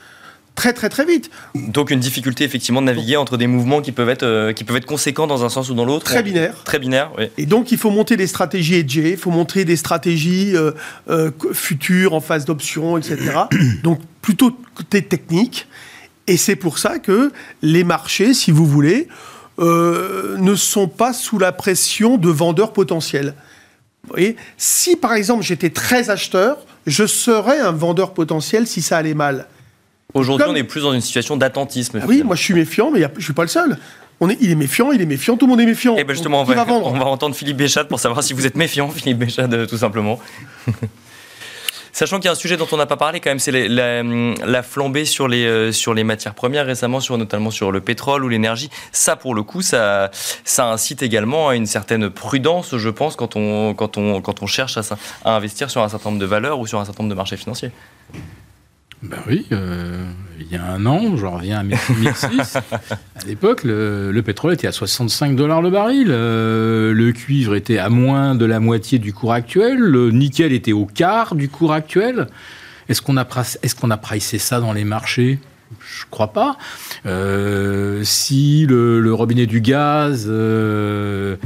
Très 0.56 0.74
très 0.74 0.90
très 0.90 1.06
vite. 1.06 1.30
Donc 1.56 1.92
une 1.92 2.00
difficulté 2.00 2.44
effectivement 2.44 2.82
de 2.82 2.88
naviguer 2.88 3.18
entre 3.18 3.38
des 3.38 3.48
mouvements 3.48 3.82
qui 3.82 3.92
peuvent 3.92 4.10
être, 4.10 4.24
euh, 4.24 4.54
qui 4.54 4.64
peuvent 4.64 4.78
être 4.78 4.86
conséquents 4.86 5.28
dans 5.28 5.44
un 5.44 5.50
sens 5.50 5.70
ou 5.70 5.74
dans 5.74 5.86
l'autre. 5.86 6.06
Très 6.06 6.24
binaire. 6.24 6.64
Très 6.64 6.80
binaire, 6.80 7.12
oui. 7.18 7.26
Et 7.38 7.46
donc 7.46 7.72
il 7.72 7.78
faut 7.78 7.90
monter 7.90 8.18
des 8.18 8.28
stratégies 8.28 8.76
edgées, 8.76 9.12
il 9.12 9.18
faut 9.18 9.32
montrer 9.32 9.66
des 9.66 9.76
stratégies 9.76 10.56
euh, 10.56 10.72
euh, 11.10 11.32
futures 11.54 12.14
en 12.14 12.22
phase 12.22 12.46
d'option, 12.46 12.98
etc. 12.98 13.18
donc 13.84 14.02
plutôt 14.22 14.56
côté 14.76 15.02
technique. 15.02 15.68
Et 16.28 16.38
c'est 16.38 16.56
pour 16.56 16.78
ça 16.78 17.00
que 17.00 17.32
les 17.62 17.84
marchés, 17.84 18.34
si 18.34 18.52
vous 18.52 18.66
voulez, 18.66 19.08
ne 19.58 20.56
sont 20.56 20.88
pas 20.88 21.14
sous 21.14 21.38
la 21.38 21.52
pression 21.52 22.18
de 22.18 22.30
vendeurs 22.30 22.74
potentiels. 22.74 23.36
Vous 24.04 24.14
voyez 24.14 24.36
si 24.58 24.96
par 24.96 25.14
exemple 25.14 25.44
j'étais 25.44 25.70
très 25.70 26.10
acheteur, 26.10 26.58
je 26.88 27.06
serais 27.06 27.60
un 27.60 27.72
vendeur 27.72 28.14
potentiel 28.14 28.66
si 28.66 28.82
ça 28.82 28.98
allait 28.98 29.14
mal. 29.14 29.48
Aujourd'hui, 30.14 30.46
Comme- 30.46 30.54
on 30.54 30.58
est 30.58 30.64
plus 30.64 30.82
dans 30.82 30.94
une 30.94 31.02
situation 31.02 31.38
d'attentisme. 31.38 32.00
Ah 32.02 32.06
oui, 32.08 32.24
moi 32.24 32.36
je 32.36 32.44
suis 32.44 32.54
méfiant, 32.54 32.92
mais 32.92 33.00
il 33.00 33.02
y 33.02 33.06
a- 33.06 33.12
je 33.18 33.24
suis 33.24 33.34
pas 33.34 33.44
le 33.44 33.48
seul. 33.48 33.78
On 34.20 34.30
est, 34.30 34.38
il 34.40 34.52
est 34.52 34.56
méfiant, 34.56 34.92
il 34.92 35.02
est 35.02 35.06
méfiant, 35.06 35.36
tout 35.38 35.46
le 35.48 35.50
monde 35.52 35.62
est 35.62 35.66
méfiant. 35.66 35.96
Et 35.98 36.04
ben 36.04 36.14
justement, 36.14 36.42
on 36.42 36.44
va, 36.44 36.54
va 36.54 36.64
vendre 36.64 36.88
on 36.88 36.92
va 36.98 37.06
entendre 37.06 37.36
Philippe 37.36 37.58
Béchat 37.58 37.86
pour 37.86 38.00
savoir 38.00 38.22
si 38.24 38.34
vous 38.34 38.46
êtes 38.46 38.56
méfiant, 38.56 38.90
Philippe 38.96 39.18
Béchat, 39.18 39.48
euh, 39.52 39.66
tout 39.66 39.78
simplement. 39.78 40.20
Sachant 41.94 42.18
qu'il 42.18 42.26
y 42.26 42.28
a 42.30 42.32
un 42.32 42.36
sujet 42.36 42.56
dont 42.56 42.68
on 42.72 42.78
n'a 42.78 42.86
pas 42.86 42.96
parlé 42.96 43.20
quand 43.20 43.30
même, 43.32 43.40
c'est 43.40 43.52
la, 43.52 44.02
la 44.02 44.64
flambée 44.64 45.04
sur 45.04 45.28
les, 45.28 45.44
euh, 45.46 45.72
sur 45.74 45.94
les 45.94 46.06
matières 46.06 46.34
premières 46.36 46.66
récemment, 46.66 47.02
sur, 47.02 47.18
notamment 47.18 47.52
sur 47.52 47.70
le 47.72 47.82
pétrole 47.82 48.24
ou 48.24 48.30
l'énergie. 48.30 48.70
Ça, 48.94 49.18
pour 49.18 49.36
le 49.36 49.44
coup, 49.44 49.62
ça, 49.62 50.10
ça 50.46 50.68
incite 50.68 51.04
également 51.04 51.50
à 51.50 51.56
une 51.56 51.66
certaine 51.66 52.10
prudence, 52.10 52.78
je 52.78 52.90
pense, 52.90 53.18
quand 53.18 53.36
on, 53.36 53.74
quand 53.74 53.98
on, 53.98 54.22
quand 54.22 54.42
on 54.42 54.48
cherche 54.48 54.78
à 55.26 55.36
investir 55.36 55.70
sur 55.70 55.82
un 55.84 55.90
certain 55.90 56.10
nombre 56.12 56.22
de 56.22 56.26
valeurs 56.26 56.60
ou 56.60 56.68
sur 56.68 56.80
un 56.80 56.86
certain 56.86 57.04
nombre 57.04 57.14
de 57.14 57.18
marchés 57.18 57.38
financiers. 57.38 57.72
Ben 59.04 59.18
oui, 59.28 59.48
euh, 59.52 60.04
il 60.40 60.52
y 60.52 60.56
a 60.56 60.64
un 60.64 60.86
an, 60.86 61.18
je 61.18 61.26
reviens 61.26 61.60
à 61.60 61.64
2006. 61.64 62.56
à 62.92 63.26
l'époque, 63.26 63.64
le, 63.64 64.12
le 64.12 64.22
pétrole 64.22 64.54
était 64.54 64.68
à 64.68 64.72
65 64.72 65.36
dollars 65.36 65.62
le 65.62 65.72
baril, 65.72 66.10
euh, 66.12 66.94
le 66.94 67.12
cuivre 67.12 67.56
était 67.56 67.80
à 67.80 67.90
moins 67.90 68.36
de 68.36 68.46
la 68.46 68.60
moitié 68.60 69.00
du 69.00 69.12
cours 69.12 69.34
actuel, 69.34 69.80
le 69.80 70.12
nickel 70.12 70.54
était 70.54 70.72
au 70.72 70.86
quart 70.86 71.34
du 71.36 71.50
cours 71.50 71.74
actuel. 71.74 72.28
Est-ce 72.90 73.02
qu'on 73.02 73.18
a, 73.18 73.28
est-ce 73.64 73.74
qu'on 73.76 73.90
a 73.90 73.98
pricé 73.98 74.38
ça 74.38 74.60
dans 74.60 74.74
les 74.74 74.84
marchés? 74.84 75.40
Je 75.80 76.04
crois 76.10 76.34
pas. 76.34 76.58
Euh, 77.06 78.02
si 78.04 78.66
le, 78.68 79.00
le 79.00 79.14
robinet 79.14 79.46
du 79.46 79.62
gaz 79.62 80.26
euh, 80.28 81.38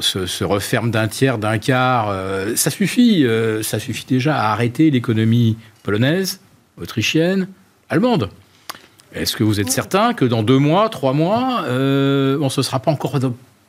se, 0.00 0.26
se 0.26 0.44
referme 0.44 0.90
d'un 0.90 1.08
tiers, 1.08 1.38
d'un 1.38 1.58
quart, 1.58 2.08
euh, 2.10 2.54
ça 2.54 2.70
suffit. 2.70 3.26
ça 3.62 3.78
suffit 3.78 4.04
déjà 4.06 4.36
à 4.36 4.52
arrêter 4.52 4.90
l'économie 4.90 5.56
polonaise, 5.82 6.40
autrichienne, 6.80 7.48
allemande. 7.88 8.30
Est-ce 9.14 9.36
que 9.36 9.44
vous 9.44 9.60
êtes 9.60 9.70
certain 9.70 10.14
que 10.14 10.24
dans 10.24 10.42
deux 10.42 10.58
mois, 10.58 10.88
trois 10.88 11.12
mois, 11.12 11.64
euh, 11.66 12.38
on 12.40 12.44
ne 12.44 12.50
se 12.50 12.62
sera 12.62 12.80
pas 12.80 12.90
encore 12.90 13.18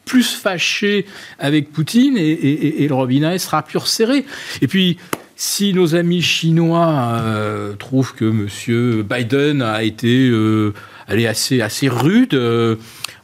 plus 0.05 0.35
fâché 0.35 1.05
avec 1.39 1.71
Poutine 1.71 2.17
et, 2.17 2.87
le 2.87 2.93
robinet 2.93 3.37
sera 3.37 3.61
plus 3.61 3.77
resserré 3.77 4.25
Et 4.61 4.67
puis, 4.67 4.97
si 5.35 5.73
nos 5.73 5.95
amis 5.95 6.21
chinois 6.21 7.19
euh, 7.21 7.73
trouvent 7.73 8.13
que 8.13 8.25
M. 8.25 9.03
Biden 9.03 9.61
a 9.61 9.83
été 9.83 10.29
euh, 10.29 10.73
assez, 11.09 11.61
assez 11.61 11.89
rude, 11.89 12.39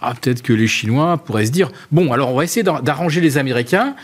ah, 0.01 0.13
peut-être 0.13 0.41
que 0.41 0.53
les 0.53 0.67
Chinois 0.67 1.17
pourraient 1.17 1.45
se 1.45 1.51
dire 1.51 1.69
bon, 1.91 2.13
alors 2.13 2.32
on 2.32 2.36
va 2.36 2.45
essayer 2.45 2.63
d'ar- 2.63 2.82
d'arranger 2.82 3.19
les 3.21 3.38
Américains. 3.38 3.95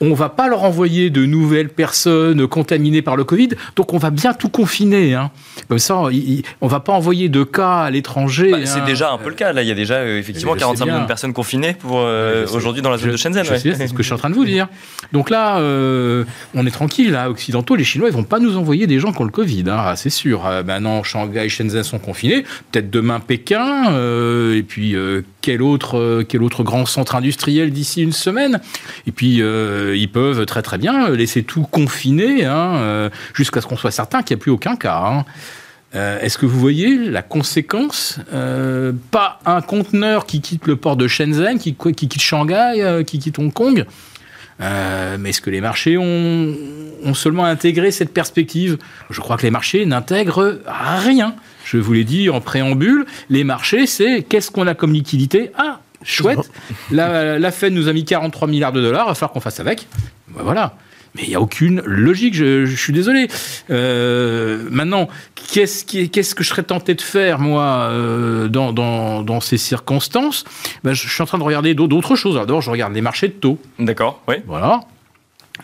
On 0.00 0.14
va 0.14 0.28
pas 0.30 0.48
leur 0.48 0.64
envoyer 0.64 1.10
de 1.10 1.24
nouvelles 1.26 1.68
personnes 1.68 2.46
contaminées 2.46 3.02
par 3.02 3.16
le 3.16 3.24
Covid, 3.24 3.50
donc 3.76 3.92
on 3.92 3.98
va 3.98 4.10
bien 4.10 4.32
tout 4.32 4.48
confiner. 4.48 5.14
Hein. 5.14 5.30
Comme 5.68 5.78
ça, 5.78 6.04
il- 6.10 6.42
on 6.60 6.68
va 6.68 6.80
pas 6.80 6.92
envoyer 6.92 7.28
de 7.28 7.44
cas 7.44 7.80
à 7.82 7.90
l'étranger. 7.90 8.50
Bah, 8.50 8.58
hein. 8.60 8.66
c'est 8.66 8.84
déjà 8.84 9.12
un 9.12 9.18
peu 9.18 9.28
le 9.28 9.34
cas. 9.34 9.52
Là, 9.52 9.62
il 9.62 9.68
y 9.68 9.70
a 9.70 9.74
déjà 9.74 9.96
euh, 9.96 10.18
effectivement 10.18 10.52
je 10.54 10.58
sais 10.58 10.64
45 10.64 10.84
millions 10.84 10.96
bien. 10.96 11.02
de 11.02 11.08
personnes 11.08 11.32
confinées 11.32 11.74
pour 11.74 12.00
euh, 12.00 12.46
aujourd'hui 12.54 12.80
dans 12.82 12.90
la 12.90 12.96
zone 12.96 13.08
Je- 13.08 13.12
de 13.12 13.16
Shenzhen. 13.18 13.46
ouais. 13.46 13.58
c'est 13.58 13.86
ce 13.88 13.92
que 13.92 13.98
je 14.02 14.04
suis 14.04 14.14
en 14.14 14.18
train 14.18 14.30
de 14.30 14.34
vous 14.34 14.44
dire. 14.46 14.68
Donc 15.12 15.28
là, 15.30 15.58
euh, 15.58 16.24
on 16.54 16.66
est 16.66 16.70
tranquille, 16.70 17.10
là, 17.12 17.28
occidentaux, 17.30 17.76
les 17.76 17.84
Chinois, 17.84 18.08
ils 18.08 18.14
vont 18.14 18.24
pas 18.24 18.38
nous 18.38 18.56
envoyer 18.56 18.86
des 18.86 18.98
gens 19.00 19.12
qui 19.12 19.20
ont 19.20 19.24
le 19.24 19.30
Covid, 19.30 19.64
hein, 19.68 19.76
ah, 19.78 19.96
c'est 19.96 20.08
sûr. 20.10 20.42
Maintenant, 20.66 21.02
Shanghai 21.02 21.44
et 21.44 21.48
Shenzhen 21.48 21.82
sont 21.82 21.98
confinés, 21.98 22.44
peut-être 22.72 22.90
demain 22.90 23.20
Pékin, 23.20 23.92
et 24.54 24.62
puis 24.62 24.94
quel, 25.42 25.62
autre, 25.62 26.22
quel 26.28 26.42
autre 26.42 26.62
grand 26.62 26.86
centre 26.86 27.14
industriel 27.16 27.70
d'ici 27.70 28.02
une 28.02 28.12
semaine? 28.12 28.60
Et 29.06 29.12
puis, 29.12 29.42
ils 29.96 30.08
peuvent 30.10 30.44
très 30.46 30.62
très 30.62 30.78
bien 30.78 31.08
laisser 31.10 31.42
tout 31.42 31.62
confiner, 31.62 32.44
hein, 32.44 32.76
euh, 32.76 33.10
jusqu'à 33.34 33.60
ce 33.60 33.66
qu'on 33.66 33.76
soit 33.76 33.90
certain 33.90 34.22
qu'il 34.22 34.36
n'y 34.36 34.40
a 34.40 34.42
plus 34.42 34.50
aucun 34.52 34.76
cas. 34.76 35.02
hein. 35.04 35.24
Euh, 35.96 36.20
Est-ce 36.20 36.38
que 36.38 36.46
vous 36.46 36.58
voyez 36.60 36.96
la 36.96 37.22
conséquence 37.22 38.18
Euh, 38.32 38.92
Pas 39.10 39.40
un 39.44 39.60
conteneur 39.60 40.24
qui 40.26 40.40
quitte 40.40 40.66
le 40.68 40.76
port 40.76 40.96
de 40.96 41.08
Shenzhen, 41.08 41.58
qui, 41.58 41.74
qui 41.74 42.08
quitte 42.08 42.20
Shanghai, 42.22 42.74
euh, 42.78 43.02
qui 43.02 43.18
quitte 43.18 43.38
Hong 43.38 43.52
Kong. 43.52 43.84
Euh, 44.60 45.16
mais 45.18 45.30
est-ce 45.30 45.40
que 45.40 45.48
les 45.50 45.62
marchés 45.62 45.96
ont, 45.96 46.54
ont 47.02 47.14
seulement 47.14 47.44
intégré 47.46 47.90
cette 47.90 48.12
perspective? 48.12 48.76
Je 49.08 49.20
crois 49.20 49.36
que 49.38 49.42
les 49.42 49.50
marchés 49.50 49.86
n'intègrent 49.86 50.58
rien. 50.66 51.34
Je 51.64 51.78
vous 51.78 51.92
l'ai 51.94 52.04
dit 52.04 52.28
en 52.30 52.40
préambule, 52.40 53.06
les 53.30 53.42
marchés, 53.42 53.86
c'est 53.86 54.22
qu'est-ce 54.22 54.50
qu'on 54.50 54.66
a 54.66 54.74
comme 54.74 54.92
liquidité? 54.92 55.50
Ah, 55.56 55.80
chouette, 56.02 56.50
la, 56.90 57.38
la 57.38 57.50
Fed 57.50 57.72
nous 57.72 57.88
a 57.88 57.92
mis 57.92 58.04
43 58.04 58.48
milliards 58.48 58.72
de 58.72 58.80
dollars, 58.80 59.06
il 59.06 59.10
va 59.10 59.14
falloir 59.14 59.32
qu'on 59.32 59.40
fasse 59.40 59.60
avec. 59.60 59.86
Ben 60.34 60.42
voilà. 60.42 60.74
Mais 61.14 61.22
il 61.24 61.28
n'y 61.28 61.34
a 61.34 61.40
aucune 61.40 61.80
logique, 61.84 62.34
je, 62.34 62.66
je 62.66 62.76
suis 62.76 62.92
désolé. 62.92 63.26
Euh, 63.70 64.68
maintenant, 64.70 65.08
qu'est-ce, 65.34 65.84
que 66.34 66.44
je 66.44 66.48
serais 66.48 66.62
tenté 66.62 66.94
de 66.94 67.00
faire, 67.00 67.40
moi, 67.40 67.88
euh, 67.90 68.48
dans, 68.48 68.72
dans, 68.72 69.22
dans 69.22 69.40
ces 69.40 69.58
circonstances? 69.58 70.44
Ben, 70.84 70.92
Je 70.92 71.08
suis 71.08 71.22
en 71.22 71.26
train 71.26 71.38
de 71.38 71.42
regarder 71.42 71.74
d'autres 71.74 72.14
choses. 72.14 72.36
D'abord, 72.36 72.62
je 72.62 72.70
regarde 72.70 72.94
les 72.94 73.00
marchés 73.00 73.28
de 73.28 73.32
taux. 73.32 73.58
D'accord, 73.78 74.22
oui. 74.28 74.36
Voilà. 74.46 74.82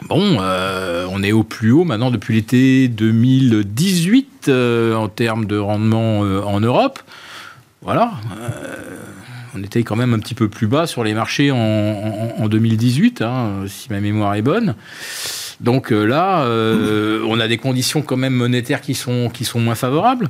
Bon, 0.03 0.39
euh, 0.41 1.07
on 1.11 1.23
est 1.23 1.33
au 1.33 1.43
plus 1.43 1.71
haut 1.71 1.85
maintenant 1.85 2.11
depuis 2.11 2.35
l'été 2.35 2.89
2018 2.89 4.47
euh, 4.49 4.95
en 4.95 5.09
termes 5.09 5.47
de 5.47 5.57
rendement 5.57 6.21
en 6.21 6.61
Europe. 6.61 6.99
Voilà. 7.83 8.13
On 9.59 9.63
était 9.63 9.83
quand 9.83 9.97
même 9.97 10.13
un 10.13 10.19
petit 10.19 10.35
peu 10.35 10.49
plus 10.49 10.67
bas 10.67 10.87
sur 10.87 11.03
les 11.03 11.15
marchés 11.15 11.51
en, 11.51 11.57
en- 11.57 12.43
en 12.43 12.49
2018, 12.49 13.23
hein, 13.23 13.65
si 13.67 13.89
ma 13.91 14.01
mémoire 14.01 14.35
est 14.35 14.43
bonne. 14.43 14.75
Donc 15.61 15.91
euh, 15.93 16.05
là, 16.05 16.43
euh, 16.43 17.23
on 17.27 17.41
a 17.41 17.49
des 17.49 17.57
conditions 17.57 18.03
quand 18.03 18.19
même 18.19 18.35
monétaires 18.35 18.83
qui 18.83 18.95
sont, 18.95 19.31
qui 19.33 19.45
sont 19.47 19.59
moins 19.61 19.75
favorables. 19.75 20.29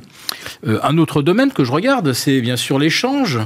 Euh, 0.65 0.79
un 0.83 0.97
autre 0.97 1.21
domaine 1.21 1.51
que 1.51 1.65
je 1.65 1.71
regarde, 1.73 2.13
c'est 2.13 2.39
bien 2.39 2.55
sûr 2.55 2.79
l'échange. 2.79 3.39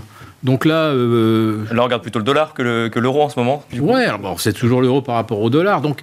Donc 0.44 0.66
là, 0.66 0.92
Là, 0.94 1.82
on 1.82 1.84
regarde 1.84 2.02
plutôt 2.02 2.18
le 2.20 2.26
dollar 2.26 2.54
que, 2.54 2.62
le- 2.64 2.90
que 2.90 3.00
l'euro 3.00 3.22
en 3.24 3.30
ce 3.30 3.40
moment. 3.40 3.64
Ouais, 3.80 4.08
bon, 4.22 4.38
c'est 4.38 4.54
toujours 4.54 4.82
l'euro 4.82 5.02
par 5.02 5.16
rapport 5.16 5.40
au 5.40 5.50
dollar. 5.52 5.82
Donc, 5.82 6.02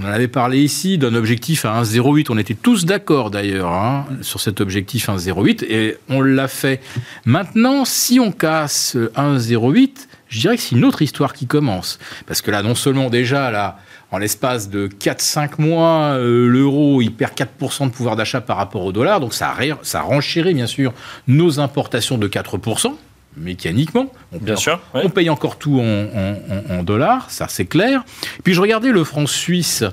on 0.00 0.06
en 0.06 0.12
avait 0.12 0.28
parlé 0.28 0.62
ici 0.62 0.98
d'un 0.98 1.14
objectif 1.14 1.64
à 1.64 1.82
1,08. 1.82 2.26
On 2.30 2.38
était 2.38 2.54
tous 2.54 2.86
d'accord 2.86 3.30
d'ailleurs 3.30 3.72
hein, 3.72 4.06
sur 4.22 4.40
cet 4.40 4.60
objectif 4.60 5.08
1,08 5.08 5.64
et 5.64 5.98
on 6.08 6.22
l'a 6.22 6.48
fait. 6.48 6.80
Maintenant, 7.26 7.84
si 7.84 8.18
on 8.18 8.32
casse 8.32 8.96
1,08, 8.96 10.06
je 10.28 10.40
dirais 10.40 10.56
que 10.56 10.62
c'est 10.62 10.76
une 10.76 10.84
autre 10.84 11.02
histoire 11.02 11.32
qui 11.34 11.46
commence. 11.46 11.98
Parce 12.26 12.40
que 12.40 12.50
là, 12.50 12.62
non 12.62 12.74
seulement 12.74 13.10
déjà, 13.10 13.50
là, 13.50 13.78
en 14.10 14.18
l'espace 14.18 14.70
de 14.70 14.88
4-5 14.88 15.60
mois, 15.60 16.14
euh, 16.14 16.46
l'euro, 16.46 17.02
perd 17.16 17.34
4% 17.34 17.86
de 17.86 17.90
pouvoir 17.90 18.16
d'achat 18.16 18.40
par 18.40 18.56
rapport 18.56 18.84
au 18.84 18.92
dollar. 18.92 19.20
Donc, 19.20 19.34
ça, 19.34 19.54
ça 19.82 20.00
renchérit 20.00 20.54
bien 20.54 20.66
sûr 20.66 20.94
nos 21.28 21.60
importations 21.60 22.16
de 22.16 22.26
4%. 22.26 22.94
Mécaniquement, 23.36 24.12
on 24.32 24.38
Bien 24.38 24.54
paye 24.54 24.62
sûr. 24.62 24.80
ouais. 24.94 25.02
on 25.04 25.08
paye 25.08 25.30
encore 25.30 25.56
tout 25.58 25.78
en, 25.80 25.84
en- 25.84 26.38
en- 26.74 26.78
en 26.78 26.82
dollars, 26.82 27.30
ça 27.30 27.46
c'est 27.48 27.64
clair. 27.66 28.04
Puis 28.44 28.54
je 28.54 28.60
regardais 28.60 28.90
le 28.90 29.04
franc 29.04 29.26
suisse. 29.26 29.84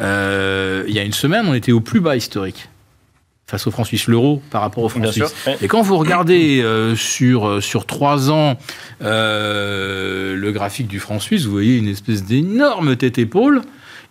euh, 0.00 0.84
il 0.86 0.94
y 0.94 0.98
a 0.98 1.02
une 1.02 1.12
semaine, 1.12 1.46
on 1.48 1.54
était 1.54 1.72
au 1.72 1.80
plus 1.80 2.00
bas 2.00 2.14
historique 2.16 2.68
face 3.46 3.66
au 3.66 3.70
franc 3.70 3.84
suisse, 3.84 4.08
l'euro 4.08 4.42
par 4.50 4.60
rapport 4.60 4.84
au 4.84 4.90
franc 4.90 5.00
Bien 5.00 5.10
suisse. 5.10 5.28
sûr. 5.34 5.52
ouais. 5.52 5.58
Et 5.62 5.68
quand 5.68 5.80
vous 5.80 5.96
regardez 5.96 6.60
euh, 6.60 6.94
sur, 6.94 7.48
euh, 7.48 7.60
sur 7.62 7.86
trois 7.86 8.30
ans 8.30 8.58
euh, 9.02 10.36
le 10.36 10.52
graphique 10.52 10.86
du 10.86 11.00
franc 11.00 11.18
suisse, 11.18 11.44
vous 11.44 11.52
voyez 11.52 11.76
une 11.78 11.88
espèce 11.88 12.24
d'énorme 12.24 12.96
tête-épaule. 12.96 13.62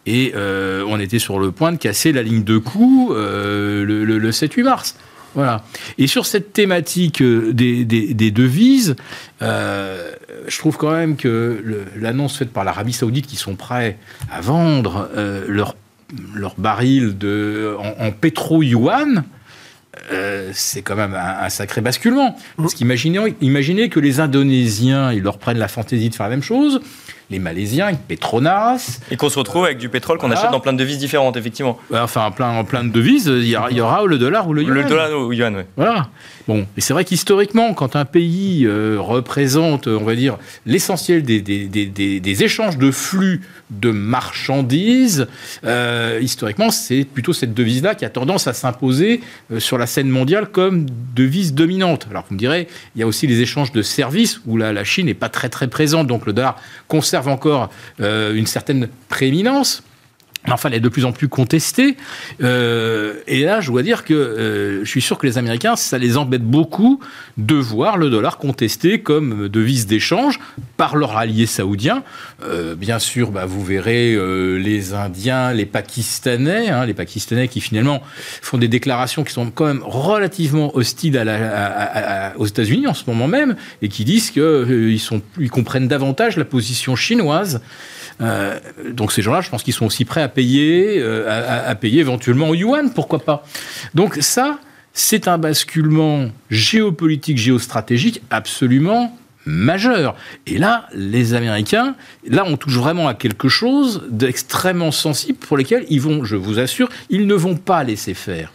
Et 0.07 0.31
euh, 0.35 0.83
on 0.87 0.99
était 0.99 1.19
sur 1.19 1.37
le 1.37 1.51
point 1.51 1.71
de 1.73 1.77
casser 1.77 2.13
la 2.13 2.23
ligne 2.23 2.43
de 2.43 2.57
coup 2.57 3.11
le, 3.13 3.83
le- 3.85 4.03
le 4.17 4.31
7-8 4.31 4.63
mars. 4.63 4.95
Voilà. 5.37 5.63
Et 5.99 6.07
sur 6.07 6.25
cette 6.25 6.51
thématique 6.51 7.21
euh, 7.21 7.53
des, 7.53 7.85
des- 7.85 8.15
des 8.15 8.31
devises, 8.31 8.95
euh, 9.43 10.11
je 10.47 10.57
trouve 10.57 10.77
quand 10.77 10.89
même 10.91 11.15
que 11.15 11.63
l'annonce 11.95 12.37
faite 12.37 12.51
par 12.51 12.63
l'Arabie 12.63 12.91
Saoudite 12.91 13.27
qu'ils 13.27 13.37
sont 13.37 13.55
prêts 13.55 13.99
à 14.31 14.41
vendre 14.41 15.07
euh, 15.15 15.45
leur, 15.47 15.75
leur 16.33 16.55
baril 16.57 17.19
de, 17.19 17.75
en, 17.77 18.07
en 18.07 18.11
pétro-yuan, 18.11 19.25
euh, 20.11 20.49
c'est 20.53 20.81
quand 20.81 20.95
même 20.95 21.13
un, 21.13 21.43
un 21.45 21.49
sacré 21.49 21.81
basculement. 21.81 22.35
Parce 22.57 22.73
qu'imaginez 22.73 23.35
imaginez 23.41 23.89
que 23.89 23.99
les 23.99 24.19
Indonésiens, 24.19 25.11
ils 25.13 25.21
leur 25.21 25.37
prennent 25.37 25.59
la 25.59 25.67
fantaisie 25.67 26.09
de 26.09 26.15
faire 26.15 26.25
la 26.25 26.31
même 26.31 26.43
chose. 26.43 26.81
Les 27.29 27.39
Malaisiens, 27.39 27.87
avec 27.87 28.07
Petronas. 28.07 28.99
Et 29.11 29.17
qu'on 29.17 29.29
se 29.29 29.37
retrouve 29.37 29.65
avec 29.65 29.77
du 29.77 29.89
pétrole 29.89 30.17
qu'on 30.17 30.31
achète 30.31 30.51
dans 30.51 30.59
plein 30.59 30.73
de 30.73 30.77
devises 30.77 30.97
différentes, 30.97 31.37
effectivement. 31.37 31.77
Enfin, 31.93 32.31
plein, 32.31 32.63
plein 32.63 32.83
de 32.83 32.91
devises, 32.91 33.27
il 33.27 33.47
y, 33.47 33.55
aura, 33.55 34.05
le 34.05 34.17
dollar 34.17 34.47
ou 34.47 34.53
le 34.53 34.63
yuan. 34.63 34.73
Le 34.73 34.83
dollar 34.85 35.11
ou 35.11 35.29
le 35.29 35.35
yuan, 35.35 35.55
oui. 35.55 35.63
Voilà. 35.75 36.09
Bon, 36.47 36.65
et 36.77 36.81
c'est 36.81 36.93
vrai 36.93 37.03
qu'historiquement, 37.03 37.73
quand 37.73 37.97
un 37.97 38.05
pays 38.05 38.65
euh, 38.65 38.97
représente, 38.99 39.87
on 39.87 40.05
va 40.05 40.15
dire, 40.15 40.37
l'essentiel 40.65 41.23
des, 41.23 41.41
des, 41.41 41.65
des, 41.65 42.19
des, 42.21 42.43
échanges 42.43 42.77
de 42.77 42.89
flux 42.89 43.41
de 43.69 43.91
marchandises, 43.91 45.27
euh, 45.65 46.19
historiquement, 46.21 46.71
c'est 46.71 47.03
plutôt 47.03 47.33
cette 47.33 47.53
devise-là 47.53 47.95
qui 47.95 48.05
a 48.05 48.09
tendance 48.09 48.47
à 48.47 48.53
s'imposer 48.53 49.19
euh, 49.51 49.59
sur 49.59 49.77
la 49.77 49.87
scène 49.87 50.07
mondiale 50.07 50.47
comme 50.47 50.85
devise 51.13 51.53
dominante. 51.53 52.07
Alors, 52.09 52.23
vous 52.29 52.35
me 52.35 52.39
direz, 52.39 52.69
il 52.95 52.99
y 52.99 53.03
a 53.03 53.07
aussi 53.07 53.27
les 53.27 53.41
échanges 53.41 53.73
de 53.73 53.81
services 53.81 54.39
où 54.45 54.55
là, 54.55 54.71
la 54.71 54.85
Chine 54.85 55.07
n'est 55.07 55.13
pas 55.13 55.29
très 55.29 55.49
très 55.49 55.67
présente, 55.67 56.07
donc 56.07 56.25
le 56.25 56.31
dollar 56.31 56.61
conserve 56.87 57.16
encore 57.25 57.69
une 57.99 58.45
certaine 58.45 58.89
prééminence. 59.09 59.81
Enfin, 60.49 60.69
elle 60.69 60.75
est 60.75 60.81
de 60.81 60.89
plus 60.89 61.05
en 61.05 61.11
plus 61.11 61.27
contestée. 61.27 61.97
Euh, 62.41 63.15
et 63.27 63.43
là, 63.43 63.59
je 63.59 63.69
dois 63.69 63.83
dire 63.83 64.05
que 64.05 64.13
euh, 64.13 64.85
je 64.85 64.89
suis 64.89 65.01
sûr 65.01 65.17
que 65.17 65.27
les 65.27 65.37
Américains, 65.37 65.75
ça 65.75 65.97
les 65.97 66.17
embête 66.17 66.43
beaucoup 66.43 66.99
de 67.37 67.55
voir 67.55 67.97
le 67.97 68.09
dollar 68.09 68.37
contesté 68.37 68.99
comme 68.99 69.49
devise 69.49 69.87
d'échange 69.87 70.39
par 70.77 70.95
leurs 70.95 71.17
alliés 71.17 71.45
saoudiens. 71.45 72.03
Euh, 72.43 72.75
bien 72.75 72.99
sûr, 72.99 73.31
bah, 73.31 73.45
vous 73.45 73.63
verrez 73.63 74.17
les 74.57 74.93
Indiens, 74.93 75.53
les 75.53 75.65
Pakistanais, 75.65 76.69
hein, 76.69 76.85
les 76.85 76.93
Pakistanais 76.93 77.47
qui 77.47 77.61
finalement 77.61 78.01
font 78.41 78.57
des 78.57 78.67
déclarations 78.67 79.23
qui 79.23 79.33
sont 79.33 79.51
quand 79.51 79.65
même 79.65 79.83
relativement 79.83 80.75
hostiles 80.75 81.17
aux 82.37 82.45
États-Unis 82.45 82.87
en 82.87 82.93
ce 82.93 83.03
moment 83.07 83.27
même 83.27 83.55
et 83.81 83.89
qui 83.89 84.05
disent 84.05 84.31
qu'ils 84.31 84.99
ils 85.39 85.51
comprennent 85.51 85.87
davantage 85.87 86.37
la 86.37 86.45
position 86.45 86.95
chinoise. 86.95 87.61
Euh, 88.21 88.59
donc 88.91 89.11
ces 89.11 89.21
gens-là, 89.21 89.41
je 89.41 89.49
pense 89.49 89.63
qu'ils 89.63 89.73
sont 89.73 89.85
aussi 89.85 90.05
prêts 90.05 90.21
à 90.21 90.29
payer, 90.29 90.99
euh, 90.99 91.69
à, 91.69 91.75
payer 91.75 91.99
éventuellement 91.99 92.49
au 92.49 92.55
yuan, 92.55 92.91
pourquoi 92.93 93.19
pas. 93.19 93.43
Donc 93.93 94.17
ça, 94.21 94.59
c'est 94.93 95.27
un 95.27 95.37
basculement 95.37 96.27
géopolitique, 96.49 97.37
géostratégique 97.37 98.21
absolument 98.29 99.15
majeur. 99.45 100.15
Et 100.45 100.57
là, 100.57 100.87
les 100.93 101.33
Américains, 101.33 101.95
là, 102.27 102.43
on 102.45 102.57
touche 102.57 102.75
vraiment 102.75 103.07
à 103.07 103.13
quelque 103.13 103.47
chose 103.47 104.03
d'extrêmement 104.09 104.91
sensible 104.91 105.37
pour 105.37 105.57
lesquels 105.57 105.85
ils 105.89 106.01
vont, 106.01 106.25
je 106.25 106.35
vous 106.35 106.59
assure, 106.59 106.89
ils 107.09 107.27
ne 107.27 107.35
vont 107.35 107.55
pas 107.55 107.83
laisser 107.83 108.13
faire. 108.13 108.51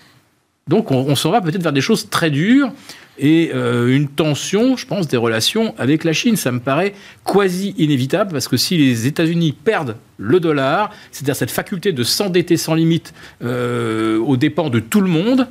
Donc 0.69 0.91
on, 0.91 0.99
on 0.99 1.17
s'en 1.17 1.31
va 1.31 1.41
peut-être 1.41 1.63
vers 1.63 1.73
des 1.73 1.81
choses 1.81 2.09
très 2.11 2.31
dures 2.31 2.73
et 3.19 3.51
euh, 3.55 3.95
une 3.95 4.09
tension, 4.09 4.77
je 4.77 4.87
pense, 4.87 5.07
des 5.09 5.17
relations 5.17 5.75
avec 5.79 6.05
la 6.05 6.13
Chine. 6.13 6.37
Ça 6.37 6.51
me 6.51 6.61
paraît 6.61 6.95
quasi 7.25 7.75
inévitable 7.77 8.33
parce 8.33 8.49
que 8.49 8.57
si 8.57 8.77
les 8.79 9.07
États-Unis 9.07 9.53
perdent 9.53 9.97
le 10.19 10.41
dollar, 10.41 10.91
c'est-à-dire 11.11 11.37
cette 11.37 11.51
faculté 11.51 11.93
de 11.93 12.05
s'endetter 12.05 12.57
sans 12.57 12.75
limite 12.75 13.13
euh, 13.43 14.19
aux 14.19 14.37
dépens 14.37 14.71
de 14.71 14.81
tout 14.81 15.01
le 15.01 15.09
monde, 15.09 15.49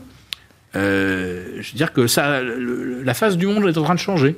euh, 0.76 1.58
je 1.60 1.72
veux 1.72 1.78
dire 1.78 1.94
que 1.94 2.08
ça, 2.08 2.42
la 2.42 3.14
face 3.14 3.38
du 3.38 3.46
monde 3.46 3.68
est 3.68 3.78
en 3.78 3.84
train 3.84 3.96
de 3.96 4.00
changer. 4.00 4.36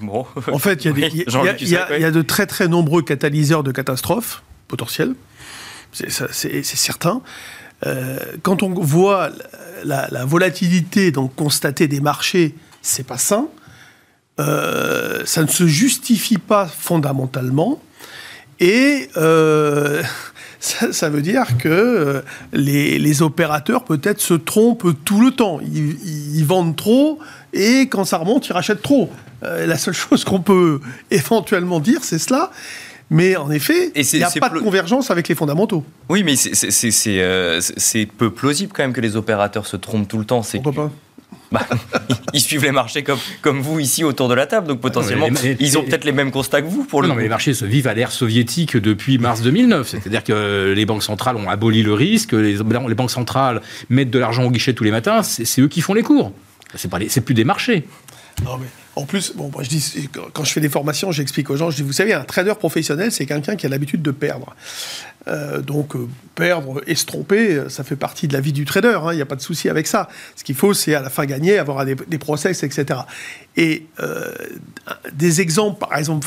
Bon. 0.00 0.26
En 0.50 0.58
fait, 0.58 0.84
il 0.84 0.98
y, 0.98 2.04
a 2.04 2.10
de 2.10 2.22
très 2.22 2.46
très 2.46 2.66
nombreux 2.66 3.02
catalyseurs 3.02 3.62
de 3.62 3.72
catastrophes 3.72 4.42
potentielles, 4.66 5.14
c'est 5.92 6.10
certain. 6.64 7.22
Euh, 7.86 8.18
quand 8.42 8.62
on 8.62 8.74
voit 8.74 9.30
la, 9.84 10.24
volatilité 10.24 11.10
donc 11.10 11.34
constatée 11.34 11.88
des 11.88 12.00
marchés, 12.00 12.54
c'est 12.80 13.06
pas 13.06 13.18
sain. 13.18 13.48
Euh, 14.40 15.22
ça 15.24 15.42
ne 15.42 15.48
se 15.48 15.66
justifie 15.66 16.38
pas 16.38 16.66
fondamentalement. 16.66 17.80
Et 18.60 19.08
euh, 19.16 20.02
ça, 20.60 21.08
veut 21.08 21.22
dire 21.22 21.58
que 21.58 22.22
les, 22.52 23.22
opérateurs 23.22 23.84
peut-être 23.84 24.20
se 24.20 24.34
trompent 24.34 25.04
tout 25.04 25.20
le 25.20 25.32
temps. 25.32 25.60
ils, 25.60 26.44
vendent 26.44 26.76
trop 26.76 27.18
et 27.52 27.88
quand 27.88 28.04
ça 28.04 28.18
remonte, 28.18 28.46
ils 28.48 28.52
rachètent 28.52 28.82
trop. 28.82 29.10
la 29.42 29.76
seule 29.76 29.94
chose 29.94 30.24
qu'on 30.24 30.40
peut 30.40 30.80
éventuellement 31.10 31.80
dire, 31.80 32.04
c'est 32.04 32.18
cela. 32.18 32.50
Mais 33.12 33.36
en 33.36 33.50
effet, 33.50 33.92
il 33.94 34.18
n'y 34.18 34.24
a 34.24 34.30
pas 34.30 34.48
de 34.48 34.58
convergence 34.58 35.10
avec 35.10 35.28
les 35.28 35.34
fondamentaux. 35.34 35.84
Oui, 36.08 36.24
mais 36.24 36.34
euh, 37.06 37.60
c'est 37.60 38.06
peu 38.06 38.30
plausible 38.30 38.72
quand 38.74 38.82
même 38.82 38.94
que 38.94 39.02
les 39.02 39.16
opérateurs 39.16 39.66
se 39.66 39.76
trompent 39.76 40.08
tout 40.08 40.18
le 40.18 40.24
temps. 40.24 40.40
Pourquoi 40.40 40.72
pas 40.72 40.90
bah, 41.52 41.60
ils 42.32 42.40
suivent 42.40 42.64
les 42.64 42.72
marchés 42.72 43.02
comme, 43.02 43.18
comme 43.42 43.60
vous 43.60 43.78
ici 43.78 44.04
autour 44.04 44.28
de 44.28 44.34
la 44.34 44.46
table, 44.46 44.66
donc 44.66 44.80
potentiellement 44.80 45.28
ils 45.60 45.76
ont 45.76 45.84
peut-être 45.84 46.04
les 46.04 46.12
mêmes 46.12 46.30
constats 46.30 46.62
que 46.62 46.66
vous 46.66 46.84
pour 46.84 47.02
le. 47.02 47.08
Non, 47.08 47.14
mais 47.14 47.24
les 47.24 47.28
marchés 47.28 47.52
se 47.52 47.66
vivent 47.66 47.88
à 47.88 47.92
l'ère 47.92 48.10
soviétique 48.10 48.78
depuis 48.78 49.18
mars 49.18 49.42
2009. 49.42 49.86
C'est-à-dire 49.86 50.24
que 50.24 50.72
les 50.74 50.86
banques 50.86 51.02
centrales 51.02 51.36
ont 51.36 51.50
aboli 51.50 51.82
le 51.82 51.92
risque, 51.92 52.32
les, 52.32 52.56
les 52.56 52.94
banques 52.94 53.10
centrales 53.10 53.60
mettent 53.90 54.10
de 54.10 54.18
l'argent 54.18 54.44
au 54.44 54.50
guichet 54.50 54.72
tous 54.72 54.84
les 54.84 54.90
matins, 54.90 55.22
c'est 55.22 55.60
eux 55.60 55.68
qui 55.68 55.82
font 55.82 55.92
les 55.92 56.02
cours. 56.02 56.32
C'est 56.74 57.20
plus 57.20 57.34
des 57.34 57.44
marchés. 57.44 57.84
Non, 58.44 58.58
mais 58.58 58.66
en 58.96 59.04
plus, 59.04 59.32
quand 60.32 60.44
je 60.44 60.52
fais 60.52 60.60
des 60.60 60.68
formations, 60.68 61.12
j'explique 61.12 61.48
aux 61.50 61.56
gens, 61.56 61.70
je 61.70 61.76
dis, 61.76 61.82
vous 61.82 61.92
savez, 61.92 62.12
un 62.12 62.24
trader 62.24 62.54
professionnel, 62.58 63.10
c'est 63.10 63.26
quelqu'un 63.26 63.56
qui 63.56 63.66
a 63.66 63.68
l'habitude 63.68 64.02
de 64.02 64.10
perdre. 64.10 64.54
Euh, 65.28 65.60
donc, 65.60 65.94
euh, 65.94 66.08
perdre 66.34 66.82
et 66.86 66.94
se 66.94 67.06
tromper, 67.06 67.62
ça 67.68 67.84
fait 67.84 67.96
partie 67.96 68.28
de 68.28 68.32
la 68.32 68.40
vie 68.40 68.52
du 68.52 68.64
trader, 68.64 68.98
hein, 69.02 69.12
il 69.12 69.16
n'y 69.16 69.22
a 69.22 69.26
pas 69.26 69.36
de 69.36 69.40
souci 69.40 69.68
avec 69.68 69.86
ça. 69.86 70.08
Ce 70.36 70.44
qu'il 70.44 70.56
faut, 70.56 70.74
c'est 70.74 70.94
à 70.94 71.00
la 71.00 71.10
fin 71.10 71.24
gagner, 71.24 71.58
avoir 71.58 71.84
des, 71.84 72.18
process, 72.18 72.62
etc. 72.62 73.00
Et 73.56 73.86
euh, 74.00 74.32
des 75.12 75.40
exemples, 75.40 75.78
par 75.78 75.96
exemple, 75.96 76.26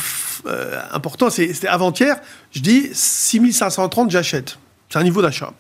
importants, 0.92 1.30
c'était 1.30 1.68
avant-hier, 1.68 2.18
je 2.52 2.62
dis 2.62 2.90
6530, 2.94 4.12
j'achète. 4.12 4.58
C'est 4.90 5.00
un 5.00 5.04
niveau 5.04 5.22
d'achat. 5.22 5.54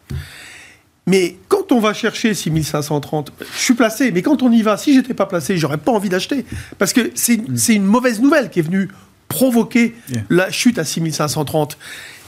Mais 1.08 1.38
quand 1.48 1.72
on 1.72 1.80
va 1.80 1.94
chercher 1.94 2.34
6530, 2.34 3.32
je 3.40 3.60
suis 3.60 3.74
placé, 3.76 4.12
mais 4.12 4.22
quand 4.22 4.42
on 4.42 4.52
y 4.52 4.62
va, 4.62 4.78
si 4.78 4.94
j'étais 4.94 5.14
pas 5.14 5.28
placé, 5.28 5.58
j'aurais 5.58 5.78
pas 5.78 5.92
envie 5.92 6.10
d'acheter. 6.10 6.46
Parce 6.78 6.94
que 6.94 7.12
c'est 7.14 7.36
une 7.70 7.86
mauvaise 7.86 8.20
nouvelle 8.22 8.50
qui 8.50 8.60
est 8.60 8.64
venue 8.64 8.90
provoquer 9.28 9.96
la 10.30 10.52
chute 10.52 10.80
à 10.80 10.86
6530. 10.86 11.78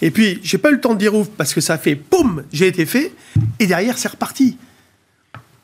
Et 0.01 0.11
puis, 0.11 0.39
j'ai 0.43 0.57
pas 0.57 0.69
eu 0.69 0.73
le 0.73 0.81
temps 0.81 0.93
de 0.93 0.99
dire 0.99 1.15
ouf, 1.15 1.27
parce 1.29 1.53
que 1.53 1.61
ça 1.61 1.77
fait 1.77 1.95
poum, 1.95 2.43
j'ai 2.53 2.67
été 2.67 2.85
fait, 2.85 3.11
et 3.59 3.65
derrière, 3.65 3.97
c'est 3.97 4.09
reparti. 4.09 4.57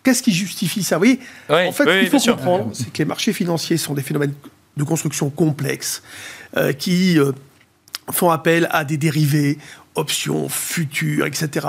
Qu'est-ce 0.03 0.24
qui 0.24 0.34
justifie 0.34 0.84
ça 0.84 0.97
Vous 0.97 1.05
voyez? 1.05 1.20
En 1.49 1.72
fait, 1.72 1.86
ce 1.86 1.99
qu'il 1.99 2.20
faut 2.20 2.32
comprendre, 2.32 2.72
c'est 2.74 2.91
que 2.91 2.97
les 2.97 3.05
marchés 3.05 3.32
financiers 3.32 3.78
sont 3.78 3.93
des 3.93 4.01
phénomènes 4.01 4.34
de 4.76 4.84
construction 4.84 5.30
complexes 5.30 6.01
euh, 6.57 6.74
qui 6.74 7.20
euh, 7.20 7.32
font 8.11 8.32
appel 8.32 8.68
à 8.72 8.84
des 8.84 8.97
dérivés, 8.97 9.59
options, 9.96 10.50
futures, 10.50 11.26
etc., 11.26 11.68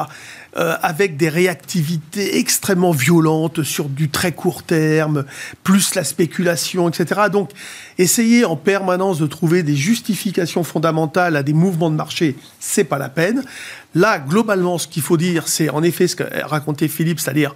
euh, 0.56 0.76
avec 0.82 1.16
des 1.16 1.28
réactivités 1.28 2.38
extrêmement 2.38 2.92
violentes 2.92 3.62
sur 3.62 3.88
du 3.88 4.08
très 4.08 4.32
court 4.32 4.62
terme, 4.62 5.24
plus 5.62 5.94
la 5.94 6.04
spéculation, 6.04 6.88
etc. 6.88 7.22
Donc, 7.30 7.50
essayer 7.98 8.44
en 8.44 8.56
permanence 8.56 9.18
de 9.18 9.26
trouver 9.26 9.62
des 9.62 9.76
justifications 9.76 10.64
fondamentales 10.64 11.36
à 11.36 11.42
des 11.42 11.52
mouvements 11.52 11.90
de 11.90 11.96
marché, 11.96 12.36
c'est 12.60 12.84
pas 12.84 12.98
la 12.98 13.08
peine. 13.08 13.44
Là, 13.94 14.18
globalement, 14.18 14.78
ce 14.78 14.88
qu'il 14.88 15.02
faut 15.02 15.16
dire, 15.16 15.48
c'est 15.48 15.68
en 15.68 15.82
effet 15.82 16.06
ce 16.06 16.16
qu'a 16.16 16.46
raconté 16.46 16.88
Philippe, 16.88 17.20
c'est-à-dire 17.20 17.54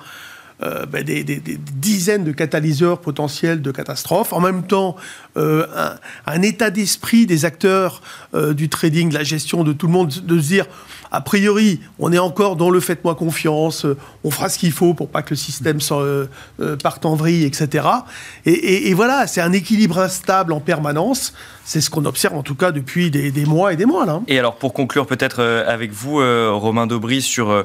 euh, 0.60 0.86
ben, 0.86 1.04
des, 1.04 1.22
dizaines 1.22 2.24
de 2.24 2.32
catalyseurs 2.32 3.00
potentiels 3.00 3.62
de 3.62 3.70
catastrophes. 3.70 4.32
En 4.32 4.40
même 4.40 4.64
temps, 4.64 4.96
euh, 5.36 5.64
un, 6.26 6.42
état 6.42 6.70
d'esprit 6.70 7.26
des 7.26 7.44
acteurs 7.44 8.02
euh, 8.34 8.54
du 8.54 8.68
trading, 8.68 9.08
de 9.10 9.14
la 9.14 9.22
gestion 9.22 9.62
de 9.62 9.72
tout 9.72 9.86
le 9.86 9.92
monde, 9.92 10.08
de 10.08 10.40
se 10.40 10.46
dire, 10.48 10.66
a 11.12 11.20
priori, 11.20 11.78
on 12.00 12.12
est 12.12 12.18
encore 12.18 12.56
dans 12.56 12.70
le 12.70 12.80
faites-moi 12.80 13.14
confiance, 13.14 13.86
on 14.24 14.32
fera 14.32 14.48
ce 14.48 14.58
qu'il 14.58 14.72
faut 14.72 14.94
pour 14.94 15.08
pas 15.08 15.22
que 15.22 15.30
le 15.30 15.36
système 15.36 15.78
parte 16.82 17.06
en 17.06 17.14
vrille, 17.14 17.44
etc. 17.44 17.86
Et, 18.44 18.90
et 18.90 18.94
voilà, 18.94 19.28
c'est 19.28 19.40
un 19.40 19.52
équilibre 19.52 20.00
instable 20.00 20.52
en 20.52 20.60
permanence. 20.60 21.34
C'est 21.68 21.82
ce 21.82 21.90
qu'on 21.90 22.06
observe 22.06 22.34
en 22.34 22.42
tout 22.42 22.54
cas 22.54 22.72
depuis 22.72 23.10
des, 23.10 23.44
mois 23.44 23.74
et 23.74 23.76
des 23.76 23.84
mois. 23.84 24.06
Là. 24.06 24.22
Et 24.26 24.38
alors 24.38 24.54
pour 24.54 24.72
conclure 24.72 25.06
peut-être 25.06 25.40
euh, 25.40 25.70
avec 25.70 25.92
vous, 25.92 26.18
euh, 26.18 26.50
Romain 26.50 26.86
Daubry, 26.86 27.20
sur 27.20 27.50
euh, 27.50 27.64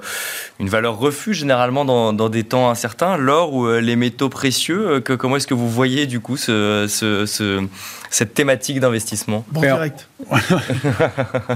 une 0.59 0.67
valeur 0.67 0.97
refuge 0.97 1.37
généralement 1.37 1.85
dans, 1.85 2.27
des 2.27 2.43
temps 2.43 2.69
incertains, 2.69 3.15
l'or 3.15 3.53
ou 3.53 3.65
les 3.71 3.95
métaux 3.95 4.27
précieux, 4.27 4.99
que, 4.99 5.13
comment 5.13 5.37
est-ce 5.37 5.47
que 5.47 5.53
vous 5.53 5.69
voyez 5.69 6.05
du 6.05 6.19
coup 6.19 6.35
ce, 6.35 7.65
cette 8.13 8.33
thématique 8.33 8.79
d'investissement 8.79 9.45
Bon 9.51 9.61
direct. 9.61 10.07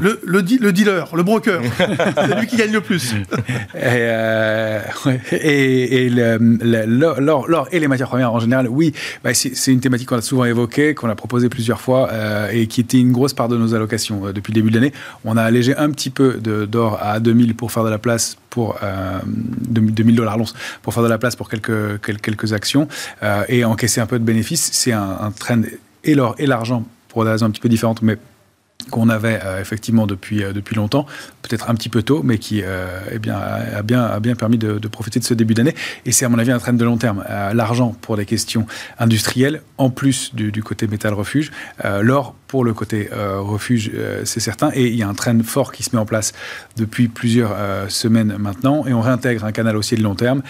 le, 0.01 0.19
le, 0.25 0.41
dealer, 0.71 1.15
le 1.15 1.23
broker, 1.23 1.61
c'est 1.77 2.39
lui 2.39 2.47
qui 2.47 2.57
gagne 2.57 2.73
le 2.73 2.81
plus. 2.81 3.15
et, 5.31 6.09
l'or 6.09 7.67
et 7.71 7.79
les 7.79 7.87
matières 7.87 8.09
premières 8.09 8.33
en 8.33 8.39
général, 8.39 8.67
oui, 8.69 8.93
bah, 9.23 9.33
c'est 9.33 9.71
une 9.71 9.79
thématique 9.79 10.09
qu'on 10.09 10.17
a 10.17 10.21
souvent 10.21 10.45
évoquée, 10.45 10.93
qu'on 10.93 11.09
a 11.09 11.15
proposée 11.15 11.49
plusieurs 11.49 11.79
fois. 11.81 12.09
Euh, 12.27 12.49
et 12.51 12.67
qui 12.67 12.81
était 12.81 12.99
une 12.99 13.11
grosse 13.11 13.33
part 13.33 13.47
de 13.47 13.57
nos 13.57 13.73
allocations 13.73 14.27
euh, 14.27 14.33
depuis 14.33 14.51
le 14.51 14.55
début 14.55 14.69
de 14.69 14.75
l'année. 14.75 14.93
On 15.23 15.37
a 15.37 15.43
allégé 15.43 15.75
un 15.75 15.89
petit 15.91 16.09
peu 16.09 16.33
d'or 16.35 16.99
à 17.01 17.19
2000 17.19 17.55
pour 17.55 17.71
faire 17.71 17.83
de 17.83 17.89
la 17.89 17.97
place 17.97 18.37
pour 18.49 18.79
2000 19.69 20.13
euh, 20.13 20.15
dollars 20.15 20.37
l'once 20.37 20.53
pour 20.81 20.93
faire 20.93 21.03
de 21.03 21.07
la 21.07 21.17
place 21.17 21.35
pour 21.35 21.49
quelques, 21.49 22.01
quelques, 22.01 22.53
actions 22.53 22.87
et 23.49 23.65
encaisser 23.65 24.01
un 24.01 24.05
peu 24.05 24.19
de 24.19 24.23
bénéfices. 24.23 24.69
C'est 24.71 24.93
un, 24.93 25.31
trend 25.37 25.61
et 26.07 26.15
l'or 26.15 26.35
et 26.39 26.47
l'argent 26.47 26.83
pour 27.09 27.23
des 27.23 27.31
raisons 27.31 27.45
un 27.45 27.51
petit 27.51 27.61
peu 27.61 27.69
différentes, 27.69 28.01
mais 28.01 28.17
qu'on 28.89 29.09
avait 29.09 29.39
euh, 29.43 29.59
effectivement 29.59 30.07
depuis, 30.07 30.43
euh, 30.43 30.53
depuis 30.53 30.75
longtemps, 30.75 31.05
peut-être 31.41 31.69
un 31.69 31.75
petit 31.75 31.89
peu 31.89 32.03
tôt, 32.03 32.21
mais 32.23 32.37
qui 32.37 32.61
euh, 32.63 32.87
eh 33.11 33.19
bien, 33.19 33.35
a, 33.37 33.81
bien, 33.81 34.03
a 34.03 34.19
bien 34.19 34.35
permis 34.35 34.57
de, 34.57 34.87
profiter 34.87 35.19
de 35.19 35.25
ce 35.25 35.33
début 35.33 35.53
d'année. 35.53 35.75
Et 36.05 36.11
c'est 36.11 36.25
à 36.25 36.29
mon 36.29 36.39
avis 36.39 36.51
un 36.51 36.59
train 36.59 36.73
de 36.73 36.85
long 36.85 36.97
terme. 36.97 37.23
L'argent 37.53 37.95
pour 38.01 38.15
des 38.17 38.25
questions 38.25 38.65
industrielles, 38.99 39.61
en 39.77 39.89
plus 39.89 40.33
du, 40.33 40.51
du 40.51 40.63
côté 40.63 40.87
métal 40.87 41.13
refuge, 41.13 41.51
l'or 42.01 42.35
pour 42.47 42.63
le 42.63 42.73
côté 42.73 43.09
refuge, 43.11 43.91
c'est 44.23 44.39
certain. 44.39 44.71
Et 44.73 44.87
il 44.87 44.95
y 44.95 45.03
a 45.03 45.07
un 45.07 45.13
train 45.13 45.37
fort 45.43 45.71
qui 45.71 45.83
se 45.83 45.95
met 45.95 46.01
en 46.01 46.05
place 46.05 46.33
depuis 46.77 47.07
plusieurs 47.07 47.55
semaines 47.89 48.35
maintenant. 48.39 48.85
Et 48.85 48.93
on 48.93 49.01
réintègre 49.01 49.45
un 49.45 49.51
canal 49.51 49.75
aussi 49.75 49.95
de 49.95 50.03
long 50.03 50.15
terme. 50.15 50.41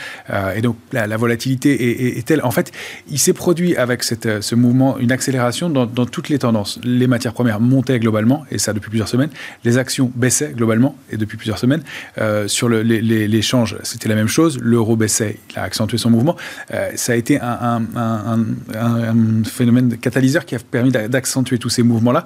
et 0.56 0.62
donc 0.62 0.78
la, 0.92 1.18
volatilité 1.18 2.18
est, 2.18 2.26
telle. 2.26 2.42
En 2.44 2.52
fait, 2.52 2.72
il 3.10 3.20
s'est 3.20 3.34
produit 3.34 3.76
avec 3.76 4.04
ce 4.04 4.56
mouvement 4.56 4.98
une 5.00 5.12
accélération 5.12 5.70
dans, 5.70 6.06
toutes 6.06 6.30
les 6.30 6.40
tendances. 6.40 6.80
Les 6.84 7.08
matières 7.08 7.34
premières 7.34 7.60
montaient 7.60 8.00
globalement 8.00 8.46
et 8.52 8.58
ça 8.58 8.74
depuis 8.74 8.90
plusieurs 8.90 9.08
semaines. 9.08 9.30
Les 9.64 9.78
actions 9.78 10.12
baissaient 10.16 10.54
globalement, 10.54 10.96
et 11.12 11.18
depuis 11.18 11.38
plusieurs 11.38 11.60
semaines. 11.60 11.84
Euh, 12.18 12.48
sur 12.48 12.70
l'échange, 12.70 13.74
les, 13.74 13.80
c'était 13.84 14.10
la 14.10 14.16
même 14.16 14.28
chose. 14.28 14.60
L'euro 14.62 14.96
baissait, 14.96 15.38
il 15.52 15.60
a 15.60 15.64
accentué 15.64 15.98
son 15.98 16.10
mouvement. 16.10 16.36
Euh, 16.74 16.92
ça 16.96 17.14
a 17.14 17.16
été 17.16 17.40
un, 17.42 17.82
un, 17.96 19.44
phénomène 19.46 19.98
catalyseur 19.98 20.46
qui 20.46 20.56
a 20.56 20.60
permis 20.60 20.92
d'accentuer 20.92 21.58
tous 21.58 21.70
ces 21.70 21.84
mouvements-là. 21.88 22.26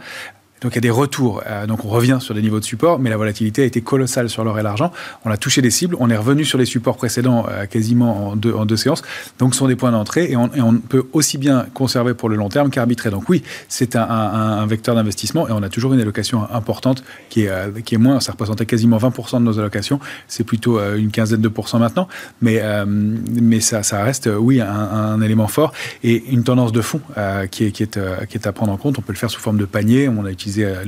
Donc 0.62 0.74
il 0.74 0.76
y 0.76 0.78
a 0.78 0.82
des 0.82 0.92
retours. 0.92 1.42
Euh, 1.48 1.66
donc 1.66 1.86
on 1.86 1.90
revient 1.90 2.20
sur 2.22 2.36
des 2.36 2.42
niveaux 2.42 2.60
de 2.60 2.66
support, 2.66 3.00
mais 3.00 3.10
la 3.10 3.18
volatilité 3.18 3.64
a 3.64 3.66
été 3.66 3.82
colossale 3.82 4.30
sur 4.30 4.44
l'or 4.44 4.60
et 4.60 4.64
l'argent. 4.64 4.92
On 5.26 5.32
a 5.32 5.38
touché 5.38 5.62
des 5.62 5.72
cibles, 5.72 5.96
on 6.00 6.10
est 6.10 6.16
revenu 6.16 6.46
sur 6.46 6.60
les 6.60 6.66
supports 6.66 6.98
précédents 6.98 7.46
euh, 7.50 7.66
quasiment 7.66 8.30
en 8.30 8.36
deux, 8.36 8.78
séances. 8.78 9.02
Donc 9.40 9.54
ce 9.54 9.60
sont 9.60 9.68
des 9.68 9.76
points 9.76 9.92
d'entrée 9.92 10.32
et 10.32 10.38
on, 10.38 10.50
peut 10.88 11.08
aussi 11.14 11.38
bien 11.38 11.66
conserver 11.74 12.14
pour 12.14 12.30
le 12.30 12.36
long 12.36 12.50
terme 12.50 12.70
qu'arbitrer. 12.70 13.10
Donc 13.10 13.28
oui, 13.28 13.44
c'est 13.70 13.96
un, 13.96 14.66
vecteur 14.66 14.96
d'investissement 14.96 15.48
et 15.48 15.52
on 15.52 15.64
a 15.64 15.70
toujours 15.70 15.94
une 15.94 16.00
allocation 16.00 16.48
importante 16.52 17.04
qui 17.30 17.44
est, 17.44 17.50
euh, 17.50 17.72
qui 17.84 17.96
est 17.96 17.98
moins. 17.98 18.20
Ça 18.20 18.32
représentait 18.32 18.66
quasiment 18.66 18.98
20% 18.98 19.40
de 19.40 19.44
nos 19.44 19.60
allocations. 19.60 20.00
C'est 20.28 20.44
plutôt 20.44 20.80
une 20.96 21.12
quinzaine 21.12 21.42
de 21.42 21.48
pourcents 21.48 21.80
maintenant. 21.80 22.08
Mais, 22.42 22.62
mais 22.86 23.60
ça, 23.60 23.82
reste, 24.04 24.30
oui, 24.34 24.62
un, 24.62 25.22
élément 25.22 25.48
fort 25.48 25.74
et 26.04 26.24
une 26.30 26.44
tendance 26.44 26.72
de 26.72 26.82
fond 26.82 27.02
qui, 27.50 27.66
est, 27.66 27.72
qui, 27.72 27.84
est, 27.84 27.98
à 28.48 28.52
prendre 28.52 28.72
en 28.72 28.78
compte. 28.78 29.00
On 29.00 29.02
peut 29.02 29.14
le 29.14 29.18
faire 29.18 29.30
sous 29.30 29.40
forme 29.40 29.58
de 29.58 29.66
panier. 29.66 30.10
Euh, 30.60 30.84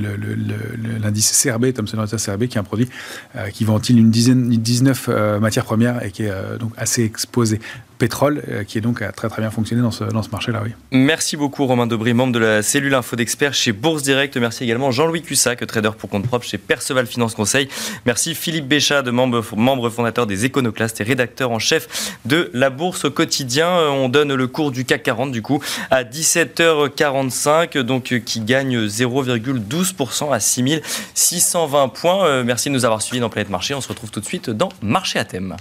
l'indice 1.00 1.42
CRB, 1.42 1.72
Thomson 1.72 1.98
Reuters 1.98 2.20
CRB, 2.20 2.46
qui 2.46 2.56
est 2.56 2.60
un 2.60 2.64
produit 2.64 2.88
euh, 3.36 3.48
qui 3.48 3.64
ventile 3.64 3.98
une 3.98 4.10
dizaine, 4.10 4.48
19 4.48 5.06
euh, 5.08 5.40
matières 5.40 5.64
premières 5.64 6.04
et 6.04 6.10
qui 6.10 6.24
est 6.24 6.58
donc 6.58 6.72
assez 6.76 7.04
exposé 7.04 7.60
pétrole, 7.98 8.42
euh, 8.48 8.64
qui 8.64 8.78
est 8.78 8.80
donc 8.80 9.02
a 9.02 9.12
très 9.12 9.28
très 9.28 9.40
bien 9.40 9.50
fonctionné 9.50 9.82
dans 9.82 9.90
ce, 9.90 10.04
dans 10.04 10.22
ce 10.22 10.30
marché-là. 10.30 10.60
Oui. 10.64 10.72
Merci 10.92 11.36
beaucoup 11.36 11.66
Romain 11.66 11.86
Debris, 11.86 12.14
membre 12.14 12.32
de 12.32 12.38
la 12.38 12.62
cellule 12.62 12.94
info 12.94 13.16
d'experts 13.16 13.54
chez 13.54 13.72
Bourse 13.72 14.02
Direct. 14.02 14.36
Merci 14.36 14.64
également 14.64 14.90
Jean-Louis 14.90 15.22
Cussac, 15.22 15.64
trader 15.66 15.90
pour 15.96 16.10
compte 16.10 16.26
propre 16.26 16.44
chez 16.46 16.58
Perceval 16.58 17.06
Finance 17.06 17.34
Conseil. 17.34 17.68
Merci 18.06 18.34
Philippe 18.34 18.66
Béchat, 18.66 19.02
de 19.02 19.10
membre, 19.10 19.44
membre 19.56 19.90
fondateur 19.90 20.26
des 20.26 20.44
Éconoclastes 20.44 21.00
et 21.00 21.04
rédacteur 21.04 21.50
en 21.50 21.58
chef 21.58 22.16
de 22.24 22.50
la 22.52 22.70
Bourse 22.70 23.04
au 23.04 23.10
quotidien. 23.10 23.68
Euh, 23.68 23.88
on 23.88 24.08
donne 24.08 24.34
le 24.34 24.46
cours 24.46 24.70
du 24.70 24.84
CAC 24.84 25.02
40 25.02 25.32
du 25.32 25.42
coup 25.42 25.62
à 25.90 26.04
17h45, 26.04 27.78
donc 27.78 28.12
euh, 28.12 28.18
qui 28.18 28.40
gagne 28.40 28.86
0,12% 28.86 30.32
à 30.32 30.40
6620 30.40 31.88
points. 31.88 32.42
Merci 32.42 32.68
de 32.68 32.74
nous 32.74 32.84
avoir 32.84 33.02
suivis 33.02 33.20
dans 33.20 33.30
Planète 33.30 33.50
Marché. 33.50 33.74
On 33.74 33.80
se 33.80 33.88
retrouve 33.88 34.10
tout 34.10 34.20
de 34.20 34.24
suite 34.24 34.50
dans 34.50 34.70
Marché 34.82 35.18
à 35.18 35.24
thème. 35.24 35.56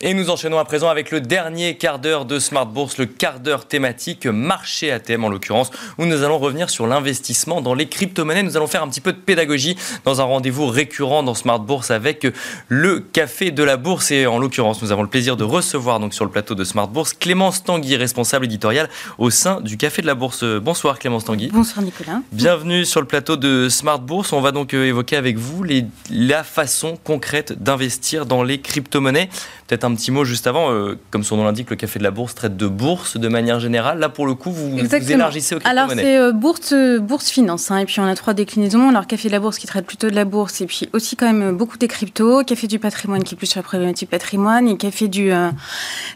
Et 0.00 0.14
nous 0.14 0.30
enchaînons 0.30 0.60
à 0.60 0.64
présent 0.64 0.88
avec 0.88 1.10
le 1.10 1.20
dernier 1.20 1.76
quart 1.76 1.98
d'heure 1.98 2.24
de 2.24 2.38
Smart 2.38 2.66
Bourse, 2.66 2.98
le 2.98 3.06
quart 3.06 3.40
d'heure 3.40 3.66
thématique 3.66 4.26
marché 4.26 4.92
à 4.92 5.00
thème 5.00 5.24
en 5.24 5.28
l'occurrence, 5.28 5.72
où 5.98 6.06
nous 6.06 6.22
allons 6.22 6.38
revenir 6.38 6.70
sur 6.70 6.86
l'investissement 6.86 7.60
dans 7.60 7.74
les 7.74 7.88
crypto-monnaies. 7.88 8.44
Nous 8.44 8.56
allons 8.56 8.68
faire 8.68 8.84
un 8.84 8.88
petit 8.88 9.00
peu 9.00 9.12
de 9.12 9.18
pédagogie 9.18 9.76
dans 10.04 10.20
un 10.20 10.24
rendez-vous 10.24 10.68
récurrent 10.68 11.24
dans 11.24 11.34
Smart 11.34 11.58
Bourse 11.58 11.90
avec 11.90 12.28
le 12.68 13.00
café 13.00 13.50
de 13.50 13.64
la 13.64 13.76
bourse. 13.76 14.12
Et 14.12 14.28
en 14.28 14.38
l'occurrence, 14.38 14.80
nous 14.82 14.92
avons 14.92 15.02
le 15.02 15.08
plaisir 15.08 15.36
de 15.36 15.42
recevoir 15.42 15.98
donc 15.98 16.14
sur 16.14 16.24
le 16.24 16.30
plateau 16.30 16.54
de 16.54 16.62
Smart 16.62 16.86
Bourse 16.86 17.12
Clémence 17.12 17.64
Tanguy, 17.64 17.96
responsable 17.96 18.44
éditoriale 18.44 18.88
au 19.18 19.30
sein 19.30 19.60
du 19.60 19.76
café 19.76 20.00
de 20.00 20.06
la 20.06 20.14
bourse. 20.14 20.44
Bonsoir 20.44 21.00
Clémence 21.00 21.24
Tanguy. 21.24 21.48
Bonsoir 21.48 21.84
Nicolas. 21.84 22.20
Bienvenue 22.30 22.84
sur 22.84 23.00
le 23.00 23.08
plateau 23.08 23.34
de 23.34 23.68
Smart 23.68 23.98
Bourse. 23.98 24.32
On 24.32 24.40
va 24.40 24.52
donc 24.52 24.74
euh, 24.74 24.86
évoquer 24.86 25.16
avec 25.16 25.38
vous 25.38 25.64
les, 25.64 25.86
la 26.08 26.44
façon 26.44 26.96
concrète 27.02 27.60
d'investir 27.60 28.26
dans 28.26 28.44
les 28.44 28.60
crypto-monnaies. 28.60 29.28
Peut-être 29.66 29.87
un 29.88 29.94
petit 29.94 30.10
mot 30.10 30.24
juste 30.24 30.46
avant, 30.46 30.70
euh, 30.70 30.98
comme 31.10 31.24
son 31.24 31.36
nom 31.36 31.44
l'indique, 31.44 31.70
le 31.70 31.76
Café 31.76 31.98
de 31.98 32.04
la 32.04 32.10
Bourse 32.10 32.34
traite 32.34 32.56
de 32.56 32.66
bourse 32.66 33.16
de 33.16 33.28
manière 33.28 33.58
générale. 33.58 33.98
Là, 33.98 34.08
pour 34.08 34.26
le 34.26 34.34
coup, 34.34 34.52
vous, 34.52 34.70
vous 34.70 35.12
élargissez 35.12 35.54
au 35.54 35.58
Alors, 35.64 35.90
c'est 35.90 36.18
euh, 36.18 36.32
bourse, 36.32 36.72
euh, 36.72 36.98
bourse 36.98 37.28
finance. 37.28 37.70
Hein, 37.70 37.78
et 37.78 37.84
puis, 37.84 37.98
on 38.00 38.04
a 38.04 38.14
trois 38.14 38.34
déclinaisons. 38.34 38.88
Alors, 38.90 39.06
Café 39.06 39.28
de 39.28 39.32
la 39.32 39.40
Bourse 39.40 39.58
qui 39.58 39.66
traite 39.66 39.86
plutôt 39.86 40.08
de 40.10 40.14
la 40.14 40.24
bourse. 40.24 40.60
Et 40.60 40.66
puis, 40.66 40.88
aussi, 40.92 41.16
quand 41.16 41.26
même, 41.26 41.56
beaucoup 41.56 41.78
des 41.78 41.88
cryptos. 41.88 42.44
Café 42.44 42.66
du 42.66 42.78
patrimoine 42.78 43.24
qui 43.24 43.34
est 43.34 43.38
plus 43.38 43.46
sur 43.46 43.58
la 43.58 43.64
problématique 43.64 44.10
patrimoine. 44.10 44.68
Et 44.68 44.76
Café 44.76 45.08
du 45.08 45.32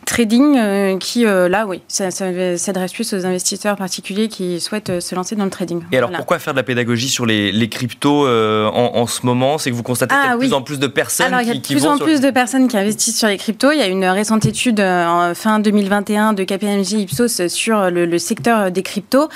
trading 0.04 0.98
qui, 0.98 1.24
là, 1.24 1.66
oui, 1.66 1.80
ça, 1.88 2.10
s'adresse 2.10 2.92
plus 2.92 3.12
aux 3.14 3.26
investisseurs 3.26 3.76
particuliers 3.76 4.28
qui 4.28 4.60
souhaitent 4.60 5.00
se 5.00 5.14
lancer 5.14 5.34
dans 5.34 5.44
le 5.44 5.50
trading. 5.50 5.82
Et 5.92 5.98
alors, 5.98 6.10
pourquoi 6.10 6.38
faire 6.38 6.52
de 6.52 6.58
la 6.58 6.62
pédagogie 6.62 7.08
sur 7.08 7.26
les, 7.26 7.52
les 7.52 7.68
cryptos 7.68 8.26
en, 8.28 9.06
ce 9.06 9.24
moment? 9.26 9.58
C'est 9.58 9.70
que 9.70 9.76
vous 9.76 9.82
constatez 9.82 10.14
qu'il 10.14 10.24
y 10.24 10.26
a 10.26 10.30
de 10.30 10.34
ah 10.34 10.38
plus 10.38 10.52
en 10.52 10.62
plus 10.62 10.78
de 10.78 10.86
personnes 10.86 11.26
alors, 11.26 11.40
qui, 11.40 11.46
il 11.46 11.48
y 11.48 11.56
a 11.56 11.60
de 11.60 11.66
plus 11.66 11.86
en 11.86 11.98
plus 11.98 12.20
de 12.20 12.30
personnes 12.30 12.68
qui 12.68 12.76
investissent 12.76 13.18
sur 13.18 13.28
les 13.28 13.38
cryptos. 13.38 13.61
Il 13.70 13.78
y 13.78 13.82
a 13.82 13.86
une 13.86 14.04
récente 14.04 14.44
étude 14.44 14.80
euh, 14.80 15.06
en 15.06 15.34
fin 15.34 15.60
2021 15.60 16.32
de 16.32 16.42
KPMG 16.42 17.02
Ipsos 17.02 17.46
sur 17.46 17.90
le, 17.90 18.06
le 18.06 18.18
secteur 18.18 18.72
des 18.72 18.82
cryptos 18.82 19.28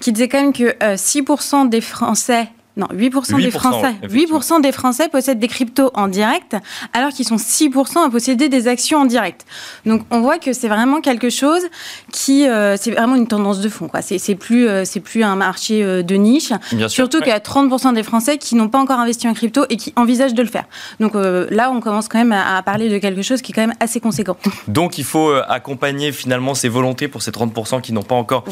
qui 0.00 0.12
disait 0.12 0.28
quand 0.28 0.40
même 0.40 0.52
que 0.54 0.72
6% 0.94 1.66
euh, 1.66 1.68
des 1.68 1.82
Français 1.82 2.48
non, 2.76 2.88
8%, 2.92 3.40
des 3.40 3.52
Français. 3.52 3.94
8% 4.02 4.60
des 4.60 4.72
Français 4.72 5.08
possèdent 5.08 5.38
des 5.38 5.46
cryptos 5.46 5.92
en 5.94 6.08
direct, 6.08 6.56
alors 6.92 7.10
qu'ils 7.10 7.24
sont 7.24 7.36
6% 7.36 8.04
à 8.04 8.10
posséder 8.10 8.48
des 8.48 8.66
actions 8.66 8.98
en 8.98 9.04
direct. 9.04 9.46
Donc, 9.86 10.02
on 10.10 10.20
voit 10.20 10.38
que 10.38 10.52
c'est 10.52 10.66
vraiment 10.66 11.00
quelque 11.00 11.30
chose 11.30 11.62
qui, 12.10 12.48
euh, 12.48 12.76
c'est 12.76 12.90
vraiment 12.90 13.14
une 13.14 13.28
tendance 13.28 13.60
de 13.60 13.68
fond. 13.68 13.86
Quoi. 13.86 14.02
C'est, 14.02 14.18
c'est 14.18 14.34
plus, 14.34 14.68
euh, 14.68 14.84
c'est 14.84 14.98
plus 14.98 15.22
un 15.22 15.36
marché 15.36 15.84
euh, 15.84 16.02
de 16.02 16.16
niche. 16.16 16.52
Surtout 16.88 17.18
qu'il 17.18 17.28
y 17.28 17.30
a 17.30 17.38
30% 17.38 17.94
des 17.94 18.02
Français 18.02 18.38
qui 18.38 18.56
n'ont 18.56 18.68
pas 18.68 18.80
encore 18.80 18.98
investi 18.98 19.28
en 19.28 19.34
crypto 19.34 19.66
et 19.70 19.76
qui 19.76 19.92
envisagent 19.94 20.34
de 20.34 20.42
le 20.42 20.48
faire. 20.48 20.64
Donc 20.98 21.12
là, 21.14 21.70
on 21.70 21.80
commence 21.80 22.08
quand 22.08 22.18
même 22.18 22.32
à, 22.32 22.60
parler 22.62 22.88
de 22.88 22.98
quelque 22.98 23.22
chose 23.22 23.40
qui 23.40 23.52
est 23.52 23.54
quand 23.54 23.66
même 23.66 23.76
assez 23.78 24.00
conséquent. 24.00 24.36
Donc, 24.68 24.98
il 24.98 25.04
faut 25.04 25.32
accompagner 25.48 26.10
finalement 26.10 26.54
ces 26.54 26.68
volontés 26.68 27.06
pour 27.06 27.22
ces 27.22 27.30
30% 27.30 27.80
qui 27.80 27.92
n'ont 27.92 28.02
pas 28.02 28.14
encore 28.16 28.44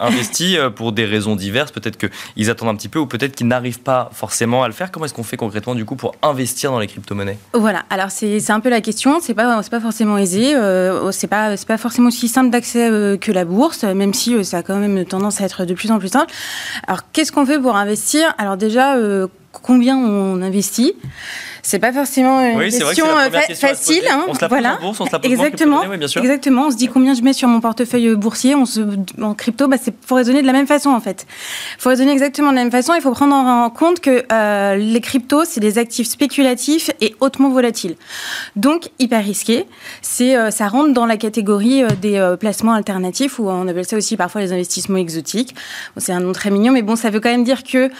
investi 0.00 0.56
pour 0.76 0.92
des 0.92 1.04
raisons 1.04 1.34
diverses. 1.34 1.72
Peut-être 1.72 1.98
qu'ils 1.98 2.50
attendent 2.50 2.68
un 2.68 2.76
petit 2.76 2.88
peu 2.88 3.00
ou 3.00 3.06
peut-être 3.06 3.34
qu'ils 3.34 3.48
n'arrivent 3.48 3.63
n'arrive 3.64 3.80
pas 3.80 4.10
forcément 4.12 4.62
à 4.62 4.68
le 4.68 4.74
faire, 4.74 4.92
comment 4.92 5.06
est-ce 5.06 5.14
qu'on 5.14 5.22
fait 5.22 5.36
concrètement 5.38 5.74
du 5.74 5.84
coup 5.84 5.96
pour 5.96 6.14
investir 6.22 6.70
dans 6.70 6.78
les 6.78 6.86
crypto-monnaies? 6.86 7.38
Voilà, 7.54 7.84
alors 7.88 8.10
c'est 8.10 8.50
un 8.50 8.60
peu 8.60 8.68
la 8.68 8.80
question, 8.80 9.20
c'est 9.20 9.34
pas, 9.34 9.62
pas 9.62 9.80
forcément 9.80 10.18
aisé, 10.18 10.54
euh, 10.54 11.10
c'est 11.12 11.26
pas, 11.26 11.54
pas 11.66 11.78
forcément 11.78 12.08
aussi 12.08 12.28
simple 12.28 12.50
d'accès 12.50 12.90
euh, 12.90 13.16
que 13.16 13.32
la 13.32 13.44
bourse, 13.44 13.84
même 13.84 14.12
si 14.12 14.34
euh, 14.34 14.42
ça 14.42 14.58
a 14.58 14.62
quand 14.62 14.76
même 14.76 15.04
tendance 15.06 15.40
à 15.40 15.44
être 15.44 15.64
de 15.64 15.72
plus 15.72 15.90
en 15.90 15.98
plus 15.98 16.08
simple. 16.08 16.32
Alors 16.86 17.00
qu'est-ce 17.12 17.32
qu'on 17.32 17.46
fait 17.46 17.58
pour 17.58 17.76
investir? 17.76 18.34
Alors 18.36 18.56
déjà, 18.56 18.96
combien 19.52 19.96
on 19.96 20.42
investit? 20.42 20.94
C'est 21.64 21.78
pas 21.78 21.94
forcément 21.94 22.42
une 22.42 22.60
question, 22.60 23.06
facile. 23.54 24.02
Hein, 24.10 24.26
on 24.28 24.34
se 24.34 24.40
la 24.42 24.48
voilà. 24.48 24.76
en 24.76 24.80
bourse, 24.82 25.00
on 25.00 25.06
se 25.06 25.12
la 25.12 25.18
pose 25.18 25.30
Exactement. 25.30 25.78
En 25.78 25.96
bien 25.96 26.06
sûr. 26.06 26.20
Exactement. 26.20 26.66
On 26.66 26.70
se 26.70 26.76
dit 26.76 26.88
combien 26.88 27.14
je 27.14 27.22
mets 27.22 27.32
sur 27.32 27.48
mon 27.48 27.60
portefeuille 27.60 28.14
boursier. 28.16 28.54
On 28.54 28.66
se, 28.66 28.82
en 29.20 29.32
crypto, 29.32 29.66
bah, 29.66 29.76
c'est 29.82 29.94
faut 30.06 30.14
raisonner 30.14 30.42
de 30.42 30.46
la 30.46 30.52
même 30.52 30.66
façon 30.66 30.90
en 30.90 31.00
fait. 31.00 31.26
Il 31.78 31.80
faut 31.80 31.88
raisonner 31.88 32.12
exactement 32.12 32.50
de 32.50 32.56
la 32.56 32.64
même 32.64 32.70
façon. 32.70 32.92
Il 32.94 33.00
faut 33.00 33.12
prendre 33.12 33.34
en 33.34 33.70
compte 33.70 34.00
que 34.00 34.24
euh, 34.30 34.76
les 34.76 35.00
cryptos, 35.00 35.46
c'est 35.46 35.60
des 35.60 35.78
actifs 35.78 36.06
spéculatifs 36.06 36.90
et 37.00 37.16
hautement 37.20 37.48
volatiles. 37.48 37.96
Donc 38.56 38.90
hyper 38.98 39.24
risqués. 39.24 39.64
C'est, 40.02 40.36
euh, 40.36 40.50
ça 40.50 40.68
rentre 40.68 40.92
dans 40.92 41.06
la 41.06 41.16
catégorie 41.16 41.82
euh, 41.82 41.88
des 41.98 42.34
placements 42.38 42.74
alternatifs 42.74 43.38
ou 43.38 43.48
on 43.48 43.66
appelle 43.68 43.86
ça 43.86 43.96
aussi 43.96 44.18
parfois 44.18 44.42
les 44.42 44.52
investissements 44.52 44.98
exotiques. 44.98 45.54
c'est 45.96 46.12
un 46.12 46.20
nom 46.20 46.32
très 46.32 46.50
mignon, 46.50 46.74
mais 46.74 46.82
bon, 46.82 46.94
ça 46.94 47.08
veut 47.08 47.20
quand 47.20 47.30
même 47.30 47.44
dire 47.44 47.62
que 47.62 47.90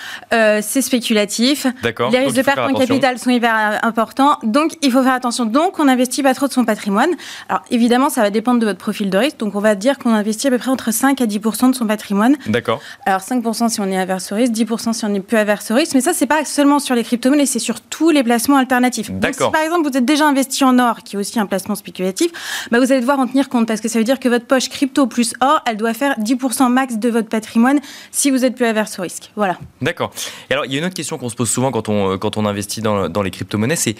c'est 0.60 0.82
spéculatif. 0.82 1.66
D'accord. 1.82 2.10
Les 2.10 2.18
risques 2.18 2.36
de 2.36 2.42
perte 2.42 2.58
en 2.58 2.74
capital 2.74 3.18
sont 3.18 3.30
hyper 3.30 3.53
important. 3.82 4.38
Donc, 4.42 4.76
il 4.82 4.90
faut 4.90 5.02
faire 5.02 5.14
attention. 5.14 5.46
Donc, 5.46 5.78
on 5.78 5.84
n'investit 5.84 6.22
pas 6.22 6.34
trop 6.34 6.46
de 6.46 6.52
son 6.52 6.64
patrimoine. 6.64 7.10
Alors, 7.48 7.62
évidemment, 7.70 8.08
ça 8.08 8.22
va 8.22 8.30
dépendre 8.30 8.60
de 8.60 8.66
votre 8.66 8.78
profil 8.78 9.10
de 9.10 9.18
risque. 9.18 9.38
Donc, 9.38 9.54
on 9.54 9.60
va 9.60 9.74
dire 9.74 9.98
qu'on 9.98 10.12
investit 10.12 10.48
à 10.48 10.50
peu 10.50 10.58
près 10.58 10.70
entre 10.70 10.92
5 10.92 11.20
à 11.20 11.26
10% 11.26 11.70
de 11.70 11.74
son 11.74 11.86
patrimoine. 11.86 12.36
D'accord. 12.46 12.80
Alors, 13.06 13.20
5% 13.20 13.68
si 13.68 13.80
on 13.80 13.86
est 13.90 13.98
averse 13.98 14.32
au 14.32 14.36
risque, 14.36 14.52
10% 14.52 14.92
si 14.92 15.04
on 15.04 15.14
est 15.14 15.20
peu 15.20 15.38
averse 15.38 15.70
au 15.70 15.74
risque. 15.74 15.94
Mais 15.94 16.00
ça, 16.00 16.12
c'est 16.12 16.26
pas 16.26 16.44
seulement 16.44 16.78
sur 16.78 16.94
les 16.94 17.04
crypto-monnaies, 17.04 17.46
c'est 17.46 17.58
sur 17.58 17.80
tous 17.80 18.10
les 18.10 18.22
placements 18.22 18.56
alternatifs. 18.56 19.10
D'accord. 19.10 19.48
si, 19.48 19.52
par 19.52 19.62
exemple, 19.62 19.88
vous 19.88 19.96
êtes 19.96 20.04
déjà 20.04 20.26
investi 20.26 20.64
en 20.64 20.78
or, 20.78 21.02
qui 21.02 21.16
est 21.16 21.18
aussi 21.18 21.38
un 21.38 21.46
placement 21.46 21.74
spéculatif, 21.74 22.30
bah, 22.70 22.78
vous 22.80 22.90
allez 22.92 23.00
devoir 23.00 23.18
en 23.18 23.26
tenir 23.26 23.48
compte 23.48 23.66
parce 23.66 23.80
que 23.80 23.88
ça 23.88 23.98
veut 23.98 24.04
dire 24.04 24.20
que 24.20 24.28
votre 24.28 24.46
poche 24.46 24.68
crypto 24.68 25.06
plus 25.06 25.34
or, 25.40 25.60
elle 25.66 25.76
doit 25.76 25.94
faire 25.94 26.18
10% 26.18 26.68
max 26.70 26.96
de 26.96 27.08
votre 27.08 27.28
patrimoine 27.28 27.80
si 28.10 28.30
vous 28.30 28.44
êtes 28.44 28.56
peu 28.56 28.66
averse 28.66 28.98
au 28.98 29.02
risque. 29.02 29.30
Voilà. 29.36 29.58
D'accord. 29.82 30.12
Et 30.50 30.52
alors, 30.52 30.66
il 30.66 30.72
y 30.72 30.76
a 30.76 30.78
une 30.78 30.84
autre 30.84 30.94
question 30.94 31.18
qu'on 31.18 31.28
se 31.28 31.36
pose 31.36 31.50
souvent 31.50 31.70
quand 31.70 31.88
on, 31.88 32.18
quand 32.18 32.36
on 32.36 32.46
investit 32.46 32.80
dans, 32.80 33.08
dans 33.08 33.22
les 33.22 33.30
crypto-monnaies, 33.44 33.76
c'est 33.76 33.94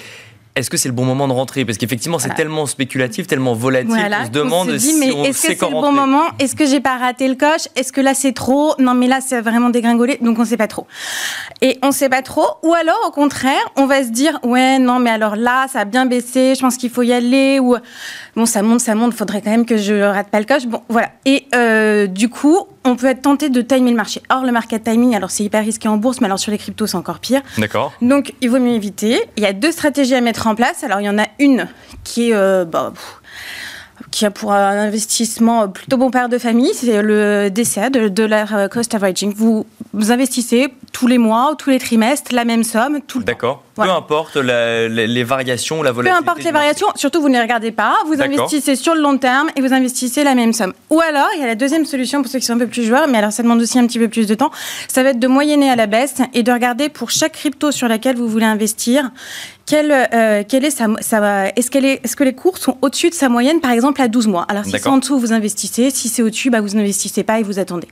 est-ce 0.56 0.70
que 0.70 0.76
c'est 0.76 0.88
le 0.88 0.94
bon 0.94 1.04
moment 1.04 1.26
de 1.26 1.32
rentrer? 1.32 1.64
Parce 1.64 1.78
qu'effectivement, 1.78 2.20
c'est 2.20 2.32
tellement 2.34 2.66
spéculatif, 2.66 3.26
tellement 3.26 3.54
volatile, 3.54 4.08
on 4.20 4.24
se 4.24 4.30
demande 4.30 4.68
on 4.68 4.72
se 4.72 4.76
dit, 4.76 4.92
si 4.92 5.00
mais 5.00 5.10
on 5.10 5.24
est-ce 5.24 5.40
sait 5.40 5.54
que 5.54 5.58
c'est 5.58 5.66
le 5.66 5.72
bon 5.72 5.90
moment? 5.90 6.26
Est-ce 6.38 6.54
que 6.54 6.64
j'ai 6.64 6.78
pas 6.78 6.96
raté 6.96 7.26
le 7.26 7.34
coche? 7.34 7.66
Est-ce 7.74 7.92
que 7.92 8.00
là 8.00 8.14
c'est 8.14 8.32
trop? 8.32 8.72
Non, 8.78 8.94
mais 8.94 9.08
là 9.08 9.18
c'est 9.20 9.40
vraiment 9.40 9.70
dégringolé, 9.70 10.18
donc 10.20 10.38
on 10.38 10.44
sait 10.44 10.56
pas 10.56 10.68
trop. 10.68 10.86
Et 11.60 11.76
on 11.82 11.90
sait 11.90 12.08
pas 12.08 12.22
trop. 12.22 12.46
Ou 12.62 12.72
alors 12.72 13.00
au 13.04 13.10
contraire, 13.10 13.68
on 13.74 13.86
va 13.86 14.04
se 14.04 14.10
dire 14.10 14.38
ouais, 14.44 14.78
non, 14.78 15.00
mais 15.00 15.10
alors 15.10 15.34
là 15.34 15.66
ça 15.72 15.80
a 15.80 15.84
bien 15.84 16.06
baissé, 16.06 16.54
je 16.54 16.60
pense 16.60 16.76
qu'il 16.76 16.90
faut 16.90 17.02
y 17.02 17.12
aller. 17.12 17.58
Ou 17.58 17.74
bon, 18.36 18.46
ça 18.46 18.62
monte, 18.62 18.80
ça 18.80 18.94
monte, 18.94 19.14
faudrait 19.14 19.42
quand 19.42 19.50
même 19.50 19.66
que 19.66 19.76
je 19.76 19.94
rate 19.94 20.28
pas 20.28 20.40
le 20.40 20.46
coche. 20.46 20.66
Bon, 20.66 20.82
voilà. 20.88 21.10
Et 21.24 21.46
euh, 21.54 22.06
du 22.06 22.28
coup, 22.28 22.58
on 22.84 22.96
peut 22.96 23.06
être 23.06 23.22
tenté 23.22 23.48
de 23.48 23.60
timer 23.60 23.90
le 23.90 23.96
marché. 23.96 24.22
Or, 24.30 24.44
le 24.44 24.52
market 24.52 24.84
timing, 24.84 25.14
alors 25.14 25.30
c'est 25.30 25.44
hyper 25.44 25.64
risqué 25.64 25.88
en 25.88 25.96
bourse, 25.96 26.20
mais 26.20 26.26
alors 26.26 26.38
sur 26.38 26.50
les 26.52 26.58
cryptos 26.58 26.86
c'est 26.86 26.96
encore 26.96 27.18
pire. 27.18 27.42
D'accord. 27.58 27.92
Donc, 28.02 28.34
il 28.40 28.50
vaut 28.50 28.58
mieux 28.58 28.74
éviter. 28.74 29.20
Il 29.36 29.42
y 29.42 29.46
a 29.46 29.52
deux 29.52 29.72
stratégies 29.72 30.14
à 30.14 30.20
mettre 30.20 30.46
en 30.46 30.54
place. 30.54 30.84
Alors, 30.84 31.00
il 31.00 31.04
y 31.04 31.10
en 31.10 31.18
a 31.18 31.26
une 31.38 31.68
qui 32.02 32.30
est, 32.30 32.34
euh, 32.34 32.64
bah, 32.64 32.92
pff, 32.94 33.20
qui 34.14 34.24
a 34.24 34.30
pour 34.30 34.52
un 34.52 34.78
investissement 34.78 35.66
plutôt 35.68 35.96
bon 35.96 36.08
père 36.12 36.28
de 36.28 36.38
famille, 36.38 36.70
c'est 36.72 37.02
le 37.02 37.50
DCA, 37.50 37.90
de 37.90 38.06
Dollar 38.06 38.68
Cost 38.70 38.94
Averaging. 38.94 39.34
Vous, 39.34 39.66
vous 39.92 40.12
investissez 40.12 40.68
tous 40.92 41.08
les 41.08 41.18
mois 41.18 41.50
ou 41.50 41.54
tous 41.56 41.70
les 41.70 41.80
trimestres 41.80 42.32
la 42.32 42.44
même 42.44 42.62
somme, 42.62 43.00
tout 43.08 43.18
le. 43.18 43.24
D'accord. 43.24 43.64
Peu 43.74 43.82
importe 43.82 44.36
la- 44.36 44.86
les, 44.86 45.08
les 45.08 45.24
variations, 45.24 45.82
la 45.82 45.90
Peu 45.90 45.96
volatilité. 45.96 46.22
importe 46.22 46.38
du 46.38 46.44
les 46.44 46.52
variations, 46.52 46.86
surtout 46.94 47.20
vous 47.20 47.28
ne 47.28 47.34
les 47.34 47.40
regardez 47.40 47.72
pas, 47.72 47.96
vous 48.06 48.22
investissez 48.22 48.76
sur 48.76 48.94
le 48.94 49.00
long 49.00 49.18
terme 49.18 49.48
et 49.56 49.60
vous 49.60 49.72
investissez 49.74 50.22
la 50.22 50.36
même 50.36 50.52
somme. 50.52 50.72
Ou 50.90 51.00
alors, 51.00 51.26
il 51.34 51.40
y 51.40 51.42
a 51.42 51.48
la 51.48 51.56
deuxième 51.56 51.84
solution 51.84 52.22
pour 52.22 52.30
ceux 52.30 52.38
qui 52.38 52.44
sont 52.46 52.52
un 52.52 52.58
peu 52.58 52.68
plus 52.68 52.84
joueurs, 52.84 53.08
mais 53.08 53.18
alors 53.18 53.32
ça 53.32 53.42
demande 53.42 53.60
aussi 53.60 53.76
un 53.80 53.86
petit 53.88 53.98
peu 53.98 54.06
plus 54.06 54.28
de 54.28 54.34
temps, 54.36 54.52
ça 54.86 55.02
va 55.02 55.08
être 55.10 55.18
de 55.18 55.26
moyenner 55.26 55.68
à 55.70 55.74
la 55.74 55.88
baisse 55.88 56.18
et 56.34 56.44
de 56.44 56.52
regarder 56.52 56.88
pour 56.88 57.10
chaque 57.10 57.32
crypto 57.32 57.72
sur 57.72 57.88
laquelle 57.88 58.14
vous 58.14 58.28
voulez 58.28 58.46
investir, 58.46 59.10
quelle, 59.66 59.90
euh, 60.12 60.44
quelle 60.48 60.64
est 60.66 60.70
sa, 60.70 60.86
sa- 61.00 61.48
est-ce, 61.48 61.68
qu'elle 61.68 61.84
est, 61.86 62.00
est-ce 62.04 62.14
que 62.14 62.22
les 62.22 62.34
cours 62.34 62.58
sont 62.58 62.78
au-dessus 62.80 63.10
de 63.10 63.14
sa 63.14 63.28
moyenne, 63.28 63.60
par 63.60 63.72
exemple, 63.72 64.00
à 64.04 64.08
12 64.08 64.26
mois 64.28 64.44
Alors, 64.48 64.64
si 64.64 64.70
c'est 64.72 64.86
en 64.86 64.98
dessous, 64.98 65.18
vous 65.18 65.32
investissez, 65.32 65.90
si 65.90 66.08
c'est 66.08 66.22
au-dessus, 66.22 66.50
bah, 66.50 66.60
vous 66.60 66.74
n'investissez 66.76 67.22
pas 67.24 67.40
et 67.40 67.42
vous 67.42 67.58
attendez. 67.58 67.88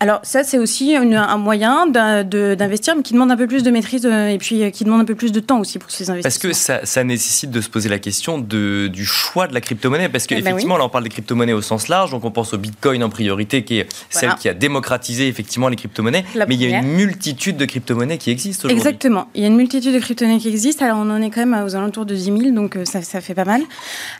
Alors, 0.00 0.20
ça, 0.22 0.44
c'est 0.44 0.58
aussi 0.58 0.94
une- 0.94 1.14
un 1.14 1.36
moyen 1.38 1.86
d'investir, 1.86 2.94
mais 2.96 3.02
qui 3.02 3.12
demande 3.14 3.30
un 3.30 3.36
peu 3.36 3.46
plus 3.46 3.62
de 3.62 3.70
maîtrise 3.70 4.06
euh, 4.06 4.28
et 4.28 4.38
puis 4.38 4.62
euh, 4.62 4.70
qui 4.70 4.84
demande 4.84 5.00
un 5.00 5.04
peu 5.04 5.14
plus 5.14 5.32
de 5.32 5.40
temps 5.40 5.58
aussi 5.60 5.78
pour 5.78 5.90
ces 5.90 6.10
investissements. 6.10 6.22
Parce 6.22 6.38
que 6.38 6.52
ça, 6.52 6.84
ça 6.84 7.04
nécessite 7.04 7.50
de 7.50 7.60
se 7.60 7.68
poser 7.68 7.88
la 7.88 7.98
question 7.98 8.38
de, 8.38 8.88
du 8.88 9.04
choix 9.04 9.46
de 9.46 9.54
la 9.54 9.60
crypto-monnaie. 9.60 10.08
Parce 10.08 10.26
Eh 10.30 10.34
ben 10.36 10.42
qu'effectivement, 10.42 10.74
oui. 10.74 10.80
là, 10.80 10.86
on 10.86 10.88
parle 10.88 11.04
des 11.04 11.10
crypto-monnaies 11.10 11.52
au 11.52 11.62
sens 11.62 11.88
large. 11.88 12.10
Donc, 12.10 12.24
on 12.24 12.30
pense 12.30 12.52
au 12.54 12.58
Bitcoin 12.58 13.02
en 13.02 13.08
priorité, 13.10 13.64
qui 13.64 13.78
est 13.78 13.88
Voilà. 14.12 14.30
celle 14.30 14.38
qui 14.38 14.48
a 14.48 14.54
démocratisé 14.54 15.28
effectivement 15.28 15.68
les 15.68 15.76
crypto-monnaies. 15.76 16.24
Mais 16.36 16.54
il 16.54 16.62
y 16.62 16.74
a 16.74 16.78
une 16.78 16.88
multitude 16.92 17.56
de 17.56 17.64
crypto-monnaies 17.64 18.18
qui 18.18 18.30
existent 18.30 18.66
aujourd'hui. 18.68 18.78
Exactement. 18.86 19.28
Il 19.34 19.42
y 19.42 19.44
a 19.44 19.48
une 19.48 19.56
multitude 19.56 19.94
de 19.94 19.98
crypto-monnaies 19.98 20.38
qui 20.38 20.48
existent. 20.48 20.84
Alors, 20.84 20.98
on 20.98 21.10
en 21.10 21.20
est 21.22 21.30
quand 21.30 21.44
même 21.44 21.64
aux 21.64 21.74
alentours 21.74 22.06
de 22.06 22.14
10 22.14 22.24
000, 22.24 22.38
donc 22.52 22.76
euh, 22.76 22.84
ça, 22.84 23.02
ça 23.02 23.20
fait 23.20 23.34
pas 23.34 23.44
mal. 23.44 23.62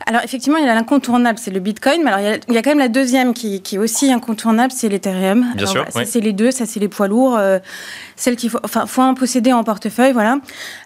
Alors, 0.05 0.21
effectivement, 0.23 0.57
il 0.57 0.65
y 0.65 0.69
a 0.69 0.73
l'incontournable, 0.75 1.18
c'est 1.37 1.51
le 1.51 1.59
Bitcoin. 1.59 2.01
Mais 2.03 2.11
alors, 2.11 2.19
il 2.19 2.25
y, 2.25 2.33
a, 2.33 2.37
il 2.47 2.53
y 2.53 2.57
a 2.57 2.61
quand 2.61 2.71
même 2.71 2.79
la 2.79 2.87
deuxième 2.87 3.33
qui, 3.33 3.61
qui 3.61 3.75
est 3.75 3.79
aussi 3.79 4.11
incontournable, 4.11 4.71
c'est 4.75 4.89
l'Ethereum. 4.89 5.41
Bien 5.41 5.51
Alors, 5.57 5.69
sûr, 5.69 5.81
voilà, 5.81 5.91
Ça, 5.91 5.99
oui. 5.99 6.05
c'est 6.07 6.19
les 6.21 6.33
deux. 6.33 6.51
Ça, 6.51 6.65
c'est 6.65 6.79
les 6.79 6.87
poids 6.87 7.07
lourds. 7.07 7.37
euh, 7.37 7.59
celles 8.15 8.35
qu'il 8.35 8.49
faut, 8.49 8.59
enfin, 8.63 8.85
faut 8.85 9.01
en 9.01 9.13
posséder 9.13 9.53
en 9.53 9.63
portefeuille, 9.63 10.11
voilà. 10.11 10.39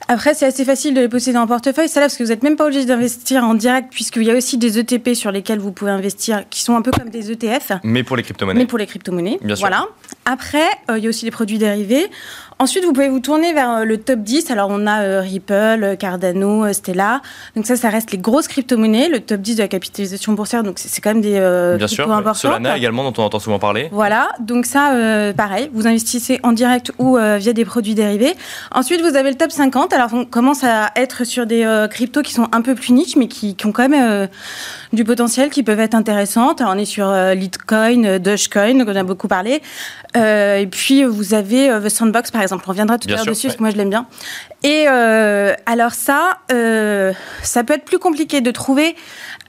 Après, 0.07 0.33
c'est 0.33 0.45
assez 0.45 0.65
facile 0.65 0.93
de 0.93 1.01
les 1.01 1.09
posséder 1.09 1.37
en 1.37 1.47
portefeuille. 1.47 1.87
Ça, 1.87 1.99
là, 1.99 2.07
parce 2.07 2.17
que 2.17 2.23
vous 2.23 2.29
n'êtes 2.29 2.43
même 2.43 2.55
pas 2.55 2.65
obligé 2.65 2.85
d'investir 2.85 3.43
en 3.43 3.53
direct, 3.53 3.87
puisqu'il 3.91 4.23
y 4.23 4.31
a 4.31 4.35
aussi 4.35 4.57
des 4.57 4.79
ETP 4.79 5.13
sur 5.13 5.31
lesquels 5.31 5.59
vous 5.59 5.71
pouvez 5.71 5.91
investir, 5.91 6.43
qui 6.49 6.61
sont 6.61 6.75
un 6.75 6.81
peu 6.81 6.91
comme 6.91 7.09
des 7.09 7.31
ETF. 7.31 7.73
Mais 7.83 8.03
pour 8.03 8.17
les 8.17 8.23
crypto-monnaies. 8.23 8.59
Mais 8.59 8.65
pour 8.65 8.77
les 8.77 8.85
crypto-monnaies. 8.85 9.39
Bien 9.41 9.55
sûr. 9.55 9.67
Voilà. 9.67 9.87
Après, 10.25 10.67
euh, 10.89 10.97
il 10.97 11.03
y 11.03 11.07
a 11.07 11.09
aussi 11.09 11.25
les 11.25 11.31
produits 11.31 11.57
dérivés. 11.57 12.09
Ensuite, 12.59 12.85
vous 12.85 12.93
pouvez 12.93 13.09
vous 13.09 13.19
tourner 13.19 13.53
vers 13.53 13.71
euh, 13.71 13.83
le 13.83 13.97
top 13.97 14.19
10. 14.19 14.51
Alors, 14.51 14.69
on 14.71 14.85
a 14.87 15.01
euh, 15.01 15.21
Ripple, 15.21 15.97
Cardano, 15.99 16.71
Stella. 16.71 17.21
Donc, 17.55 17.65
ça, 17.65 17.75
ça 17.75 17.89
reste 17.89 18.11
les 18.11 18.17
grosses 18.17 18.47
crypto-monnaies. 18.47 19.09
Le 19.09 19.19
top 19.19 19.41
10 19.41 19.55
de 19.55 19.61
la 19.61 19.67
capitalisation 19.67 20.33
boursière. 20.33 20.63
Donc, 20.63 20.75
c'est 20.79 21.01
quand 21.01 21.09
même 21.09 21.21
des 21.21 21.35
euh, 21.37 21.77
Bien 21.77 21.87
sûr. 21.87 22.11
importantes. 22.11 22.35
Solana 22.37 22.77
également, 22.77 23.03
dont 23.03 23.21
on 23.21 23.25
entend 23.25 23.39
souvent 23.39 23.59
parler. 23.59 23.89
Voilà, 23.91 24.29
donc 24.39 24.65
ça, 24.65 24.91
pareil, 25.35 25.69
vous 25.73 25.87
investissez 25.87 26.39
en 26.43 26.51
direct 26.51 26.91
ou 26.99 27.17
via 27.17 27.53
des 27.53 27.65
produits 27.65 27.95
dérivés. 27.95 28.33
Ensuite, 28.71 29.01
vous 29.01 29.15
avez 29.15 29.29
le 29.29 29.35
top 29.35 29.51
50. 29.51 29.93
Alors, 29.93 30.02
on 30.11 30.25
commence 30.25 30.63
à 30.63 30.91
être 30.95 31.23
sur 31.23 31.45
des 31.45 31.63
euh, 31.63 31.87
cryptos 31.87 32.21
qui 32.21 32.33
sont 32.33 32.49
un 32.51 32.61
peu 32.61 32.75
plus 32.75 32.91
niches, 32.91 33.15
mais 33.15 33.27
qui, 33.27 33.55
qui 33.55 33.65
ont 33.65 33.71
quand 33.71 33.87
même 33.87 34.01
euh, 34.01 34.27
du 34.91 35.03
potentiel, 35.03 35.49
qui 35.49 35.63
peuvent 35.63 35.79
être 35.79 35.95
intéressantes. 35.95 36.61
Alors, 36.61 36.73
on 36.75 36.77
est 36.77 36.85
sur 36.85 37.07
euh, 37.07 37.33
Litecoin, 37.33 38.03
euh, 38.03 38.19
Dogecoin, 38.19 38.81
on 38.85 38.95
a 38.95 39.03
beaucoup 39.03 39.27
parlé. 39.27 39.61
Et 40.15 40.67
puis, 40.69 41.03
vous 41.03 41.33
avez 41.33 41.69
The 41.83 41.89
Sandbox, 41.89 42.29
par 42.29 42.41
exemple. 42.41 42.63
On 42.67 42.69
reviendra 42.69 42.99
tout 42.99 43.07
à 43.09 43.15
l'heure 43.15 43.25
dessus, 43.25 43.47
ouais. 43.47 43.49
parce 43.49 43.57
que 43.57 43.63
moi, 43.63 43.71
je 43.71 43.77
l'aime 43.77 43.89
bien. 43.89 44.05
Et 44.63 44.85
euh, 44.87 45.53
alors 45.65 45.91
ça, 45.93 46.37
euh, 46.51 47.11
ça 47.41 47.63
peut 47.63 47.73
être 47.73 47.83
plus 47.83 47.99
compliqué 47.99 48.39
de 48.39 48.49
trouver 48.51 48.95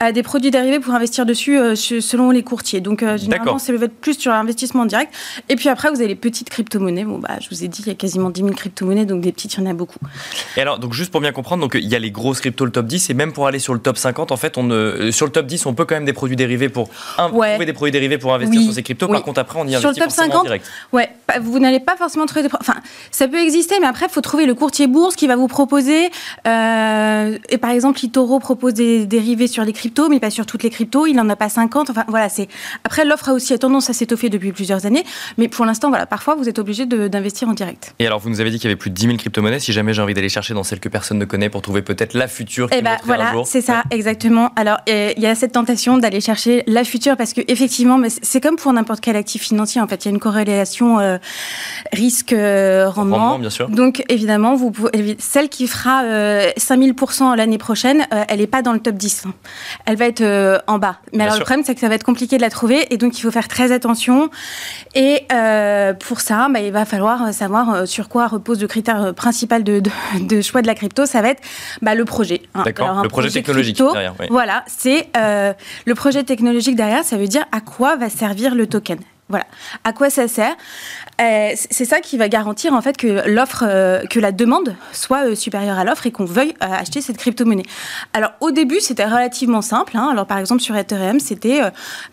euh, 0.03 0.11
des 0.11 0.23
produits 0.23 0.51
dérivés 0.51 0.81
pour 0.81 0.93
investir 0.93 1.25
dessus 1.25 1.57
se- 1.77 2.01
selon 2.01 2.31
les 2.31 2.43
courtiers. 2.43 2.81
Donc 2.81 2.99
généralement, 3.17 3.55
va 3.55 3.85
être 3.85 3.95
plus 4.01 4.19
sur 4.19 4.33
l'investissement 4.33 4.85
direct. 4.85 5.13
Et 5.47 5.55
puis 5.55 5.69
après, 5.69 5.89
vous 5.89 5.95
avez 5.99 6.07
les 6.09 6.15
petites 6.15 6.49
crypto-monnaies. 6.49 7.05
Bon, 7.05 7.19
bah, 7.19 7.37
je 7.39 7.47
vous 7.49 7.63
ai 7.63 7.69
dit, 7.69 7.81
il 7.83 7.87
y 7.87 7.91
a 7.91 7.95
quasiment 7.95 8.29
10 8.29 8.41
000 8.41 8.53
crypto-monnaies, 8.53 9.05
donc 9.05 9.21
des 9.21 9.31
petites, 9.31 9.53
il 9.53 9.61
y 9.61 9.63
en 9.67 9.69
a 9.69 9.73
beaucoup. 9.73 9.99
Et 10.57 10.61
alors, 10.61 10.79
donc 10.79 10.91
juste 10.93 11.11
pour 11.11 11.21
bien 11.21 11.31
comprendre, 11.31 11.61
donc 11.61 11.75
il 11.75 11.87
y 11.87 11.95
a 11.95 11.99
les 11.99 12.11
grosses 12.11 12.41
cryptos, 12.41 12.65
le 12.65 12.71
top 12.71 12.85
10, 12.87 13.09
et 13.09 13.13
même 13.13 13.31
pour 13.31 13.47
aller 13.47 13.59
sur 13.59 13.73
le 13.73 13.79
top 13.79 13.97
50, 13.97 14.33
en 14.33 14.37
fait, 14.37 14.57
on 14.57 14.65
sur 15.11 15.25
le 15.27 15.31
top 15.31 15.45
10, 15.45 15.65
on 15.65 15.73
peut 15.73 15.85
quand 15.85 15.95
même 15.95 16.03
des 16.05 16.11
produits 16.13 16.35
dérivés 16.35 16.67
pour 16.67 16.89
un, 17.17 17.29
Ouais. 17.31 17.51
trouver 17.51 17.65
des 17.65 17.73
produits 17.73 17.91
dérivés 17.93 18.17
pour 18.17 18.33
investir 18.33 18.59
Oui, 18.59 18.65
sur 18.65 18.73
ces 18.75 18.83
cryptos. 18.83 19.05
oui. 19.07 19.13
Par 19.13 19.23
contre, 19.23 19.39
après, 19.39 19.59
on 19.59 19.65
y 19.67 19.71
Sur 19.79 19.89
le 19.89 19.95
top 19.95 20.03
forcément 20.05 20.27
en 20.27 20.31
50, 20.31 20.43
direct. 20.45 20.65
Ouais, 20.91 21.09
vous 21.41 21.59
n'allez 21.59 21.79
pas 21.79 21.95
forcément 21.95 22.25
trouver 22.25 22.43
des... 22.47 22.49
Enfin, 22.59 22.75
ça 23.11 23.29
peut 23.29 23.39
exister, 23.39 23.75
mais 23.79 23.87
après, 23.87 24.07
il 24.07 24.11
faut 24.11 24.21
trouver 24.21 24.45
le 24.45 24.55
courtier 24.55 24.87
bourse 24.87 25.04
qui 25.13 25.27
va 25.27 25.35
vous 25.35 25.47
proposer... 25.47 26.09
euh, 26.47 27.37
et 27.49 27.57
par 27.57 27.71
exemple, 27.71 27.99
Litoro 28.01 28.39
propose 28.39 28.73
des 28.73 29.05
dérivés 29.05 29.47
sur 29.47 29.63
les 29.63 29.73
cryptos, 29.73 30.09
mais 30.09 30.19
pas 30.19 30.29
sur 30.31 30.45
toutes 30.45 30.63
les 30.63 30.69
cryptos. 30.69 31.05
Il 31.05 31.13
n'en 31.15 31.29
a 31.29 31.35
pas 31.35 31.49
50. 31.49 31.89
Enfin, 31.91 32.05
voilà, 32.07 32.29
c'est... 32.29 32.47
Après, 32.83 33.05
l'offre 33.05 33.29
a 33.29 33.33
aussi 33.33 33.57
tendance 33.59 33.89
à 33.89 33.93
s'étoffer 33.93 34.29
depuis 34.29 34.51
plusieurs 34.51 34.85
années. 34.85 35.03
Mais 35.37 35.47
pour 35.47 35.65
l'instant, 35.65 35.89
voilà, 35.89 36.05
parfois, 36.05 36.35
vous 36.35 36.49
êtes 36.49 36.57
obligé 36.59 36.85
d'investir 36.85 37.47
en 37.49 37.53
direct. 37.53 37.93
Et 37.99 38.07
alors, 38.07 38.19
vous 38.19 38.29
nous 38.29 38.41
avez 38.41 38.49
dit 38.49 38.57
qu'il 38.57 38.65
y 38.69 38.71
avait 38.71 38.75
plus 38.79 38.89
de 38.89 38.95
10 38.95 39.05
000 39.05 39.17
crypto-monnaies. 39.17 39.59
Si 39.59 39.73
jamais 39.73 39.93
j'ai 39.93 40.01
envie 40.01 40.13
d'aller 40.13 40.29
chercher 40.29 40.53
dans 40.53 40.63
celles 40.63 40.79
que 40.79 40.89
personne 40.89 41.17
ne 41.19 41.25
connaît 41.25 41.49
pour 41.49 41.61
trouver 41.61 41.81
peut-être 41.81 42.13
la 42.13 42.27
future 42.27 42.69
qui 42.69 42.77
Eh 42.81 42.87
un 42.87 42.97
voilà, 43.03 43.33
c'est 43.45 43.61
ça, 43.61 43.83
exactement. 43.91 44.51
Alors, 44.55 44.77
euh, 44.89 45.11
il 45.17 45.21
y 45.23 45.27
a 45.27 45.35
cette 45.35 45.51
tentation 45.51 45.97
d'aller 45.97 46.21
chercher 46.21 46.63
la 46.67 46.83
future 46.83 47.17
parce 47.17 47.33
que 47.33 47.41
effectivement, 47.47 47.99
c'est- 48.21 48.41
comme 48.41 48.55
pour 48.55 48.71
n'importe 48.73 49.01
quel 49.01 49.15
actif 49.15 49.43
financier. 49.43 49.81
En 49.81 49.87
fait, 49.87 50.05
il 50.05 50.07
y 50.07 50.11
a 50.11 50.13
une 50.13 50.19
corrélation 50.19 50.99
euh, 50.99 51.17
risque-rendement. 51.93 53.15
Rendement, 53.17 53.39
bien 53.39 53.49
sûr. 53.49 53.69
Donc, 53.69 54.03
évidemment, 54.09 54.55
vous 54.55 54.71
pouvez- 54.71 54.89
celle 55.19 55.49
qui 55.49 55.67
fera 55.67 56.03
euh, 56.03 56.49
5000% 56.57 57.35
l'année 57.35 57.57
prochaine, 57.57 58.05
euh, 58.13 58.23
elle 58.27 58.39
n'est 58.39 58.47
pas 58.47 58.61
dans 58.61 58.73
le 58.73 58.79
top 58.79 58.95
10. 58.95 59.23
Elle 59.85 59.95
va 59.95 60.05
être 60.05 60.21
euh, 60.21 60.57
en 60.67 60.77
bas. 60.77 60.97
Mais 61.11 61.17
Bien 61.19 61.25
alors, 61.25 61.33
sûr. 61.35 61.39
le 61.41 61.45
problème, 61.45 61.65
c'est 61.65 61.73
que 61.75 61.81
ça 61.81 61.89
va 61.89 61.95
être 61.95 62.03
compliqué 62.03 62.37
de 62.37 62.41
la 62.41 62.49
trouver 62.49 62.93
et 62.93 62.97
donc 62.97 63.17
il 63.17 63.21
faut 63.21 63.31
faire 63.31 63.47
très 63.47 63.71
attention. 63.71 64.29
Et 64.93 65.21
euh, 65.31 65.93
pour 65.93 66.21
ça, 66.21 66.47
bah, 66.49 66.59
il 66.59 66.71
va 66.71 66.85
falloir 66.85 67.33
savoir 67.33 67.69
euh, 67.73 67.85
sur 67.85 68.09
quoi 68.09 68.27
repose 68.27 68.61
le 68.61 68.67
critère 68.67 69.01
euh, 69.01 69.13
principal 69.13 69.63
de, 69.63 69.79
de- 69.79 69.91
de 70.21 70.41
choix 70.41 70.61
de 70.61 70.67
la 70.67 70.75
crypto. 70.75 71.05
Ça 71.05 71.21
va 71.21 71.29
être 71.29 71.41
bah, 71.81 71.95
le 71.95 72.05
projet. 72.05 72.41
hein. 72.53 72.63
D'accord, 72.63 73.01
le 73.03 73.09
projet 73.09 73.29
technologique 73.29 73.75
crypto, 73.75 73.93
derrière, 73.93 74.13
oui. 74.19 74.27
Voilà, 74.29 74.63
c'est 74.67 75.07
euh, 75.17 75.53
le 75.85 75.95
projet 75.95 76.23
technologique 76.23 76.75
derrière. 76.75 77.03
Ça 77.03 77.17
veut 77.17 77.27
dire 77.27 77.45
à 77.51 77.61
quoi 77.61 77.95
va 77.95 78.09
servir 78.09 78.55
le 78.55 78.67
token. 78.67 78.99
Voilà, 79.27 79.45
à 79.83 79.91
quoi 79.91 80.11
ça 80.11 80.27
sert? 80.27 80.55
Euh, 81.19 81.49
C'est 81.55 81.85
ça 81.85 81.99
qui 81.99 82.15
va 82.17 82.29
garantir 82.29 82.73
en 82.73 82.81
fait 82.81 82.95
que 82.95 83.27
l'offre, 83.27 83.63
euh, 83.67 84.05
que 84.05 84.19
la 84.19 84.31
demande 84.31 84.75
soit 84.91 85.25
euh, 85.25 85.35
supérieure 85.35 85.79
à 85.79 85.83
l'offre 85.83 86.05
et 86.05 86.11
qu'on 86.11 86.25
veuille 86.25 86.53
acheter 86.59 87.01
cette 87.01 87.17
crypto-monnaie. 87.17 87.65
Alors 88.13 88.33
au 88.39 88.51
début, 88.51 88.79
c'était 88.79 89.05
relativement 89.05 89.63
simple. 89.63 89.97
hein. 89.97 90.09
Alors 90.11 90.27
par 90.27 90.37
exemple 90.37 90.61
sur 90.61 90.75
Ethereum, 90.75 91.19
c'était 91.19 91.61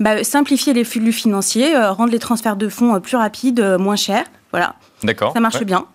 bah, 0.00 0.24
simplifier 0.24 0.72
les 0.72 0.84
flux 0.84 1.12
financiers, 1.12 1.76
rendre 1.76 2.12
les 2.12 2.18
transferts 2.18 2.56
de 2.56 2.68
fonds 2.70 2.98
plus 3.00 3.16
rapides, 3.16 3.60
moins 3.78 3.96
chers. 3.96 4.24
Voilà, 4.52 4.74
D'accord. 5.02 5.32
ça 5.32 5.40
marche 5.40 5.56
Ouais. 5.56 5.64
bien. 5.64 5.86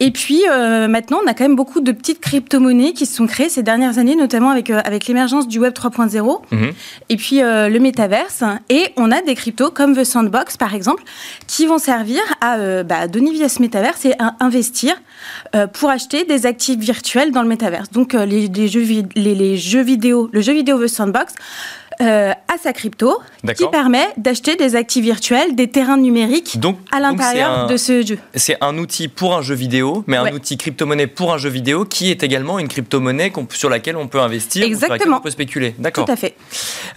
Et 0.00 0.10
puis 0.10 0.42
euh, 0.50 0.88
maintenant, 0.88 1.20
on 1.24 1.26
a 1.28 1.34
quand 1.34 1.44
même 1.44 1.54
beaucoup 1.54 1.80
de 1.80 1.92
petites 1.92 2.18
crypto-monnaies 2.20 2.92
qui 2.94 3.06
se 3.06 3.14
sont 3.16 3.26
créées 3.28 3.48
ces 3.48 3.62
dernières 3.62 3.98
années, 3.98 4.16
notamment 4.16 4.50
avec, 4.50 4.70
euh, 4.70 4.80
avec 4.84 5.06
l'émergence 5.06 5.46
du 5.46 5.60
Web 5.60 5.72
3.0 5.72 6.42
Mhm. 6.50 6.72
et 7.10 7.16
puis 7.16 7.42
euh, 7.42 7.68
le 7.68 7.78
métaverse. 7.78 8.42
Et 8.68 8.88
on 8.96 9.12
a 9.12 9.22
des 9.22 9.34
cryptos 9.36 9.70
comme 9.70 9.96
The 9.96 10.02
Sandbox, 10.04 10.56
par 10.56 10.74
exemple, 10.74 11.04
qui 11.46 11.66
vont 11.66 11.78
servir 11.78 12.20
à 12.40 12.82
bah, 12.82 13.06
donner 13.06 13.30
via 13.32 13.48
ce 13.48 13.62
métaverse 13.62 14.04
et 14.04 14.14
à 14.18 14.34
investir 14.40 14.94
pour 15.72 15.90
acheter 15.90 16.24
des 16.24 16.44
actifs 16.46 16.78
virtuels 16.78 17.30
dans 17.30 17.42
le 17.42 17.48
métaverse. 17.48 17.90
Donc 17.92 18.14
les, 18.14 18.48
les 18.48 18.68
jeux, 18.68 18.84
les, 19.14 19.34
les 19.34 19.56
jeux 19.56 19.82
vidéo, 19.82 20.28
le 20.32 20.40
jeu 20.40 20.52
vidéo 20.52 20.82
The 20.82 20.88
Sandbox. 20.88 21.34
À 22.02 22.58
sa 22.62 22.72
crypto, 22.72 23.20
qui 23.56 23.66
permet 23.70 24.06
d'acheter 24.16 24.56
des 24.56 24.76
actifs 24.76 25.04
virtuels, 25.04 25.54
des 25.54 25.68
terrains 25.68 25.96
numériques 25.96 26.58
donc, 26.58 26.78
à 26.90 27.00
l'intérieur 27.00 27.66
de 27.66 27.76
ce 27.76 28.04
jeu. 28.04 28.18
C'est 28.34 28.56
un 28.60 28.78
outil 28.78 29.08
pour 29.08 29.34
un 29.34 29.42
jeu 29.42 29.54
vidéo, 29.54 30.04
mais 30.06 30.16
un 30.16 30.32
outil 30.32 30.56
crypto-monnaie 30.56 31.06
pour 31.06 31.32
un 31.32 31.38
jeu 31.38 31.48
vidéo 31.48 31.84
qui 31.84 32.10
est 32.10 32.22
également 32.22 32.58
une 32.58 32.68
crypto-monnaie 32.68 33.32
sur 33.50 33.68
laquelle 33.68 33.96
on 33.96 34.08
peut 34.08 34.20
investir, 34.20 34.64
Exactement. 34.64 34.86
sur 34.86 34.92
laquelle 34.92 35.14
on 35.14 35.20
peut 35.20 35.30
spéculer. 35.30 35.74
D'accord. 35.78 36.04
Tout 36.06 36.12
à 36.12 36.16
fait. 36.16 36.34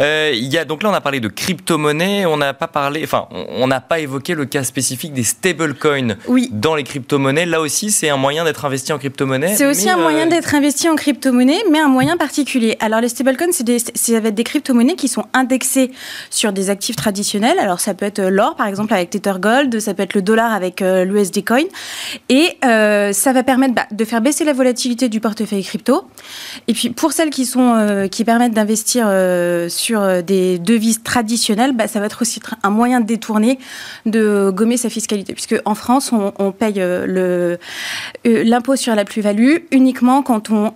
Euh, 0.02 0.32
y 0.34 0.58
a, 0.58 0.66
donc 0.66 0.84
là, 0.84 0.90
on 0.90 0.94
a 0.94 1.02
parlé 1.02 1.20
de 1.20 1.28
crypto-monnaie, 1.28 2.26
on 2.26 2.38
n'a 2.38 2.54
pas 2.54 2.68
parlé, 2.68 3.02
enfin, 3.04 3.28
on 3.32 3.68
n'a 3.68 3.82
pas 3.82 4.00
évoqué 4.00 4.34
le 4.36 4.46
cas 4.46 4.64
spécifique 4.64 5.14
des 5.14 5.24
stablecoins 5.24 6.16
oui. 6.28 6.50
dans 6.52 6.76
les 6.76 6.84
crypto-monnaies. 6.84 7.46
Là 7.46 7.62
aussi, 7.62 7.92
c'est 7.92 8.10
un 8.10 8.18
moyen 8.18 8.44
d'être 8.44 8.66
investi 8.66 8.94
en 8.94 8.98
crypto-monnaie. 8.98 9.56
C'est 9.56 9.66
aussi 9.66 9.90
un 9.90 9.98
moyen 9.98 10.28
euh, 10.28 10.30
d'être 10.30 10.54
investi 10.54 10.90
en 10.90 10.96
crypto-monnaie, 10.96 11.64
mais 11.72 11.80
un 11.80 11.88
moyen 11.88 12.18
particulier. 12.18 12.78
Alors, 12.80 13.02
les 13.02 13.10
stablecoins, 13.10 13.52
c'est 13.52 13.64
des, 13.64 14.32
des 14.32 14.44
crypto-monnaies 14.44 14.95
qui 14.96 15.08
sont 15.08 15.26
indexées 15.34 15.92
sur 16.30 16.54
des 16.54 16.70
actifs 16.70 16.96
traditionnels. 16.96 17.60
Alors, 17.60 17.80
ça 17.80 17.94
peut 17.94 18.06
être 18.06 18.22
l'or, 18.22 18.56
par 18.56 18.68
exemple, 18.68 18.94
avec 18.94 19.10
Tether 19.10 19.36
Gold, 19.40 19.80
ça 19.80 19.94
peut 19.94 20.04
être 20.04 20.14
le 20.14 20.22
dollar 20.22 20.54
avec 20.54 20.82
euh, 20.82 21.06
l'USD 21.06 21.44
Coin. 21.46 21.64
Et 22.30 22.58
euh, 22.64 23.14
ça 23.14 23.34
va 23.34 23.44
permettre 23.44 23.74
bah, 23.74 23.86
de 23.92 24.06
faire 24.06 24.22
baisser 24.22 24.44
la 24.44 24.54
volatilité 24.54 25.10
du 25.10 25.20
portefeuille 25.20 25.64
crypto. 25.64 26.06
Et 26.68 26.74
puis, 26.74 26.90
pour 26.90 27.12
celles 27.12 27.30
qui, 27.30 27.46
sont, 27.46 28.08
qui 28.12 28.24
permettent 28.24 28.54
d'investir 28.54 29.06
sur 29.70 30.24
des 30.24 30.60
devises 30.60 31.04
traditionnelles, 31.04 31.74
bah, 31.74 31.88
ça 31.88 32.00
va 32.00 32.08
être 32.08 32.22
aussi 32.22 32.40
un 32.64 32.70
moyen 32.70 33.02
de 33.02 33.06
détourner, 33.06 33.60
de 34.06 34.52
gommer 34.54 34.78
sa 34.78 34.90
fiscalité. 34.90 35.34
Puisque 35.34 35.56
en 35.66 35.76
France, 35.76 36.12
on, 36.12 36.52
paye 36.52 36.82
l'impôt 38.24 38.76
sur 38.76 38.96
la 38.96 39.06
plus-value 39.06 39.58
uniquement 39.72 40.22
quand 40.22 40.50
on 40.50 40.74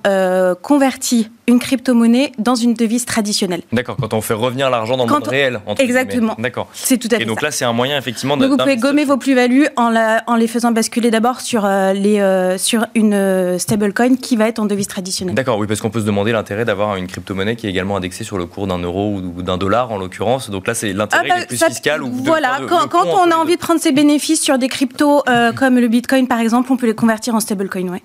convertit 0.61 1.29
une 1.49 1.59
crypto-monnaie 1.59 2.31
dans 2.37 2.55
une 2.55 2.75
devise 2.75 3.05
traditionnelle. 3.05 3.61
D'accord, 3.73 3.97
quand 3.99 4.13
on 4.13 4.21
fait 4.21 4.35
revenir 4.35 4.69
l'argent 4.69 4.97
dans 4.97 5.05
le 5.05 5.11
monde 5.11 5.27
réel. 5.27 5.59
Exactement. 5.79 6.35
D'accord. 6.37 6.67
C'est 6.73 6.97
tout 6.97 7.07
à 7.11 7.17
fait 7.17 7.23
Et 7.23 7.25
donc 7.25 7.41
là, 7.41 7.49
c'est 7.49 7.65
un 7.65 7.73
moyen 7.73 7.97
effectivement 7.97 8.37
de. 8.37 8.43
Donc 8.43 8.51
vous 8.51 8.57
pouvez 8.57 8.77
gommer 8.77 9.03
vos 9.03 9.17
plus-values 9.17 9.67
en, 9.75 9.93
en, 10.27 10.35
les 10.35 10.47
faisant 10.47 10.71
basculer 10.71 11.09
d'abord 11.09 11.41
sur, 11.41 11.65
euh, 11.65 11.93
les, 11.93 12.19
euh, 12.19 12.57
sur 12.57 12.85
une 12.93 13.13
euh, 13.13 13.57
stablecoin 13.57 14.15
qui 14.15 14.35
va 14.35 14.47
être 14.47 14.59
en 14.59 14.65
devise 14.65 14.87
traditionnelle. 14.87 15.35
D'accord, 15.35 15.57
oui, 15.57 15.65
parce 15.65 15.81
qu'on 15.81 15.89
peut 15.89 16.01
se 16.01 16.05
demander 16.05 16.31
l'intérêt 16.31 16.65
d'avoir 16.65 16.95
une 16.97 17.07
crypto-monnaie 17.07 17.55
qui 17.55 17.65
est 17.65 17.69
également 17.71 17.97
indexée 17.97 18.23
sur 18.23 18.37
le 18.37 18.45
cours 18.45 18.67
d'un 18.67 18.77
euro 18.77 19.15
ou 19.15 19.41
d'un 19.41 19.57
dollar 19.57 19.91
en 19.91 19.97
l'occurrence. 19.97 20.51
Donc 20.51 20.67
là, 20.67 20.75
c'est 20.75 20.93
l'intérêt 20.93 21.29
ah 21.31 21.39
bah, 21.39 21.45
plus 21.47 21.57
fiscal. 21.57 22.03
Ou 22.03 22.11
voilà, 22.11 22.59
quand, 22.69 22.87
quand 22.87 23.07
on 23.07 23.31
a 23.31 23.35
envie 23.35 23.55
de 23.55 23.61
prendre 23.61 23.81
ses 23.81 23.91
bénéfices 23.91 24.41
sur 24.41 24.59
des 24.59 24.67
cryptos 24.67 25.23
comme 25.55 25.79
le 25.79 25.87
Bitcoin 25.87 26.27
par 26.27 26.39
exemple, 26.39 26.71
on 26.71 26.77
peut 26.77 26.85
les 26.85 26.93
convertir 26.93 27.33
en 27.33 27.39
stablecoin. 27.39 27.87
Ouais. 27.89 28.03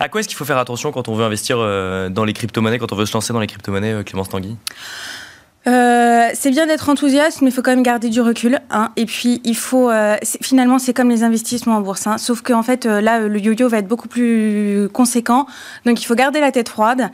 À 0.00 0.08
quoi 0.08 0.20
est-ce 0.20 0.28
qu'il 0.28 0.36
faut 0.36 0.44
faire 0.44 0.58
attention 0.58 0.90
quand 0.90 1.08
on 1.08 1.14
veut 1.14 1.24
investir 1.24 1.58
dans 1.58 2.24
les 2.24 2.32
crypto-monnaies, 2.32 2.77
quand 2.78 2.92
on 2.92 2.96
veut 2.96 3.06
se 3.06 3.12
lancer 3.12 3.32
dans 3.32 3.40
les 3.40 3.46
crypto-monnaies, 3.46 3.92
euh, 3.92 4.02
Clémence 4.02 4.28
Tanguy? 4.28 4.56
Euh, 5.66 6.30
c'est 6.34 6.50
bien 6.50 6.66
d'être 6.66 6.88
enthousiaste, 6.88 7.42
mais 7.42 7.50
il 7.50 7.52
faut 7.52 7.62
quand 7.62 7.72
même 7.72 7.82
garder 7.82 8.08
du 8.08 8.20
recul. 8.20 8.60
Hein. 8.70 8.90
Et 8.96 9.06
puis, 9.06 9.40
il 9.44 9.56
faut. 9.56 9.90
Euh, 9.90 10.16
finalement, 10.40 10.78
c'est 10.78 10.94
comme 10.94 11.10
les 11.10 11.24
investissements 11.24 11.76
en 11.76 11.80
bourse. 11.80 12.06
Hein. 12.06 12.16
Sauf 12.16 12.42
qu'en 12.42 12.62
fait, 12.62 12.84
là, 12.86 13.20
le 13.20 13.38
yo-yo 13.38 13.68
va 13.68 13.78
être 13.78 13.88
beaucoup 13.88 14.08
plus 14.08 14.88
conséquent. 14.92 15.46
Donc, 15.84 16.00
il 16.00 16.04
faut 16.06 16.14
garder 16.14 16.40
la 16.40 16.52
tête 16.52 16.68
froide. 16.68 17.10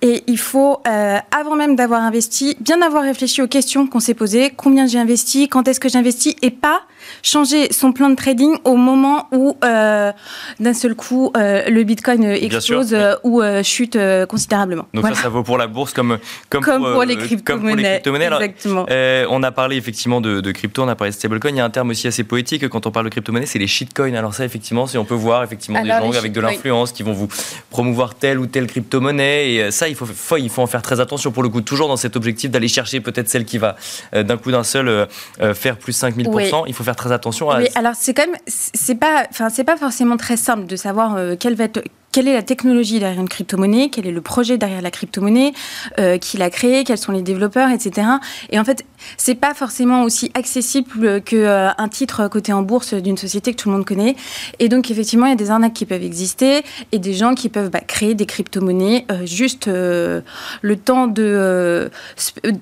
Et 0.00 0.24
il 0.26 0.38
faut, 0.38 0.82
avant 0.84 1.54
même 1.54 1.76
d'avoir 1.76 2.02
investi, 2.02 2.56
bien 2.60 2.82
avoir 2.82 3.02
réfléchi 3.02 3.42
aux 3.42 3.46
questions 3.46 3.86
qu'on 3.86 4.00
s'est 4.00 4.14
posées. 4.14 4.52
Combien 4.56 4.86
j'ai 4.86 4.98
investi 4.98 5.48
Quand 5.48 5.68
est-ce 5.68 5.80
que 5.80 5.88
j'investis 5.88 6.34
Et 6.42 6.50
pas 6.50 6.82
changer 7.22 7.72
son 7.72 7.92
plan 7.92 8.10
de 8.10 8.14
trading 8.14 8.56
au 8.64 8.76
moment 8.76 9.28
où, 9.32 9.56
d'un 9.62 10.74
seul 10.74 10.94
coup, 10.94 11.30
le 11.34 11.82
bitcoin 11.82 12.24
explose 12.24 12.96
ou 13.22 13.42
chute 13.62 13.98
considérablement. 14.28 14.86
Donc, 14.94 15.06
ça, 15.08 15.14
ça 15.14 15.28
vaut 15.28 15.42
pour 15.42 15.58
la 15.58 15.66
bourse 15.66 15.92
comme, 15.92 16.18
comme, 16.48 16.64
pour, 16.64 17.04
les 17.04 17.16
crypto-monnaies 17.16 17.91
euh, 18.90 19.26
on 19.30 19.42
a 19.42 19.50
parlé 19.50 19.76
effectivement 19.76 20.20
de, 20.20 20.52
crypto, 20.52 20.82
on 20.82 20.88
a 20.88 20.94
parlé 20.94 21.10
de 21.10 21.16
stablecoin. 21.16 21.50
Il 21.50 21.56
y 21.56 21.60
a 21.60 21.64
un 21.64 21.70
terme 21.70 21.90
aussi 21.90 22.06
assez 22.06 22.24
poétique 22.24 22.68
quand 22.68 22.86
on 22.86 22.90
parle 22.90 23.06
de 23.06 23.10
crypto-monnaie, 23.10 23.46
c'est 23.46 23.58
les 23.58 23.66
shitcoins. 23.66 24.14
Alors 24.14 24.34
ça, 24.34 24.44
effectivement, 24.44 24.86
si 24.86 24.98
on 24.98 25.04
peut 25.04 25.14
voir 25.14 25.42
effectivement 25.42 25.82
des 25.82 25.88
gens 25.88 26.12
avec 26.12 26.32
de 26.32 26.40
l'influence 26.40 26.92
qui 26.92 27.02
vont 27.02 27.12
vous 27.12 27.28
promouvoir 27.70 28.14
telle 28.14 28.38
ou 28.38 28.46
telle 28.46 28.66
crypto-monnaie. 28.66 29.52
Et 29.52 29.62
euh, 29.62 29.70
ça, 29.70 29.88
il 29.88 29.94
faut, 29.94 30.06
il 30.36 30.50
faut 30.50 30.62
en 30.62 30.66
faire 30.66 30.82
très 30.82 31.00
attention 31.00 31.32
pour 31.32 31.42
le 31.42 31.48
coup, 31.48 31.60
toujours 31.60 31.88
dans 31.88 31.96
cet 31.96 32.16
objectif 32.16 32.50
d'aller 32.50 32.68
chercher 32.68 33.00
peut-être 33.00 33.28
celle 33.28 33.44
qui 33.44 33.58
va 33.58 33.76
euh, 34.14 34.22
d'un 34.22 34.36
coup 34.36 34.50
d'un 34.50 34.64
seul 34.64 35.08
faire 35.54 35.76
plus 35.76 36.00
5000%. 36.00 36.64
Il 36.66 36.74
faut 36.74 36.84
faire 36.84 36.96
très 36.96 37.12
attention 37.12 37.50
à. 37.50 37.58
Oui, 37.58 37.68
alors 37.74 37.94
c'est 37.96 38.14
quand 38.14 38.26
même, 38.26 38.36
c'est 38.46 38.94
pas, 38.94 39.26
enfin 39.30 39.48
c'est 39.48 39.64
pas 39.64 39.76
forcément 39.76 40.16
très 40.16 40.36
simple 40.36 40.66
de 40.66 40.76
savoir 40.76 41.16
quelle 41.38 41.54
va 41.54 41.64
être 41.64 41.82
quelle 42.12 42.28
est 42.28 42.34
la 42.34 42.42
technologie 42.42 43.00
derrière 43.00 43.20
une 43.20 43.28
crypto-monnaie, 43.28 43.88
quel 43.88 44.06
est 44.06 44.12
le 44.12 44.20
projet 44.20 44.58
derrière 44.58 44.82
la 44.82 44.90
crypto-monnaie, 44.90 45.52
euh, 45.98 46.18
qui 46.18 46.36
l'a 46.36 46.50
créé, 46.50 46.84
quels 46.84 46.98
sont 46.98 47.10
les 47.10 47.22
développeurs, 47.22 47.70
etc. 47.70 48.06
Et 48.50 48.60
en 48.60 48.64
fait, 48.64 48.84
c'est 49.16 49.34
pas 49.34 49.54
forcément 49.54 50.02
aussi 50.02 50.30
accessible 50.34 51.22
qu'un 51.22 51.36
euh, 51.36 51.70
un 51.76 51.88
titre 51.88 52.28
coté 52.28 52.52
en 52.52 52.62
bourse 52.62 52.92
d'une 52.94 53.16
société 53.16 53.52
que 53.52 53.56
tout 53.56 53.70
le 53.70 53.76
monde 53.76 53.86
connaît. 53.86 54.14
Et 54.58 54.68
donc, 54.68 54.90
effectivement, 54.90 55.26
il 55.26 55.30
y 55.30 55.32
a 55.32 55.36
des 55.36 55.50
arnaques 55.50 55.72
qui 55.72 55.86
peuvent 55.86 56.02
exister 56.02 56.62
et 56.92 56.98
des 56.98 57.14
gens 57.14 57.34
qui 57.34 57.48
peuvent 57.48 57.70
bah, 57.70 57.80
créer 57.80 58.14
des 58.14 58.26
crypto-monnaies 58.26 59.06
euh, 59.10 59.24
juste 59.24 59.66
le 59.66 60.76
temps 60.76 61.06
de 61.06 61.90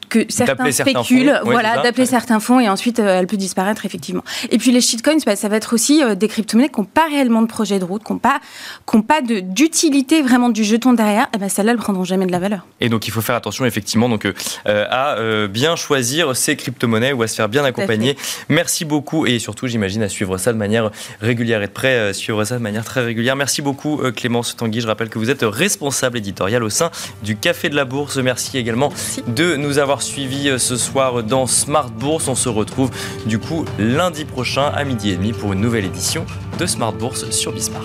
que 0.09 0.24
certains 0.28 0.70
spéculent, 0.70 1.40
voilà, 1.44 1.82
d'appeler 1.82 2.07
certains 2.07 2.38
fonds 2.38 2.61
et 2.61 2.68
ensuite 2.68 2.98
elle 3.01 3.26
peut 3.26 3.36
disparaître 3.36 3.84
effectivement. 3.84 4.22
Et 4.51 4.59
puis 4.59 4.70
les 4.70 4.80
shitcoins, 4.80 5.18
bah, 5.26 5.34
ça 5.34 5.48
va 5.48 5.57
être 5.57 5.74
aussi 5.74 6.03
des 6.16 6.28
crypto-monnaies 6.28 6.68
qui 6.68 6.80
n'ont 6.80 6.86
pas 6.86 7.07
réellement 7.09 7.42
de 7.42 7.46
projet 7.46 7.78
de 7.78 7.84
route, 7.84 8.05
qui 8.05 8.12
n'ont 8.12 8.18
pas, 8.18 8.40
pas 9.03 9.20
de 9.22 9.39
d'utilité 9.43 10.22
vraiment 10.22 10.49
du 10.49 10.64
jeton 10.64 10.93
derrière, 10.93 11.28
eh 11.34 11.38
ben 11.38 11.49
celles-là, 11.49 11.72
elles 11.72 11.78
prendront 11.78 12.05
jamais 12.05 12.26
de 12.26 12.32
la 12.32 12.38
valeur. 12.38 12.66
Et 12.80 12.88
donc, 12.88 13.07
il 13.07 13.11
faut 13.11 13.20
faire 13.20 13.34
attention, 13.34 13.64
effectivement, 13.64 14.09
donc, 14.09 14.24
euh, 14.24 14.86
à 14.91 15.18
euh, 15.18 15.49
bien 15.49 15.76
choisir 15.76 16.36
ses 16.36 16.57
crypto-monnaies 16.57 17.12
ou 17.12 17.22
à 17.22 17.28
se 17.28 17.34
faire 17.34 17.49
bien 17.49 17.64
accompagner. 17.64 18.16
Merci 18.49 18.84
beaucoup 18.84 19.26
et 19.26 19.38
surtout, 19.38 19.66
j'imagine, 19.66 20.03
à 20.03 20.09
suivre 20.09 20.38
ça 20.38 20.53
de 20.53 20.59
manière 20.59 20.91
régulière 21.20 21.62
et 21.62 21.66
de 21.66 21.72
près, 21.72 21.95
euh, 21.95 22.12
suivre 22.12 22.45
ça 22.45 22.57
de 22.57 22.62
manière 22.62 22.84
très 22.84 23.03
régulière. 23.03 23.36
Merci 23.36 23.62
beaucoup, 23.62 24.01
Clémence 24.14 24.57
Tanguy. 24.57 24.80
Je 24.80 24.86
rappelle 24.86 25.09
que 25.09 25.18
vous 25.18 25.30
êtes 25.30 25.43
responsable 25.43 26.18
éditorial 26.18 26.62
au 26.62 26.70
sein 26.70 26.91
du 27.22 27.36
Café 27.36 27.68
de 27.68 27.76
la 27.76 27.84
Bourse. 27.84 28.16
Merci 28.16 28.59
également 28.59 28.93
de 29.26 29.57
nous 29.57 29.78
avoir 29.78 30.03
suivis 30.03 30.59
ce 30.59 30.76
soir 30.76 31.22
dans 31.22 31.47
Smart 31.47 31.91
Bourse. 31.91 32.28
On 32.28 32.34
se 32.34 32.49
retrouve 32.49 32.91
du 33.26 33.38
coup 33.38 33.64
lundi 33.78 34.24
prochain 34.24 34.70
à 34.74 34.84
midi 34.84 35.11
et 35.11 35.16
demi 35.16 35.32
pour 35.32 35.53
une 35.53 35.61
nouvelle 35.61 35.84
édition 35.84 36.26
de 36.59 36.66
Smart 36.66 36.93
Bourse 36.93 37.30
sur 37.30 37.53
Bismart. 37.53 37.84